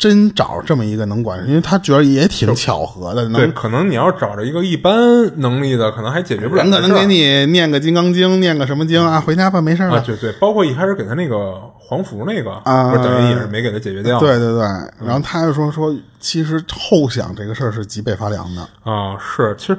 [0.00, 4.96] 真找这么一个能管，因为他觉得也挺巧合的，对，能可能你要找着一个一般
[5.42, 6.88] 能力的，可能还解决不了人这事儿。
[6.88, 10.00] 可能给你念个金刚经，念个什么经啊，回家吧，没事啊，了。
[10.00, 14.18] 对对，包括一开始给他那个黄符那个，啊等于也是没给他解决掉。
[14.18, 14.62] 对对对，
[15.06, 18.62] 然后他就说说，其实后想这个事儿是脊背发凉的。
[18.90, 19.78] 啊，是，其实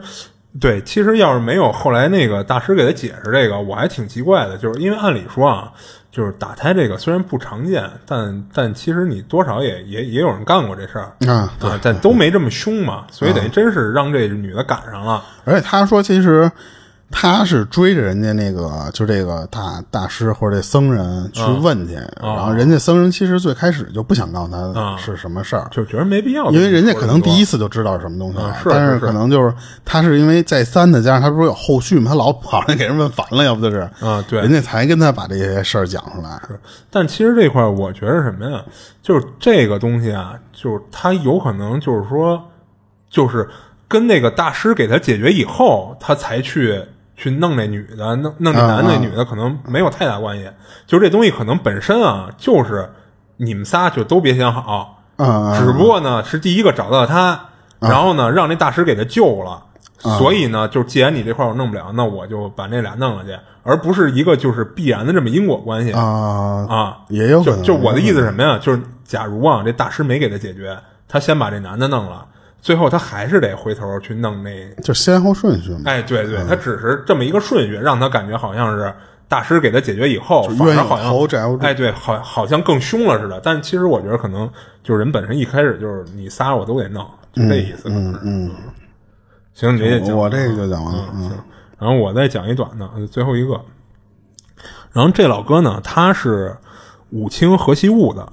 [0.59, 5.71] 对，其实要是没有后来那个大师给他解释这个，我还挺奇怪的，就是因为按理说啊，
[6.11, 15.23] 就是打胎这个虽然不常见，但但其实你多少也也也有人干过这事儿啊啊，但都没这么凶嘛，所以等于真是让这女的赶上了。
[15.45, 16.51] 而且他说，其实
[17.11, 25.67] 他是追着人家那个，就这个大大师或者这僧人去问去，然后人家僧人其实最开始就不想告诉他是什么事儿。
[25.69, 33.79] 就觉得没必要，因为人家可能第一次次就知道是什么东西了，但是可能就是他是因为再三的，加上他不是有后续嘛， 他老跑来给人问烦了，要不就是。
[33.99, 34.39] 啊对。
[34.39, 36.41] 人家才跟他把这些事儿讲出来。
[36.89, 38.63] 但其实这块我觉得什么呀，
[39.01, 42.41] 就是这个东西啊，就是他有可能就是说，
[43.09, 43.49] 就是
[43.89, 46.81] 跟那个大师给他解决以后，他才去
[47.21, 50.49] 去弄那女的，弄弄这男的，那女的可能没有太大关系。
[50.87, 52.89] 就是这东西可能本身啊，就是
[53.37, 57.39] 你们仨就都别想好，嗯，只不过呢是第一个找到他，
[57.79, 59.65] 然后呢让那大师给他救了。
[59.99, 66.97] 所以呢，就既然你这块儿我弄不了，那我就把那俩弄了去，而不是一个就是必然的这么因果关系啊啊。
[67.09, 67.61] 也有可能。
[67.61, 68.57] 就就我的意思是什么呀？
[68.59, 70.75] 就是假如啊，这大师没给他解决，
[71.07, 72.25] 他先把这男的弄了，
[72.61, 74.73] 最后他还是得回头去弄那。
[74.83, 75.81] 就先后顺序嘛。
[75.85, 78.93] 哎，对对，他只是这么一个顺序，让他感觉好像是
[79.27, 83.41] 大师给他解决以后，反而好像哎，对，好好像更凶了似的。
[83.43, 84.49] 但其实我觉得可能
[84.83, 87.89] 就是人本身一开始就是你仨我都得弄，就这意思。
[87.89, 88.51] 嗯嗯。
[89.53, 91.05] 行，你这讲我这个就讲完了。
[91.15, 91.31] 嗯，
[91.77, 93.59] 然后我再讲一短的，最后一个。
[94.93, 96.55] 然后这老哥呢，他是
[97.09, 98.31] 武清河西务的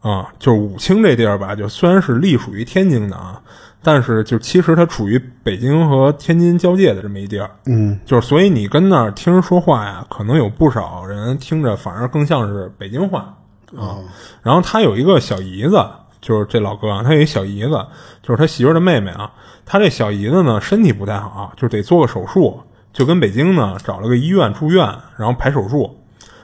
[0.00, 3.40] 啊，就是武清这地儿吧，就虽然是隶属于天津的啊，
[3.82, 7.50] 但是就其实它处于北京和天津交界的这么一地儿。
[7.66, 13.34] 嗯，就是所以你跟那儿听人说话呀，可能有不少人听着反而更像是北京话
[13.76, 13.98] 啊。
[14.42, 15.84] 然后他有一个小姨子，
[16.20, 17.84] 就是这老哥啊，他有一小姨子，
[18.22, 19.30] 就是他媳妇儿的妹妹啊。
[19.66, 22.58] 他这小姨子呢，身体不太好，就得做个手术，
[22.92, 25.94] 就跟北京呢找了个医院住院，然后排手术。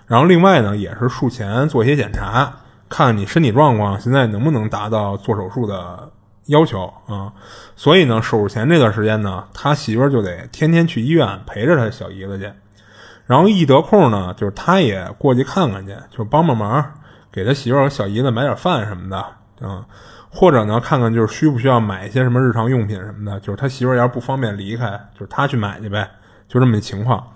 [0.06, 2.52] 然后另外呢，也是术前做一些检查，
[2.97, 6.09] 看你身体状况现在能不能达到做手术的
[6.47, 7.33] 要求啊。
[7.75, 12.49] 所以呢，手术前这段时间呢，他媳妇儿就得天天去医院陪着他小姨子去。
[13.27, 16.85] 然后一得空呢，就是他也过去看看去，就帮帮忙，
[17.33, 19.27] 给他媳妇儿和小姨子买点饭什么的，
[19.61, 19.85] 嗯，
[20.31, 26.09] 或者呢，看看就是需不需要买一些什么日常用品什么的，就是他媳妇儿要是不方便离开，就是他去买去呗，
[26.47, 27.27] 就这么一情况。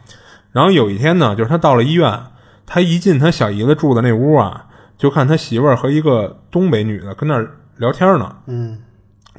[0.53, 2.23] 然后有一天呢，就是他到了医院，
[2.65, 4.67] 他一进他小姨子住的那屋啊，
[4.99, 8.79] 就看他媳妇儿和一个东北女的跟那儿聊天呢，嗯，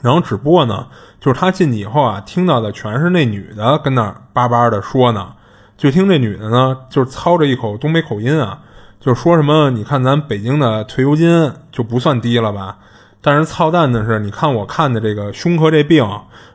[0.02, 0.88] 然后只不过呢，
[1.20, 5.34] 就是他进去以后啊，听到的全是那女的跟那儿叭叭的说呢。
[5.78, 8.60] 就听这女的呢，就是操着一口东北口音啊，
[9.00, 12.78] 就说什么，你看咱北京的退休金就不算低了吧？
[13.22, 16.06] 但是操蛋的是，你看我看的这个胸科这病，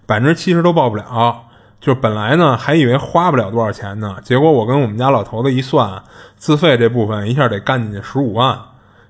[0.05, 1.43] 百分之七十都报不了。
[1.81, 6.02] 就本来呢还以为花不了多少钱呢，结果我跟我们家老头子一算，
[6.36, 8.59] 自费这部分一下得干进去十五万，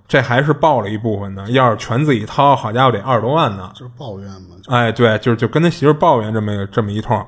[0.07, 1.47] 这还是报了一部分呢。
[1.51, 3.71] 要是全自己掏，好家伙得二十多万呢。
[3.75, 4.57] 就是抱怨嘛。
[4.67, 7.25] 哎，对，就是就跟他媳妇儿抱怨这么这么一通，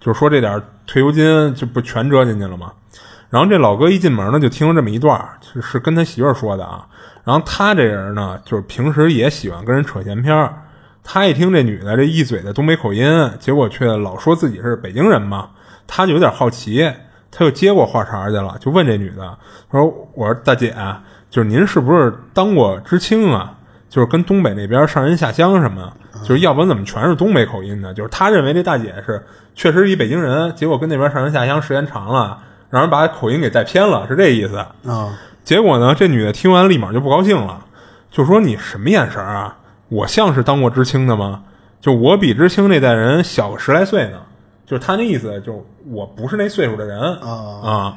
[0.00, 2.72] 就是说这点退休金就不全折进去了吗？
[3.30, 6.86] 然后这老哥一进门呢，就听了这么一段儿，是是跟他媳妇儿说的啊。
[7.24, 10.62] 然后他这人呢，就是平时也喜欢跟人扯闲篇儿。
[11.04, 15.50] 他一听这女的这一嘴的东北口音，结果却老说自己是北京人嘛，
[15.86, 16.90] 他就有点好奇，
[17.30, 19.38] 他就接过话茬去了，就问这女的
[19.70, 20.74] 他说：“我说大姐，
[21.30, 23.54] 就是您是不是当过知青啊？
[23.88, 25.92] 就是跟东北那边上人下乡什么？
[26.22, 27.94] 就是要不然怎么全是东北口音呢？
[27.94, 29.24] 就是他认为这大姐是
[29.54, 32.38] 确实一北京人，结果跟那边上人下乡时间长了，
[32.70, 34.56] 让人把口音给带偏了，是这意思。
[34.56, 37.64] 啊，结果呢，这女的听完立马就不高兴了，
[38.10, 39.56] 就说：“你什么眼神啊？
[39.88, 41.42] 我像是当过知青的吗？
[41.80, 44.18] 就我比知青那代人小个十来岁呢。”
[44.66, 45.58] 就是他那意思，就是
[45.90, 47.96] 我不是那岁数的人啊。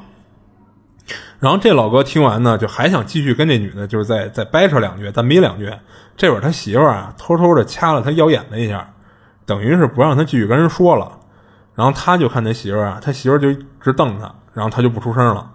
[1.39, 5.71] 然后这老哥听完呢，就还想继续跟这女的，就是再再掰扯两句，再眯两句。
[6.15, 8.88] 这会儿他媳妇儿啊，偷偷的掐了他腰眼子一下，
[9.45, 11.11] 等于是不让他继续跟人说了。
[11.73, 15.49] 然后他就看他媳妇儿啊，他媳妇儿就直瞪他，然后他就不出声了。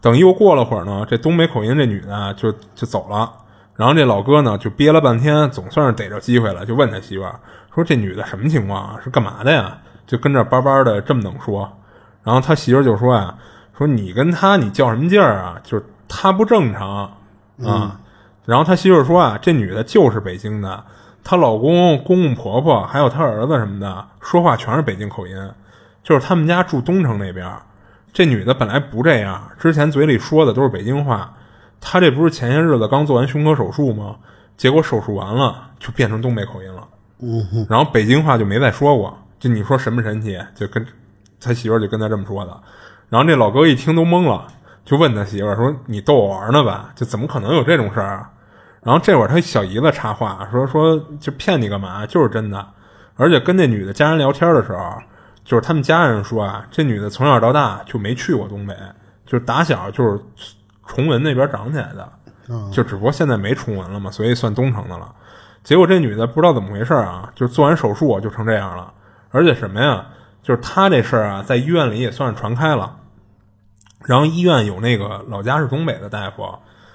[0.00, 3.30] 等又过了会儿呢，这东北口音这女的就就走了。
[3.76, 7.38] 然后这老哥呢就憋了半天，总算是逮着机会了，就问他媳妇儿
[7.72, 8.96] 说：“这女的什么情况啊？
[9.04, 9.78] 是干嘛的呀？
[10.04, 11.70] 就跟这巴巴的这么能说。”
[12.24, 13.32] 然后他媳妇儿就说呀
[13.78, 15.58] ：“说你跟他你较什么劲儿啊？
[15.62, 17.10] 就是他不正常
[17.64, 18.00] 啊。
[18.44, 20.82] 然后他媳妇儿说啊：“这女的就是北京的，
[21.22, 25.50] 她老公、公公婆婆还有她儿子什么的，说话全是北京口音。
[26.02, 27.46] 就是他们家住东城那边，
[28.12, 31.32] 这女的本来不这样，之前嘴里说的都是北京话。
[31.80, 34.16] 她这不是前些日子刚做完胸科手术吗？
[34.56, 36.88] 结果手术完了就变成东北口音了。
[37.20, 39.16] 嗯然后北京话就没再说过。
[39.38, 40.36] 就你说神不神奇？
[40.54, 40.84] 就跟
[41.38, 42.60] 他媳妇儿就跟他这么说的。
[43.08, 44.46] 然后这老哥一听都懵了，
[44.84, 46.90] 就问他媳妇儿说：“你逗我玩呢吧？
[46.94, 48.30] 就怎么可能有这种事儿啊？”
[48.82, 52.06] 然后这会儿他小姨子插话说：“说就骗你干嘛？
[52.06, 52.66] 就是真的。
[53.16, 54.94] 而且跟那女的家人聊天的时候，
[55.44, 58.74] 就是他们家人说啊，这女的从小到大就没去过东北，
[59.26, 60.20] 就是打小就是
[60.86, 62.12] 崇文那边长起来的，
[62.70, 65.12] 就只不过现在没崇文了嘛，所以算东城的了。
[65.64, 68.92] 结果这女的不知道怎么回事啊，就做完手术就成这样了，
[69.30, 70.06] 而且什么呀，
[70.42, 72.94] 就是她这事儿啊，在医院里也算是传开了。
[74.08, 76.42] 然后医院有那个老家是东北的大夫，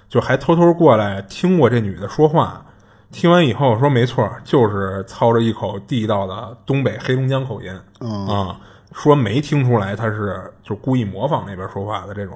[0.10, 2.65] 就还偷偷过来听过这女的说话，
[3.11, 8.60] 听完以后说没错，就是操着一口地道的东北黑龙江口音嗯啊，
[8.94, 12.35] 说没听出来他是就故意模仿那边说话的这种。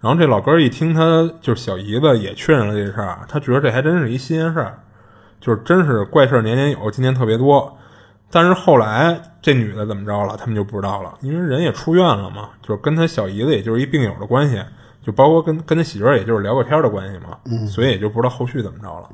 [0.00, 4.78] 然后这老哥一听他就是小姨子也确认了这事儿，他觉得这还真是一新鲜事儿，
[5.40, 7.74] 就是真是怪事儿年年有，今年特别多。
[8.34, 14.60] 但是后来这女的怎么着了，他们就不知道了，因为人也出院了嘛，就是跟他小姨子也就是一病友的关系，
[15.06, 17.38] 就包括跟跟他媳妇儿也就是聊个天儿的关系嘛，
[17.68, 19.08] 所以也就不知道后续怎么着了。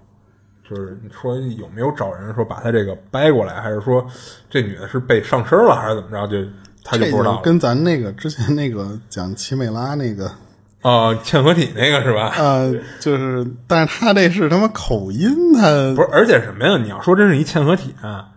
[0.67, 4.07] 就是你说有没有找人说把他这个掰过来，还是说
[4.49, 6.27] 这女的是被上身了，还是怎么着？
[6.29, 6.49] 就
[6.83, 7.41] 他就不知道了。
[7.43, 10.31] 跟咱那个之前那个讲奇美拉那个，
[10.83, 12.33] 哦，嵌合体那个是吧？
[12.39, 15.61] 呃，就是，但是他这是他妈口音，他
[15.95, 16.79] 不是，而且什么呀？
[16.83, 18.30] 你要说真是一嵌合体、啊，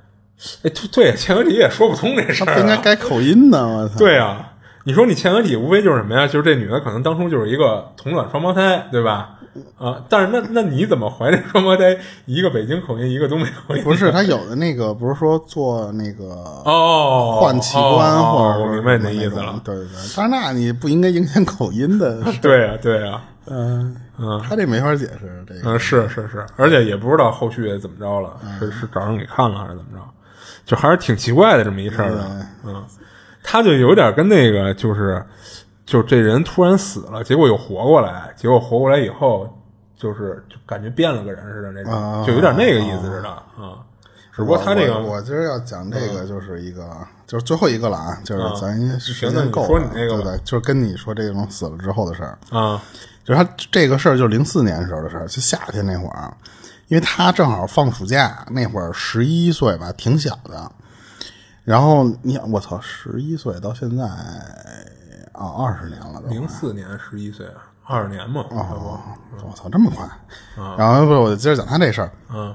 [0.64, 2.82] 哎，对对，嵌合体也说不通这事儿、不应该啊。
[2.84, 3.98] 改口音呢，我操！
[3.98, 4.54] 对啊，
[4.84, 6.28] 你说你嵌合体无非就是什么呀？
[6.28, 9.40] 就是这女的可能当初就是一个同卵双胞胎，对吧？
[9.78, 11.96] 啊，但是那那你怎么怀这双胞胎？
[12.26, 13.84] 一个北京口音，一个东北口音？
[13.84, 16.26] 不是他有的那个不是说做那个
[16.66, 19.62] 哦，换器官哦或者我明白你那的意思了。
[19.64, 25.62] 对对对，但是那你不应该影响口音的， 对啊、对啊、 嗯嗯他这没法解释这个。
[25.64, 30.00] 嗯，是是是，而且也不知道后续怎么着了，是是找人给看了还是怎么着，
[30.66, 32.48] 就还是挺奇怪的这么一事儿的。
[32.64, 32.84] 嗯，
[33.44, 35.24] 他就有点跟那个就是，
[35.86, 39.48] 就这人突然死了，结果又活过来，结果活过来以后，
[39.96, 43.80] 就是就感觉变了个人似的那种，啊就有点那个意思似的啊。
[44.36, 46.90] 只不过他这个我我今儿要讲这个就是一个，
[47.28, 52.38] 就是最后一个了啊，就是咱时间够了，说你那个对，就是跟你说这种死了之后的事儿。
[52.50, 52.82] 啊。
[53.24, 56.34] 就是他这个事儿，就是零四年时候的事儿，就夏天那会儿，
[56.88, 60.72] 因为他正好放暑假，那会儿十一岁吧，挺小的。
[61.64, 64.04] 然后你想，我操，十一岁到现在
[65.32, 66.28] 啊，二十年了都。
[66.28, 67.48] 零四年十一岁，
[67.86, 68.46] 二十年嘛。
[68.52, 70.06] 我操，这么快！
[70.78, 72.12] 然后不是，我就接着讲他这事儿。
[72.34, 72.54] 嗯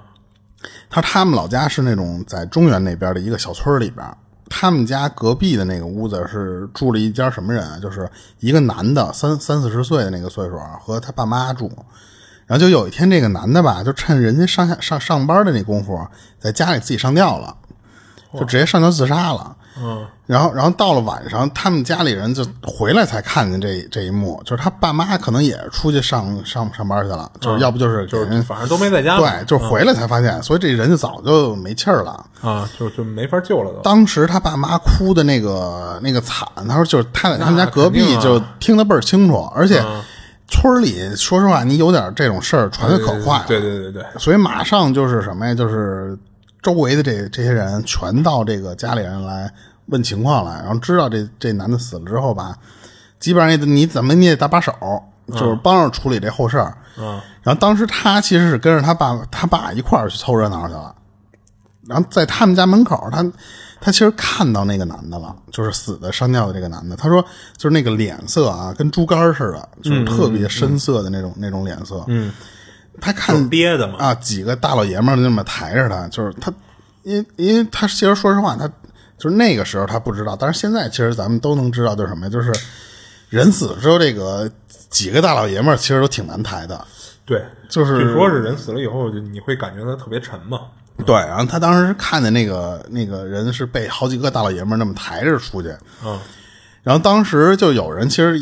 [0.90, 4.04] 他他们老家是那种在中原那边的一个小村里边，
[4.50, 7.78] 他们家隔壁的那个屋子是住了一家什么人啊？
[7.78, 8.10] 就是
[8.40, 11.70] 一个男的，三三四十岁的那个岁数啊，和他爸妈住。
[12.48, 16.04] 然后就有一天，这个男的吧，就趁人家上下上上班的那功夫，
[16.40, 17.54] 在家里自己上吊了。
[18.34, 19.56] 就直接上吊自杀了。
[19.80, 29.16] 嗯，然后，然后到了晚上，他们家里人就回来才看见这这一幕，就是他爸妈可能也出去上上上班去了，就是要不就是给人、就是反正都没在家。
[29.16, 32.22] 对，就是回来才发现，所以这人就早就没气儿了。
[32.42, 33.80] 啊，就就没法救了都。
[33.80, 39.82] 当时他爸妈哭的那个那个惨，他说就是他在他们家隔壁就听得倍儿清楚，而且
[40.48, 46.18] 村里说实话，你有点这种事儿传的可快了，对对对对，所以马上就是什么呀，就是
[46.62, 49.52] 周围的这这些人全到这个家里人来
[49.86, 52.56] 问情况来，然后知道这这男的死了之后吧，
[53.20, 54.72] 基本上你怎么你也搭把手，
[55.28, 56.76] 就是帮着处理这后事儿。
[56.98, 60.94] 嗯，然后当时他其实是跟着他爸他爸一块儿去凑热闹去了，
[61.86, 63.24] 然后在他们家门口，他
[63.80, 66.96] 他其实看到那个男的了，就是死的上吊的这个男的。
[66.96, 67.24] 他说
[67.56, 72.04] 就是那个脸色啊，跟猪肝似的，就是特别深色的那种、那种脸色。
[72.08, 72.32] 嗯，
[73.00, 73.98] 他看憋的嘛。
[73.98, 76.52] 啊，几个大老爷们儿那么抬着他，就是他，
[77.04, 78.66] 因为因为他其实说实话，他
[79.16, 82.30] 就是那个时候他不知道，但是现在其实咱们都能知道，就是什么呀？
[82.30, 82.52] 就是
[83.28, 84.50] 人死了之后，这个
[84.90, 86.84] 几个大老爷们儿其实都挺难抬的。
[87.24, 90.62] 对，就是据说是人死了以后，就你会感觉他特别沉嘛。
[91.06, 95.68] 对，然后他当时看见那个那个人是被好几个大老爷们儿那么抬着出去，
[96.04, 96.18] 嗯，
[96.82, 98.38] 然后当时就有人其实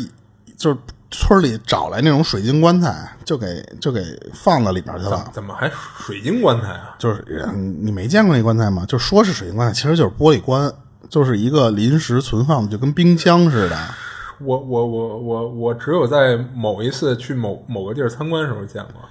[0.57, 0.77] 就是
[1.09, 4.03] 村里找来那种水晶棺材，就给就给
[4.33, 5.29] 放到里边去了。
[5.31, 6.95] 怎么还水晶棺材啊？
[6.97, 7.23] 就是
[7.53, 8.83] 嗯你没见过那棺材吗？
[8.87, 10.69] 就说是水晶棺材，其实就是玻璃棺，
[11.09, 13.77] 就是一个临时存放的，就跟冰箱似的。
[14.39, 19.01] 我我我我我只有在某一次去某某个地儿参观的时候见过。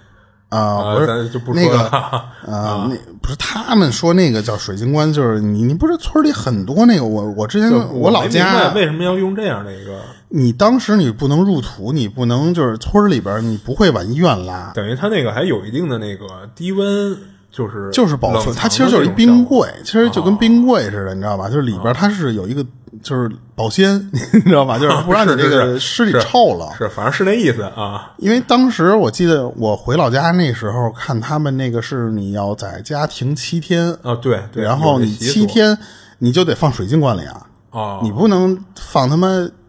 [0.48, 17.16] 啊、啊不是就不那个啊，那不是他们说那个叫水晶棺，就是你你不是村里很多那个我我之前我老家为什么要用这样的一个，你当时你不能入土，你不能就是村儿里边你不会往医院拉，等于他那个还有一定的那个低温，
[17.50, 21.48] 就是就是保存，它其实就是一冰柜，其实就跟冰柜似的，你知道吧？
[21.48, 22.64] 就是里边它是有一个
[23.02, 23.98] 就是保鲜，
[24.32, 24.78] 你知道吧？
[24.78, 26.72] 就是不让你这个尸体臭了。
[26.76, 28.12] 是，反正是那意思啊。
[28.18, 35.76] 因为当时我记得我回老家那时候看他们那个是你要在家停七天，啊，对对，然后你七天
[36.18, 39.28] 你就得放水晶棺里啊，哦，你不能放他妈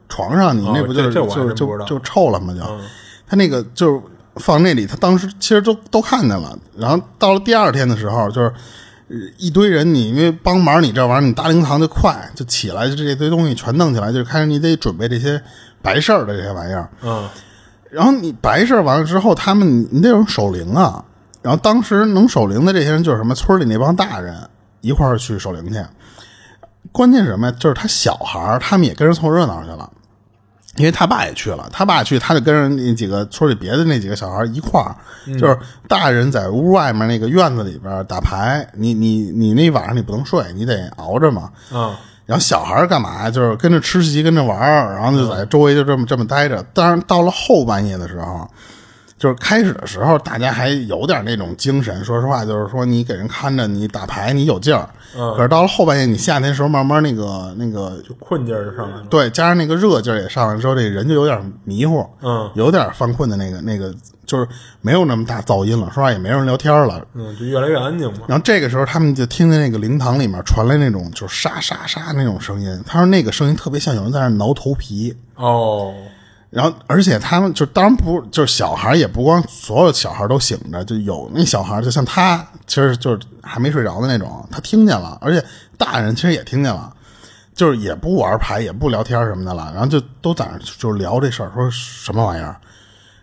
[0.10, 2.54] 床上，你那哦不就就就就臭了吗？
[2.54, 2.62] 就、
[3.28, 4.02] 他那个就是
[4.38, 6.58] 放那里，他当时其实都都看见了。
[6.78, 8.56] 然后到了第二天的时候，就是呃
[9.38, 15.42] 一堆人，你因为帮忙，你这玩意儿你搭灵堂就快，就起来就这堆东西全弄起来，就是开始你得准备这些
[15.82, 16.90] 白事儿的这些玩意儿。
[17.04, 17.28] 嗯
[17.90, 21.06] 然后你白事儿完了之后，他们你得有守灵啊。
[21.42, 24.36] 然后当时能守灵的这些人就是什么村里那帮大人
[24.82, 25.82] 一块儿去守灵去。
[26.92, 27.56] 关键是什么呀？
[27.58, 29.90] 就是他小孩儿，他们也跟着凑热闹去了。
[30.78, 34.96] 因为他爸也去了，他爸去，他就跟着那几个村里别的那几个小孩一块儿，
[35.38, 41.52] 就是大人在屋外面那个院子里边打牌，你你你那晚上你不能睡，你得熬着嘛。
[41.72, 41.96] 嗯
[42.28, 43.32] 然后小孩儿干嘛？
[43.32, 46.62] 就是跟着吃席，跟着玩儿，然后就在周围就这么这么待着。
[46.74, 48.46] 当然，到了后半夜的时候，
[49.18, 52.04] 就是开始的时候，大家还有点那种精神。
[52.04, 54.90] 说实话，就是说你给人看着，你打牌你有劲儿。
[55.14, 59.04] 可是到了后半夜，你夏天时候慢慢那个那个就困劲儿就上来了。
[59.10, 63.94] 对，加上那个热劲儿也上来之后，这人就有点迷糊，嗯，有点犯困的那个那个，
[64.26, 64.48] 就是
[64.82, 65.86] 没有那么大噪音了。
[65.88, 67.06] 说实话，也没人聊天了。
[67.14, 68.20] 嗯，就越来越安静嘛。
[68.28, 72.84] 然后这个时候，他们就听见那个灵堂里面传来那种就是沙沙沙那种声音。
[72.86, 75.16] 他说那个声音特别像有人在那挠头皮。
[75.36, 75.94] 哦，
[76.50, 85.46] 然后，而且他们就当然不就是小孩，也不光所有小孩都醒着，就有那小孩就像他，其实就是还没睡着的那种，他听见了，而且
[85.78, 86.94] 大人其实也听见了，
[87.54, 92.56] 就是也不玩牌，也不聊天什么的了，然后就都在那就聊这事儿，说什么玩意儿。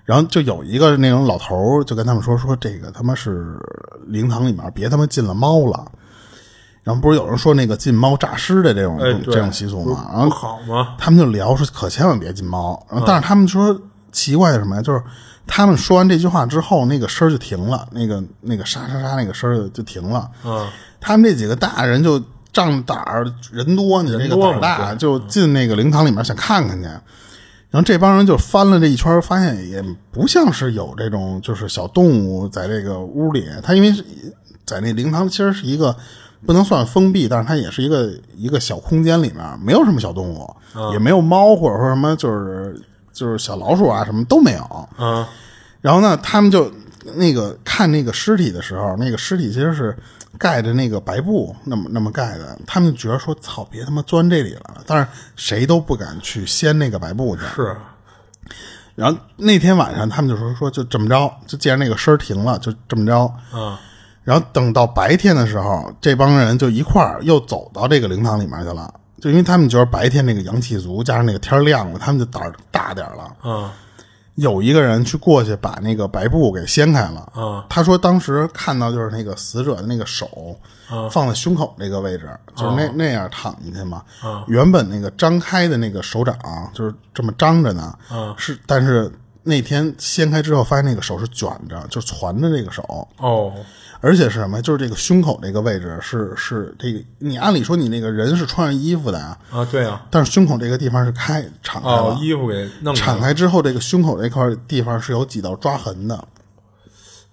[0.04, 3.58] 然后就有一个那种老头就跟他们说说这个他妈是
[4.06, 5.90] 灵堂里面别他妈进了猫了，
[6.84, 10.06] 然后不是有人说那个进猫诈尸的这种、哎，这种习俗吗？
[10.12, 10.94] 然后好吗？
[10.98, 12.86] 他们就聊说，可千万别进猫。
[12.90, 13.76] 然后，但是他们说
[14.12, 14.82] 奇怪的什么呀？
[14.82, 15.02] 就是
[15.46, 20.30] 他们说完这句话之后，那个声儿就停了，那个那个沙沙沙那个声儿就就停了。
[20.44, 20.68] 嗯，
[21.00, 26.84] 他们这几个大人就仗着胆儿，人多，你这个胆儿大，就进那个灵堂里面想看看去。
[26.84, 29.82] 然后这帮人就翻了这一圈，发现也
[30.12, 33.48] 不像是有这种就是小动物在这个屋里。
[33.64, 33.92] 他因为
[34.64, 35.96] 在那灵堂其实是一个
[36.46, 40.56] 不能算封闭，但是它也是一个一个小空间里面，没有什么小动物，
[40.92, 42.80] 也没有猫或者说什么就是
[43.12, 44.88] 就是小老鼠啊什么都没有。
[44.98, 45.24] 嗯，
[45.80, 46.70] 然后呢，他们就
[47.14, 49.96] 那个看那个尸体的时候，那个尸体其实是
[50.38, 55.06] 盖着那个白布那么那么盖的，他们就觉得说操，别他妈钻这里了，但是
[55.36, 57.42] 谁都不敢去掀那个白布去。
[57.54, 57.76] 是，
[58.94, 63.32] 然后那天晚上他们就说说就这么着，就既然那个声儿停了，就这么着。
[63.52, 63.76] 嗯
[64.24, 68.92] 然后等到白天的时候，这帮人就一块儿又走到这个灵堂里面去了。
[69.20, 73.36] 就因为他们觉得白天那个阳气足，加上那个天亮了，他们就胆儿大点儿了。
[73.44, 73.70] 嗯
[74.36, 77.32] 有一个人去过去把那个白布给掀开了。
[77.36, 80.58] 嗯他说当时看到就是那个死者的那个手
[81.08, 84.02] 放在胸口这个位置，就是那那样躺进去嘛。
[84.48, 86.36] 原本那个张开的那个手掌
[86.72, 87.96] 就是这么张着呢，
[88.36, 89.08] 是但是
[89.44, 93.06] 那天掀开之后发现那个手是卷着，就攒着这个手。
[93.18, 93.52] 哦
[94.00, 94.60] 而且是什么？
[94.60, 106.22] 就是这个胸口这个位置是是这个，你按理说你那个人是穿上衣服的啊，啊对啊但是胸口这个地方是开敞开了，哦衣服给弄敞开之后，这个胸口这块地方是有几道抓痕的。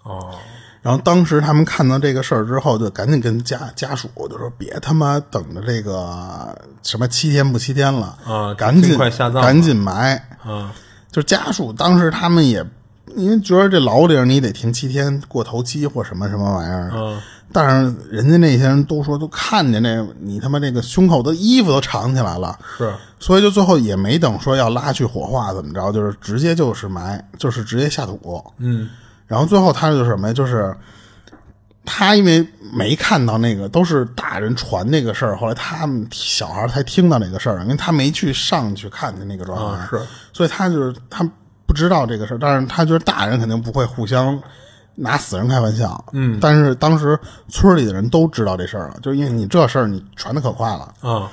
[0.03, 0.33] 哦
[0.81, 10.15] 然后当时他们看到这个事儿之后，就赶紧跟家家属就说：“别他妈等着这个什么七天不七天了啊赶紧快下葬赶紧埋。
[10.43, 10.73] 啊
[11.11, 12.65] 就家属当时他们也
[13.15, 17.19] 因为觉得这老理儿你得停七天过头七或什么什么玩意儿，嗯
[17.53, 28.41] 但是人家那些人都说都看见那你他妈那个胸口的衣服都藏起来了，是所以就最后也没等说要拉去火化怎么着，就是直接就是埋，就是直接下土。
[28.57, 28.87] 嗯
[29.27, 30.33] 然后最后他就是什么呀？
[30.33, 30.73] 就是
[31.85, 40.01] 他因为没看到那个，都是大人传那个事儿，后来他们小孩才听到那个事儿，因为他没去上去看见那个状态，啊是。
[40.31, 41.27] 所以他就是他
[41.65, 44.41] 不知道这个事儿，但是他觉得大人肯定不会互相
[44.95, 51.31] 拿死人开玩笑，嗯，但是当时村里的人都知道这事儿了，就因为你这事儿你传的可快了，啊。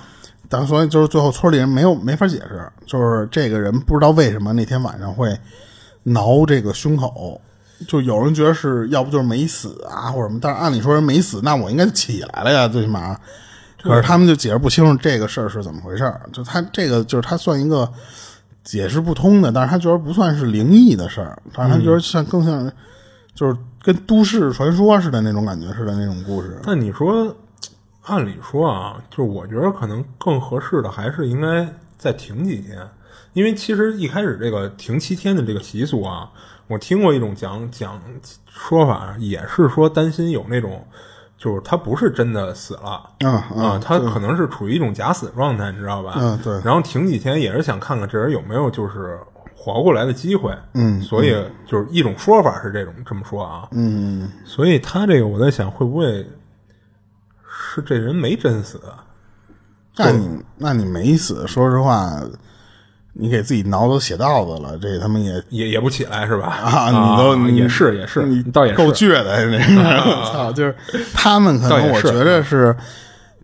[0.48, 5.38] 但所以就是最后村里人没有没法解释，就是这个人不知道为什么那天晚上会
[6.04, 7.38] 挠这个胸口，
[7.86, 13.16] 就有人觉得是要不就是没死啊或者什么，但是按理说人没死，那我应该起来了呀，最起码。
[13.80, 17.88] 可是他们就解释不清楚这个事儿是怎么回事儿，就他这个就是他算一个
[18.64, 22.70] 解释不通的，但是他觉得不算是灵异的事儿，但是他觉得像更像
[23.34, 26.58] 就是跟都市传说似的那种感觉似的那种故事。
[26.64, 27.34] 那你说，
[28.02, 32.76] 按理说啊，就是我觉得可能更合适的还是应该再停几天，
[33.32, 36.28] 因为其实一开始这个停七天的这个习俗啊，
[36.68, 38.00] 我听过一种讲讲
[38.48, 40.86] 说法，也是说担心有那种，
[41.36, 43.10] 就是他不是真的死了。
[43.20, 46.14] 啊啊，他可能是处于一种假死状态，你知道吧？
[46.18, 49.18] 嗯对然后停几天也是想看看这人有没有就是
[49.56, 50.54] 活过来的机会。
[50.74, 51.34] 嗯，所以
[51.66, 53.68] 就是一种说法是这种这么说啊。
[53.72, 56.26] 嗯，所以他这个我在想，会不会
[57.72, 58.78] 是这人没真死？
[58.86, 59.04] 啊
[60.00, 62.08] 那你那你没死，说实话，
[63.14, 66.46] 你给自己挠都血道子了，这他妈也也也不起来是吧？
[66.46, 70.74] 啊，你都你也是也是，你倒也是够倔的，那个我操，就是
[71.12, 72.74] 他们可能我觉得是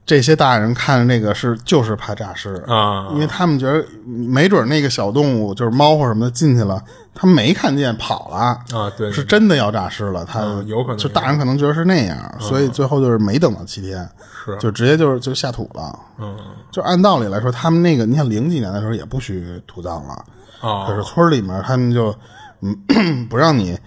[0.06, 2.54] 这些大人看那个是就是怕诈尸。
[2.66, 3.08] 啊。
[3.12, 6.82] 因为他们觉得没准那个小动物就是猫或什么的进去了，
[7.14, 8.36] 他们没看见跑了。
[8.36, 14.08] 啊对对是真的要诈尸了，他啊有可能就大人可能觉得是那样，所以最后就是没等到七天，
[14.44, 14.56] 是。
[14.58, 15.98] 就直接就是就下土了。
[16.18, 16.36] 嗯。
[16.70, 20.24] 就按道理来说，他们那个你想零几年的时候也不许土葬了，
[20.60, 22.14] 啊可是村里面他们就
[22.60, 23.78] 嗯 不让你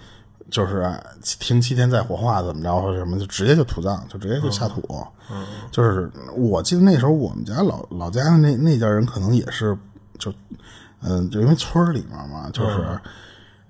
[0.50, 0.90] 就是
[1.38, 4.82] 停七天再火化怎么着或者什么，就直接就土葬，就直接就下土。
[5.30, 9.76] 嗯，就是我记得那时候我们家老老家的那那家人可能也是
[10.18, 10.32] 就
[11.02, 12.98] 嗯，就因为村儿里面嘛，就是、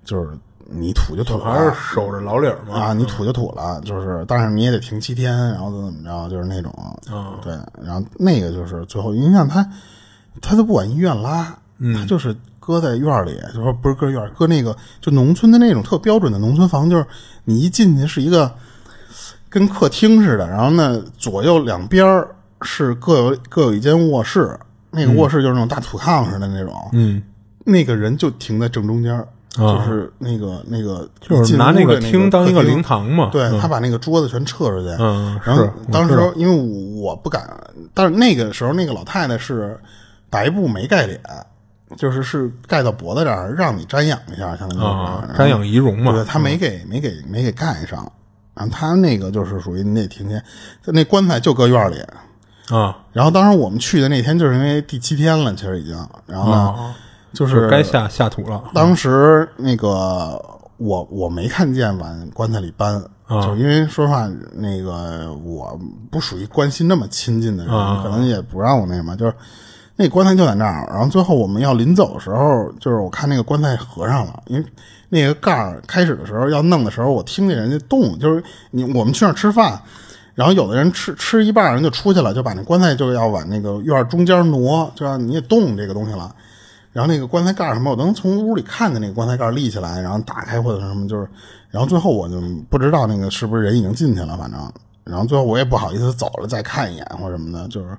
[0.03, 0.29] 就是
[0.71, 2.73] 你土就土了，还是守着老理儿嘛。
[2.75, 6.73] 啊，你土就土了，就是，但是你也得停七天，然后怎么着，就是那种，
[7.11, 7.53] 嗯对，
[7.83, 9.67] 然后那个就是最后，你想他，
[10.41, 12.35] 他都不管医院拉，嗯他就是
[12.69, 17.03] 搁在院里，就说不是搁院儿，搁那个就农村的那种特标准的农村房，就是
[17.45, 18.53] 你一进去是一个
[19.49, 22.23] 跟客厅似的，然后呢左右两边
[22.61, 24.55] 是各有各有一间卧室，
[24.91, 27.23] 那个卧室就是那种大土炕似的那种，嗯，
[27.65, 29.19] 那个人就停在正中间
[29.49, 33.31] 就是那个那个，就是拿那个厅当一个灵堂嘛。
[33.31, 37.49] 对他把那个桌子全撤出去，嗯然后当时因为我不敢，
[37.95, 39.75] 但是那个时候那个老太太是
[40.29, 41.19] 白布没盖脸，
[41.97, 46.11] 就是是盖到脖子这儿，让你瞻仰一下，相当于啊，瞻仰仪容嘛。
[46.11, 48.11] 对，他没给没给没给盖上，
[48.53, 50.43] 然后他那个就是属于你得天天，
[50.85, 52.03] 那棺材就搁院里。
[52.69, 55.95] 啊，然后当时我们去的那天，就是因为第七天了，其实已经，
[56.27, 56.95] 然后呢，啊
[57.33, 58.63] 就是该下下土了。
[58.75, 60.39] 当时那个
[60.77, 65.79] 我我没看见往棺材里搬，啊就因为说实话，那个我
[66.11, 69.33] 不属于关系那么亲近的人，啊可能也不让我那什么，就是
[70.01, 70.87] 那棺材就在那儿。
[70.89, 74.65] 然后最后我们要临走的时候，就是我看那个棺材合上了，因为
[75.09, 79.77] 那个盖儿开始的时候要弄的时候，我听见人家动，就是你我们去那儿吃饭。
[80.35, 86.33] 然后有的人吃吃一半人就出去了，就把那棺材就要往那个院中间挪，就让你也动这个东西了。
[86.93, 91.27] 然后那个棺材盖什么，我能从屋里看见那个棺材盖立起来，然后打开或者什么，就是，
[91.69, 94.59] 然后最后我就不知道那个是不是人已经进去了，反正，
[95.03, 97.89] 然后最后我也不好意思走了再看一眼或者什么的，就是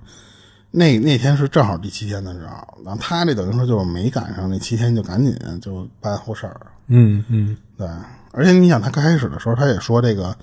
[0.71, 7.87] 那那天是正好第七天的时候，然后他这等于说就是没赶上那七天，就赶紧就办后事儿，嗯嗯，对，
[8.33, 10.35] 而且你想他刚开始的时候他也说这个。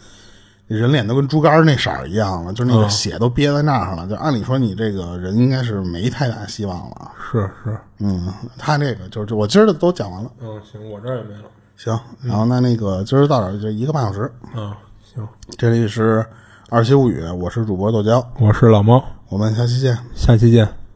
[0.69, 4.05] 人脸都跟猪肝那色儿一样了，就是那个血都憋在那儿了。
[4.05, 7.09] 就按理说你这个人应该是没太大希望了。
[7.31, 8.27] 是是，嗯，
[8.57, 10.29] 他这个就是我今儿的都讲完了。
[10.41, 11.43] 嗯，行，我这儿也没了。
[11.77, 14.29] 行，然后那那个今儿到这儿就一个半小时。
[14.57, 15.25] 嗯，行，
[15.57, 16.25] 这里是
[16.69, 19.97] 二七物语，我是主播豆椒，我是老猫，我们下期见。
[20.15, 20.86] 下期见。